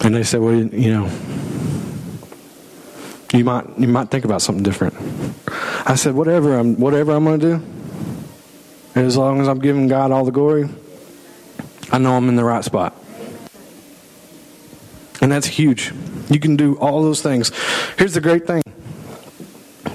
And 0.00 0.14
they 0.14 0.22
said, 0.22 0.40
Well, 0.40 0.54
you 0.54 0.90
know, 0.92 1.10
you 3.34 3.44
might 3.44 3.78
you 3.78 3.88
might 3.88 4.10
think 4.10 4.24
about 4.24 4.42
something 4.42 4.62
different. 4.62 4.94
I 5.86 5.96
said, 5.96 6.14
Whatever 6.14 6.56
I'm 6.56 6.76
whatever 6.76 7.12
I'm 7.12 7.24
going 7.24 7.40
to 7.40 7.58
do, 7.58 7.62
as 8.94 9.16
long 9.16 9.40
as 9.40 9.48
I'm 9.48 9.58
giving 9.58 9.88
God 9.88 10.12
all 10.12 10.24
the 10.24 10.30
glory, 10.30 10.68
I 11.90 11.98
know 11.98 12.16
I'm 12.16 12.28
in 12.28 12.36
the 12.36 12.44
right 12.44 12.62
spot. 12.62 12.96
And 15.20 15.32
that's 15.32 15.46
huge. 15.46 15.92
You 16.30 16.38
can 16.38 16.54
do 16.56 16.76
all 16.76 17.02
those 17.02 17.22
things. 17.22 17.50
Here's 17.98 18.14
the 18.14 18.20
great 18.20 18.46
thing 18.46 18.62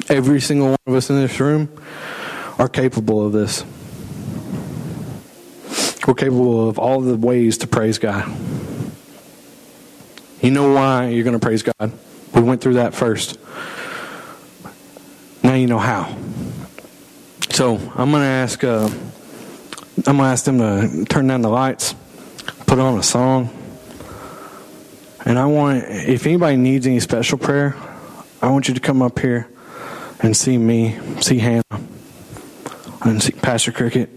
every 0.10 0.42
single 0.42 0.70
one 0.70 0.78
of 0.88 0.94
us 0.94 1.10
in 1.10 1.16
this 1.16 1.40
room 1.40 1.70
are 2.58 2.68
capable 2.68 3.26
of 3.26 3.32
this. 3.32 3.64
We're 6.06 6.16
capable 6.16 6.68
of 6.68 6.80
all 6.80 7.02
the 7.02 7.16
ways 7.16 7.60
to 7.60 7.68
praise 7.68 8.00
God. 8.00 8.28
You 10.42 10.52
know 10.52 10.74
why 10.74 11.10
you're 11.10 11.24
going 11.24 11.40
to 11.40 11.46
praise 11.46 11.64
God. 11.64 11.92
We 12.40 12.46
went 12.46 12.62
through 12.62 12.76
that 12.76 12.94
first. 12.94 13.38
Now 15.44 15.56
you 15.56 15.68
know 15.68 15.78
how. 15.78 16.16
So 17.50 17.76
I'm 17.76 18.12
going 18.12 18.22
to 18.22 18.28
ask. 18.28 18.64
Uh, 18.64 18.90
I'm 20.08 20.16
going 20.16 20.18
to 20.20 20.24
ask 20.24 20.46
them 20.46 20.60
to 20.60 21.04
turn 21.04 21.28
down 21.28 21.42
the 21.42 21.50
lights, 21.50 21.94
put 22.66 22.80
on 22.80 22.98
a 22.98 23.04
song. 23.04 23.50
And 25.26 25.38
I 25.38 25.48
want, 25.48 25.84
if 25.90 26.26
anybody 26.26 26.56
needs 26.56 26.88
any 26.88 27.02
special 27.02 27.38
prayer, 27.38 27.76
I 28.42 28.50
want 28.50 28.70
you 28.70 28.74
to 28.74 28.80
come 28.80 29.02
up 29.02 29.20
here 29.20 29.50
and 30.22 30.36
see 30.36 30.58
me, 30.58 30.98
see 31.20 31.40
Hannah, 31.40 31.64
and 33.02 33.22
see 33.22 33.34
Pastor 33.34 33.74
Cricket. 33.74 34.10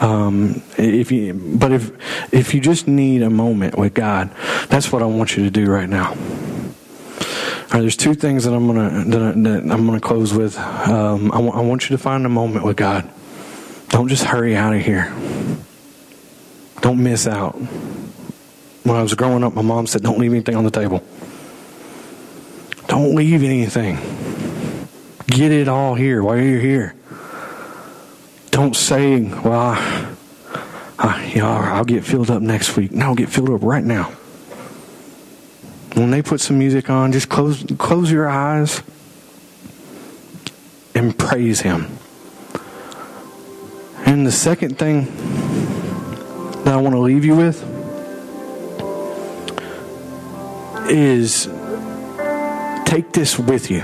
Um, 0.00 0.60
if 0.76 1.12
you, 1.12 1.34
but 1.34 1.70
if 1.70 1.92
if 2.34 2.52
you 2.52 2.60
just 2.60 2.88
need 2.88 3.22
a 3.22 3.30
moment 3.30 3.78
with 3.78 3.94
God, 3.94 4.34
that's 4.68 4.90
what 4.90 5.02
I 5.02 5.06
want 5.06 5.36
you 5.36 5.44
to 5.44 5.50
do 5.50 5.70
right 5.70 5.88
now. 5.88 6.16
Right, 7.72 7.80
there's 7.80 7.96
two 7.96 8.12
things 8.12 8.44
that 8.44 8.52
I'm 8.52 8.66
gonna 8.66 9.04
that, 9.06 9.22
I, 9.22 9.74
am 9.74 9.86
gonna 9.86 9.98
close 9.98 10.34
with. 10.34 10.58
Um, 10.58 11.32
I, 11.32 11.36
w- 11.36 11.54
I 11.54 11.60
want 11.60 11.88
you 11.88 11.96
to 11.96 12.02
find 12.02 12.26
a 12.26 12.28
moment 12.28 12.66
with 12.66 12.76
God. 12.76 13.08
Don't 13.88 14.08
just 14.08 14.24
hurry 14.24 14.54
out 14.54 14.74
of 14.74 14.82
here. 14.82 15.10
Don't 16.82 17.02
miss 17.02 17.26
out. 17.26 17.52
When 17.54 18.94
I 18.94 19.02
was 19.02 19.14
growing 19.14 19.42
up, 19.42 19.54
my 19.54 19.62
mom 19.62 19.86
said, 19.86 20.02
Don't 20.02 20.18
leave 20.18 20.32
anything 20.32 20.54
on 20.54 20.64
the 20.64 20.70
table. 20.70 21.02
Don't 22.88 23.14
leave 23.14 23.42
anything. 23.42 23.96
Get 25.26 25.50
it 25.50 25.66
all 25.66 25.94
here 25.94 26.22
while 26.22 26.36
you're 26.36 26.60
here. 26.60 26.94
Don't 28.50 28.76
say, 28.76 29.22
Well, 29.22 29.76
I, 30.98 31.32
you 31.34 31.40
know, 31.40 31.48
I'll 31.48 31.84
get 31.84 32.04
filled 32.04 32.30
up 32.30 32.42
next 32.42 32.76
week. 32.76 32.92
No, 32.92 33.14
get 33.14 33.30
filled 33.30 33.48
up 33.48 33.62
right 33.62 33.82
now. 33.82 34.12
When 35.94 36.10
they 36.10 36.22
put 36.22 36.40
some 36.40 36.58
music 36.58 36.88
on, 36.88 37.12
just 37.12 37.28
close 37.28 37.64
close 37.78 38.10
your 38.10 38.28
eyes 38.28 38.82
and 40.94 41.16
praise 41.18 41.60
Him. 41.60 41.98
And 44.04 44.26
the 44.26 44.32
second 44.32 44.78
thing 44.78 45.04
that 46.64 46.74
I 46.74 46.76
want 46.76 46.94
to 46.94 47.00
leave 47.00 47.24
you 47.24 47.36
with 47.36 47.62
is 50.90 51.48
take 52.86 53.12
this 53.12 53.38
with 53.38 53.70
you. 53.70 53.80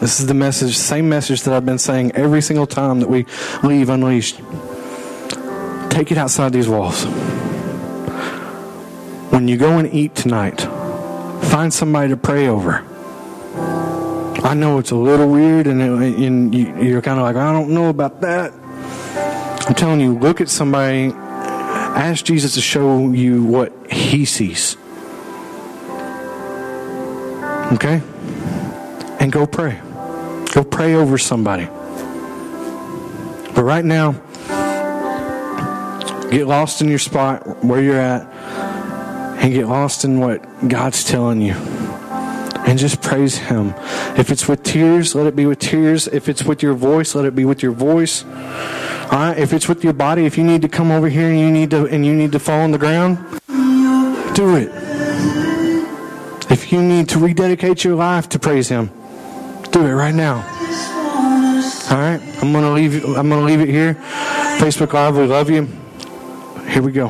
This 0.00 0.20
is 0.20 0.26
the 0.26 0.34
message, 0.34 0.76
same 0.76 1.08
message 1.08 1.42
that 1.42 1.54
I've 1.54 1.66
been 1.66 1.78
saying 1.78 2.12
every 2.12 2.40
single 2.40 2.66
time 2.66 3.00
that 3.00 3.08
we 3.08 3.26
leave 3.64 3.88
Unleashed. 3.88 4.36
Take 5.90 6.12
it 6.12 6.18
outside 6.18 6.52
these 6.52 6.68
walls. 6.68 7.04
When 9.38 9.46
you 9.46 9.56
go 9.56 9.78
and 9.78 9.94
eat 9.94 10.16
tonight, 10.16 10.60
find 11.44 11.72
somebody 11.72 12.08
to 12.08 12.16
pray 12.16 12.48
over. 12.48 12.84
I 14.42 14.52
know 14.54 14.80
it's 14.80 14.90
a 14.90 14.96
little 14.96 15.30
weird, 15.30 15.68
and, 15.68 15.80
it, 15.80 16.18
and 16.18 16.52
you're 16.52 17.00
kind 17.00 17.20
of 17.20 17.22
like, 17.24 17.36
I 17.36 17.52
don't 17.52 17.70
know 17.70 17.88
about 17.88 18.20
that. 18.22 18.52
I'm 19.68 19.76
telling 19.76 20.00
you, 20.00 20.18
look 20.18 20.40
at 20.40 20.48
somebody, 20.48 21.12
ask 21.14 22.24
Jesus 22.24 22.54
to 22.54 22.60
show 22.60 23.12
you 23.12 23.44
what 23.44 23.72
he 23.92 24.24
sees. 24.24 24.76
Okay? 27.74 28.02
And 29.20 29.30
go 29.30 29.46
pray. 29.46 29.80
Go 30.52 30.64
pray 30.64 30.96
over 30.96 31.16
somebody. 31.16 31.66
But 33.54 33.62
right 33.62 33.84
now, 33.84 34.14
get 36.28 36.48
lost 36.48 36.80
in 36.80 36.88
your 36.88 36.98
spot 36.98 37.62
where 37.62 37.80
you're 37.80 38.00
at 38.00 38.37
and 39.38 39.52
get 39.52 39.66
lost 39.66 40.04
in 40.04 40.20
what 40.20 40.42
God's 40.68 41.04
telling 41.04 41.40
you. 41.40 41.54
And 41.54 42.78
just 42.78 43.00
praise 43.00 43.38
Him. 43.38 43.72
If 44.18 44.30
it's 44.30 44.46
with 44.46 44.62
tears, 44.62 45.14
let 45.14 45.26
it 45.26 45.34
be 45.34 45.46
with 45.46 45.58
tears. 45.58 46.06
If 46.08 46.28
it's 46.28 46.44
with 46.44 46.62
your 46.62 46.74
voice, 46.74 47.14
let 47.14 47.24
it 47.24 47.34
be 47.34 47.44
with 47.44 47.62
your 47.62 47.72
voice. 47.72 48.24
All 48.24 48.30
right. 49.12 49.38
If 49.38 49.52
it's 49.54 49.68
with 49.68 49.82
your 49.82 49.94
body, 49.94 50.26
if 50.26 50.36
you 50.36 50.44
need 50.44 50.60
to 50.62 50.68
come 50.68 50.90
over 50.90 51.08
here 51.08 51.28
and 51.28 51.38
you 51.38 51.50
need 51.50 51.70
to 51.70 51.86
and 51.86 52.04
you 52.04 52.14
need 52.14 52.32
to 52.32 52.38
fall 52.38 52.60
on 52.60 52.72
the 52.72 52.78
ground, 52.78 53.16
do 54.34 54.56
it. 54.56 54.70
If 56.50 56.72
you 56.72 56.82
need 56.82 57.08
to 57.10 57.18
rededicate 57.18 57.84
your 57.84 57.94
life 57.94 58.28
to 58.30 58.38
praise 58.38 58.68
Him, 58.68 58.90
do 59.70 59.86
it 59.86 59.92
right 59.92 60.14
now. 60.14 60.36
All 61.90 61.96
right, 61.96 62.20
I'm 62.42 62.52
gonna 62.52 62.72
leave. 62.72 63.02
I'm 63.04 63.30
gonna 63.30 63.46
leave 63.46 63.60
it 63.60 63.68
here. 63.68 63.94
Facebook 64.58 64.92
Live, 64.92 65.16
we 65.16 65.24
love 65.24 65.48
you. 65.48 65.68
Here 66.68 66.82
we 66.82 66.92
go. 66.92 67.08